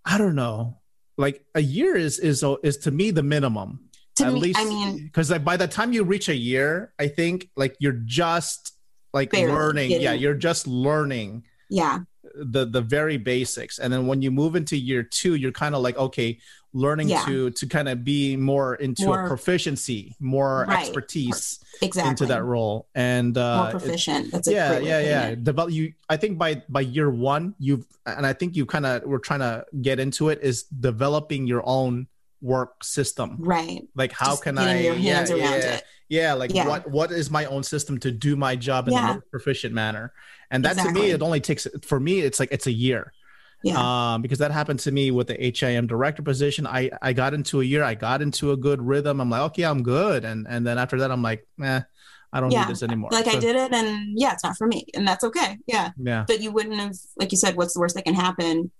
I 0.05 0.18
don't 0.18 0.35
know, 0.35 0.79
like 1.16 1.45
a 1.55 1.61
year 1.61 1.97
is 1.97 2.18
is 2.18 2.45
is 2.62 2.76
to 2.79 2.91
me 2.91 3.11
the 3.11 3.22
minimum. 3.22 3.85
To 4.16 4.26
At 4.26 4.33
me- 4.35 4.41
least 4.41 4.59
I 4.59 4.64
mean- 4.64 5.05
because 5.05 5.31
like 5.31 5.45
by 5.45 5.57
the 5.57 5.68
time 5.68 5.93
you 5.93 6.03
reach 6.05 6.29
a 6.29 6.35
year, 6.35 6.93
I 6.99 7.09
think 7.09 7.49
like 7.57 7.76
you're 7.79 8.01
just 8.05 8.72
like 9.12 9.30
Barely 9.30 9.52
learning. 9.52 9.90
Yeah, 10.00 10.12
you're 10.12 10.34
just 10.34 10.66
learning 10.66 11.44
yeah. 11.68 12.00
the 12.34 12.66
the 12.66 12.80
very 12.80 13.16
basics. 13.16 13.78
And 13.78 13.92
then 13.92 14.06
when 14.06 14.22
you 14.22 14.30
move 14.30 14.56
into 14.56 14.76
year 14.76 15.02
two 15.02 15.34
you're 15.34 15.52
kind 15.52 15.74
of 15.74 15.82
like 15.82 15.96
okay 15.96 16.38
learning 16.74 17.09
Yeah. 17.09 17.24
to 17.24 17.50
to 17.50 17.66
kind 17.66 17.88
of 17.88 18.04
be 18.04 18.36
more 18.36 18.74
into 18.74 19.06
More- 19.06 19.24
a 19.24 19.28
proficiency 19.28 20.14
more 20.20 20.66
Right. 20.68 20.80
expertise 20.80 21.61
exactly. 21.80 22.11
into 22.11 22.26
that 22.26 22.44
role. 22.44 22.86
And 22.94 23.36
uh 23.38 23.62
more 23.62 23.70
proficient. 23.80 24.30
That's 24.32 24.48
yeah 24.48 24.78
yeah 24.78 25.00
yeah. 25.00 25.34
develop 25.34 25.72
you 25.72 25.94
i 26.11 26.16
think 26.18 26.36
by 26.38 26.62
by 26.68 26.82
year 26.82 27.09
one 27.11 27.54
you've 27.59 27.86
and 28.04 28.26
i 28.26 28.34
think 28.34 28.54
you 28.56 28.66
kind 28.66 28.84
of 28.84 29.02
we're 29.04 29.18
trying 29.18 29.40
to 29.40 29.64
get 29.80 29.98
into 29.98 30.28
it 30.28 30.40
is 30.42 30.64
developing 30.64 31.46
your 31.46 31.62
own 31.64 32.06
work 32.41 32.82
system 32.84 33.36
right 33.41 33.82
like 33.97 34.12
how 34.12 34.30
Just 34.30 34.45
can 34.45 34.59
i 34.59 34.80
your 34.80 34.95
hands 34.95 35.30
yeah, 35.30 35.36
around 35.36 35.61
yeah, 35.61 35.74
it. 35.74 35.84
yeah 36.09 36.32
like 36.34 36.53
Yeah. 36.55 36.68
what 36.68 36.89
what 36.91 37.11
is 37.12 37.30
my 37.30 37.47
own 37.47 37.62
system 37.62 37.99
to 38.01 38.11
do 38.11 38.36
my 38.36 38.55
job 38.57 38.86
in 38.89 38.95
Yeah. 38.95 39.07
the 39.09 39.14
most 39.14 39.30
proficient 39.30 39.74
manner 39.74 40.12
and 40.51 40.64
that 40.64 40.76
to 40.78 40.91
me 40.93 41.11
it 41.11 41.20
only 41.22 41.41
takes 41.41 41.66
for 41.82 41.99
me 41.99 42.20
it's 42.20 42.39
like 42.39 42.51
it's 42.53 42.66
a 42.66 42.72
year 42.72 43.12
yeah 43.64 44.14
um, 44.14 44.22
because 44.22 44.39
that 44.39 44.53
happened 44.53 44.78
to 44.80 44.93
me 44.93 45.11
with 45.11 45.26
the 45.26 45.34
HIM 45.34 45.89
director 45.89 46.22
position. 46.22 46.64
I, 46.64 46.91
I 47.03 47.12
got 47.12 47.34
into 47.34 47.61
a 47.61 47.64
year, 47.64 47.82
I 47.82 47.95
got 47.97 48.22
into 48.22 48.53
a 48.53 48.57
good 48.57 48.80
rhythm. 48.80 49.20
I'm 49.20 49.30
like, 49.30 49.41
okay, 49.51 49.64
I'm 49.64 49.82
good. 49.82 50.24
And 50.24 50.47
and 50.49 50.64
then 50.64 50.78
after 50.78 50.97
that, 51.01 51.11
I'm 51.11 51.22
like, 51.22 51.45
eh, 51.61 51.80
I 52.32 52.39
don't 52.41 52.53
yeah 52.53 52.61
need 52.61 52.68
this 52.70 52.84
anymore. 52.84 53.11
like 53.11 53.26
i 53.26 53.36
did 53.36 53.57
it 53.57 53.72
and 53.72 54.16
yeah 54.16 54.32
it's 54.34 54.45
not 54.45 54.57
for 54.57 54.66
me 54.68 54.84
and 54.95 55.09
that's 55.09 55.24
okay 55.24 55.57
yeah 55.66 55.91
Yeah. 55.99 56.24
but 56.28 56.41
you 56.41 56.53
wouldn't 56.53 56.76
have 56.76 56.95
like 57.16 57.32
you 57.32 57.39
said 57.39 57.57
what's 57.57 57.74
the 57.74 57.80
worst 57.80 57.95
that 57.97 58.05
can 58.05 58.14
happen 58.14 58.70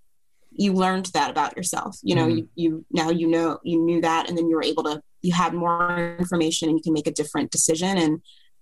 you 0.63 0.73
learned 0.73 1.07
that 1.17 1.29
about 1.31 1.55
yourself 1.57 1.91
you 2.03 2.15
know 2.17 2.27
Mhm. 2.27 2.35
you, 2.37 2.43
you 2.63 2.85
now 2.91 3.09
you 3.21 3.27
know 3.35 3.59
you 3.63 3.77
knew 3.87 3.99
that 4.01 4.27
and 4.27 4.37
then 4.37 4.47
you 4.49 4.55
were 4.57 4.63
able 4.71 4.83
to 4.89 4.95
you 5.21 5.33
had 5.43 5.53
more 5.53 6.15
information 6.23 6.67
and 6.69 6.77
you 6.77 6.83
can 6.83 6.93
make 6.99 7.07
a 7.07 7.17
different 7.21 7.49
decision 7.57 7.93
and 7.97 8.13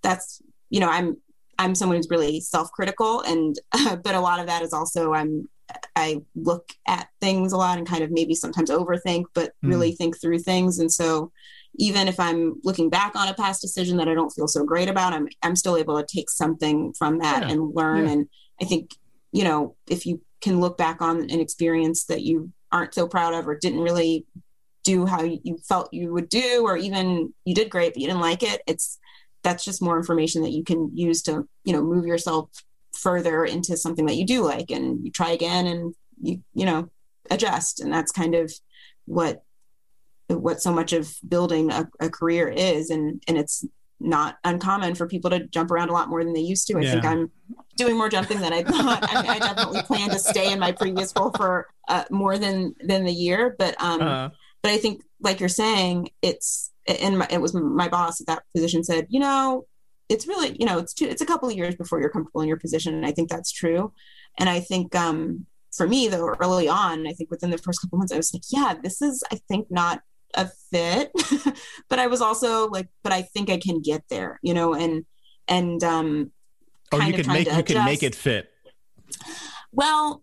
that's 0.06 0.26
you 0.70 0.80
know 0.80 0.88
i'm 0.96 1.08
i'm 1.58 1.74
someone 1.74 1.96
who's 1.96 2.10
really 2.16 2.34
self-critical 2.40 3.12
and 3.22 3.56
but 4.04 4.14
a 4.14 4.20
lot 4.28 4.38
of 4.40 4.46
that 4.46 4.62
is 4.62 4.72
also 4.72 5.12
i'm 5.12 5.32
i 5.96 6.08
look 6.50 6.66
at 6.86 7.08
things 7.20 7.52
a 7.52 7.56
lot 7.64 7.78
and 7.78 7.86
kind 7.92 8.02
of 8.04 8.10
maybe 8.18 8.34
sometimes 8.34 8.70
overthink 8.70 9.24
but 9.34 9.48
Mm. 9.64 9.68
really 9.72 9.92
think 9.92 10.12
through 10.20 10.38
things 10.50 10.78
and 10.78 10.90
so 11.00 11.32
even 11.86 12.06
if 12.12 12.18
i'm 12.20 12.42
looking 12.68 12.88
back 12.90 13.12
on 13.16 13.28
a 13.28 13.34
past 13.34 13.60
decision 13.60 13.96
that 13.98 14.08
i 14.08 14.14
don't 14.14 14.30
feel 14.36 14.48
so 14.56 14.62
great 14.64 14.88
about 14.88 15.12
i'm 15.16 15.26
i'm 15.44 15.56
still 15.56 15.76
able 15.76 15.96
to 16.00 16.06
take 16.16 16.30
something 16.30 16.92
from 17.00 17.18
that 17.24 17.40
Yeah. 17.42 17.50
and 17.50 17.74
learn 17.74 18.04
Yeah. 18.06 18.12
and 18.12 18.28
i 18.62 18.64
think 18.64 18.84
you 19.32 19.44
know 19.44 19.60
if 19.88 20.06
you 20.06 20.20
can 20.40 20.60
look 20.60 20.76
back 20.76 21.00
on 21.02 21.22
an 21.30 21.40
experience 21.40 22.04
that 22.04 22.22
you 22.22 22.52
aren't 22.70 22.94
so 22.94 23.08
proud 23.08 23.34
of 23.34 23.48
or 23.48 23.56
didn't 23.56 23.80
really 23.80 24.26
do 24.84 25.06
how 25.06 25.22
you 25.22 25.58
felt 25.68 25.92
you 25.92 26.12
would 26.12 26.28
do 26.28 26.64
or 26.64 26.76
even 26.76 27.32
you 27.44 27.54
did 27.54 27.70
great 27.70 27.92
but 27.92 28.00
you 28.00 28.06
didn't 28.06 28.20
like 28.20 28.42
it 28.42 28.62
it's 28.66 28.98
that's 29.42 29.64
just 29.64 29.82
more 29.82 29.98
information 29.98 30.42
that 30.42 30.52
you 30.52 30.64
can 30.64 30.90
use 30.94 31.22
to 31.22 31.46
you 31.64 31.72
know 31.72 31.82
move 31.82 32.06
yourself 32.06 32.50
further 32.94 33.44
into 33.44 33.76
something 33.76 34.06
that 34.06 34.16
you 34.16 34.24
do 34.24 34.44
like 34.44 34.70
and 34.70 35.04
you 35.04 35.10
try 35.10 35.30
again 35.30 35.66
and 35.66 35.94
you 36.20 36.42
you 36.54 36.64
know 36.64 36.88
adjust. 37.30 37.80
And 37.80 37.92
that's 37.92 38.12
kind 38.12 38.34
of 38.34 38.52
what 39.06 39.42
what 40.28 40.60
so 40.60 40.70
much 40.72 40.92
of 40.92 41.10
building 41.26 41.70
a, 41.70 41.88
a 42.00 42.10
career 42.10 42.48
is. 42.48 42.90
And 42.90 43.22
and 43.26 43.38
it's 43.38 43.64
not 44.00 44.38
uncommon 44.44 44.94
for 44.94 45.06
people 45.08 45.30
to 45.30 45.46
jump 45.48 45.70
around 45.70 45.88
a 45.88 45.92
lot 45.92 46.08
more 46.08 46.22
than 46.22 46.32
they 46.32 46.40
used 46.40 46.66
to. 46.68 46.78
I 46.78 46.82
think 46.92 47.04
I'm 47.04 47.30
doing 47.76 47.96
more 47.96 48.08
jumping 48.08 48.40
than 48.40 48.52
I 48.52 48.62
thought. 48.62 49.04
I, 49.10 49.22
mean, 49.22 49.30
I 49.30 49.38
definitely 49.38 49.82
plan 49.82 50.10
to 50.10 50.18
stay 50.18 50.52
in 50.52 50.58
my 50.58 50.72
previous 50.72 51.12
role 51.16 51.32
for 51.36 51.66
uh, 51.88 52.04
more 52.10 52.38
than 52.38 52.74
than 52.80 53.04
the 53.04 53.12
year, 53.12 53.56
but 53.58 53.74
um, 53.82 54.00
Uh-huh. 54.00 54.30
but 54.62 54.70
I 54.72 54.78
think, 54.78 55.02
like 55.20 55.40
you're 55.40 55.48
saying, 55.48 56.10
it's 56.22 56.70
and 56.86 57.18
my, 57.18 57.26
it 57.30 57.40
was 57.40 57.54
my 57.54 57.88
boss 57.88 58.20
at 58.20 58.28
that 58.28 58.42
position 58.54 58.84
said, 58.84 59.06
you 59.10 59.20
know, 59.20 59.66
it's 60.08 60.26
really 60.26 60.56
you 60.58 60.64
know 60.66 60.78
it's 60.78 60.94
two, 60.94 61.06
it's 61.06 61.22
a 61.22 61.26
couple 61.26 61.48
of 61.48 61.56
years 61.56 61.74
before 61.74 62.00
you're 62.00 62.10
comfortable 62.10 62.40
in 62.40 62.48
your 62.48 62.58
position, 62.58 62.94
and 62.94 63.04
I 63.04 63.12
think 63.12 63.28
that's 63.28 63.52
true. 63.52 63.92
And 64.38 64.48
I 64.48 64.60
think 64.60 64.94
um, 64.94 65.46
for 65.76 65.86
me 65.88 66.08
though, 66.08 66.28
early 66.40 66.68
on, 66.68 67.06
I 67.06 67.12
think 67.12 67.30
within 67.30 67.50
the 67.50 67.58
first 67.58 67.80
couple 67.80 67.98
months, 67.98 68.12
I 68.12 68.16
was 68.16 68.32
like, 68.32 68.44
yeah, 68.50 68.74
this 68.80 69.02
is 69.02 69.24
I 69.32 69.40
think 69.48 69.66
not 69.70 70.02
a 70.34 70.48
fit, 70.70 71.10
but 71.88 71.98
I 71.98 72.06
was 72.06 72.20
also 72.20 72.68
like, 72.68 72.88
but 73.02 73.12
I 73.12 73.22
think 73.22 73.50
I 73.50 73.58
can 73.58 73.80
get 73.80 74.02
there, 74.10 74.38
you 74.42 74.54
know, 74.54 74.74
and 74.74 75.04
and 75.46 75.82
um, 75.84 76.32
Oh, 76.92 77.00
you 77.00 77.12
could 77.14 77.26
make 77.26 77.50
you 77.50 77.62
can 77.62 77.84
make 77.84 78.02
it 78.02 78.14
fit. 78.14 78.50
Well, 79.72 80.22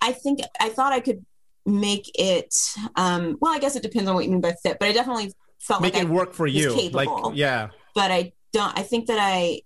I 0.00 0.12
think 0.12 0.40
I 0.60 0.68
thought 0.68 0.92
I 0.92 1.00
could 1.00 1.24
make 1.66 2.10
it. 2.14 2.54
Um, 2.96 3.36
well, 3.40 3.52
I 3.54 3.58
guess 3.58 3.76
it 3.76 3.82
depends 3.82 4.08
on 4.08 4.14
what 4.14 4.24
you 4.24 4.30
mean 4.30 4.40
by 4.40 4.54
fit, 4.62 4.78
but 4.78 4.88
I 4.88 4.92
definitely 4.92 5.32
felt 5.60 5.80
Make 5.82 5.94
like 5.94 6.02
it 6.02 6.08
I 6.08 6.10
work 6.10 6.34
for 6.34 6.46
you. 6.46 6.70
Like 6.90 7.08
capable. 7.08 7.32
yeah. 7.34 7.68
But 7.94 8.10
I 8.10 8.32
don't. 8.52 8.76
I 8.78 8.82
think 8.82 9.06
that 9.06 9.18
I, 9.20 9.62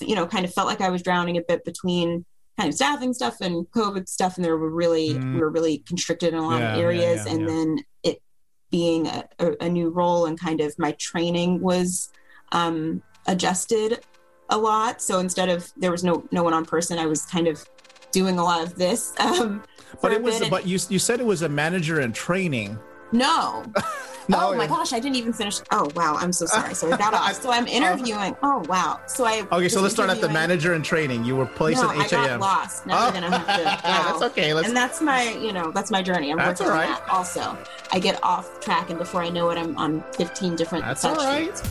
you 0.00 0.14
know, 0.14 0.26
kind 0.26 0.44
of 0.44 0.52
felt 0.54 0.66
like 0.66 0.80
I 0.80 0.88
was 0.90 1.02
drowning 1.02 1.36
a 1.36 1.42
bit 1.42 1.64
between 1.64 2.24
kind 2.58 2.68
of 2.68 2.74
staffing 2.74 3.12
stuff 3.12 3.36
and 3.40 3.66
COVID 3.70 4.08
stuff, 4.08 4.36
and 4.36 4.44
there 4.44 4.56
were 4.56 4.70
really 4.70 5.10
Mm. 5.14 5.34
we 5.34 5.40
were 5.40 5.50
really 5.50 5.78
constricted 5.78 6.32
in 6.32 6.38
a 6.38 6.46
lot 6.46 6.60
Yeah, 6.60 6.74
of 6.74 6.80
areas, 6.80 7.26
yeah, 7.26 7.32
and 7.32 7.40
yeah. 7.42 7.46
then 7.46 7.76
it 8.02 8.22
being 8.70 9.06
a, 9.06 9.24
a, 9.60 9.68
new 9.68 9.90
role 9.90 10.26
and 10.26 10.38
kind 10.38 10.60
of 10.60 10.78
my 10.78 10.92
training 10.92 11.60
was 11.60 12.10
um, 12.52 13.02
adjusted 13.26 14.04
a 14.48 14.56
lot. 14.56 15.02
So 15.02 15.18
instead 15.18 15.48
of 15.48 15.70
there 15.76 15.90
was 15.90 16.04
no 16.04 16.24
no 16.30 16.42
one 16.42 16.54
on 16.54 16.64
person, 16.64 16.98
I 16.98 17.06
was 17.06 17.24
kind 17.26 17.48
of 17.48 17.64
doing 18.12 18.38
a 18.38 18.44
lot 18.44 18.62
of 18.62 18.76
this. 18.76 19.12
Um, 19.20 19.62
But 20.00 20.12
it 20.12 20.22
was 20.22 20.40
but 20.48 20.66
you 20.66 20.78
you 20.88 20.98
said 20.98 21.20
it 21.20 21.26
was 21.26 21.42
a 21.42 21.48
manager 21.48 22.00
in 22.00 22.12
training. 22.12 22.78
no. 23.12 23.64
No, 24.30 24.52
oh 24.52 24.54
my 24.56 24.68
gosh, 24.68 24.92
I 24.92 25.00
didn't 25.00 25.16
even 25.16 25.32
finish. 25.32 25.60
Oh 25.72 25.90
wow, 25.96 26.16
I'm 26.16 26.32
so 26.32 26.46
sorry. 26.46 26.74
So 26.74 26.92
I 26.92 26.96
got 26.96 27.14
off. 27.20 27.34
So 27.34 27.50
I'm 27.50 27.64
uh-huh. 27.64 27.72
interviewing. 27.72 28.36
Oh 28.42 28.62
wow. 28.68 29.00
So 29.06 29.24
I. 29.24 29.46
Okay, 29.50 29.68
so 29.68 29.80
let's 29.80 29.94
start 29.94 30.08
at 30.08 30.20
the 30.20 30.28
manager 30.28 30.74
and 30.74 30.84
training. 30.84 31.24
You 31.24 31.34
were 31.34 31.46
placed 31.46 31.82
no, 31.82 31.90
at 31.90 31.98
I 31.98 32.08
got 32.08 32.40
lost. 32.40 32.86
Now 32.86 33.00
Oh. 33.00 33.06
we're 33.06 33.20
gonna 33.20 33.38
have 33.38 33.46
to. 33.58 33.62
That's 33.82 34.22
okay, 34.22 34.54
let's- 34.54 34.68
And 34.68 34.76
that's 34.76 35.00
my, 35.00 35.32
you 35.32 35.52
know, 35.52 35.72
that's 35.72 35.90
my 35.90 36.02
journey. 36.02 36.30
I'm 36.30 36.36
That's 36.38 36.60
working 36.60 36.72
all 36.72 36.80
on 36.80 36.86
that. 36.86 37.08
Also, 37.08 37.58
I 37.92 37.98
get 37.98 38.22
off 38.22 38.60
track, 38.60 38.90
and 38.90 38.98
before 38.98 39.22
I 39.22 39.30
know 39.30 39.50
it, 39.50 39.58
I'm 39.58 39.76
on 39.76 40.04
15 40.16 40.54
different. 40.54 40.84
That's 40.84 41.00
set 41.02 41.16
all 41.16 41.24
right. 41.24 41.46
sheets. 41.46 41.62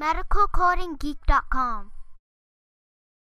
medicalcodinggeek.com. 0.00 1.92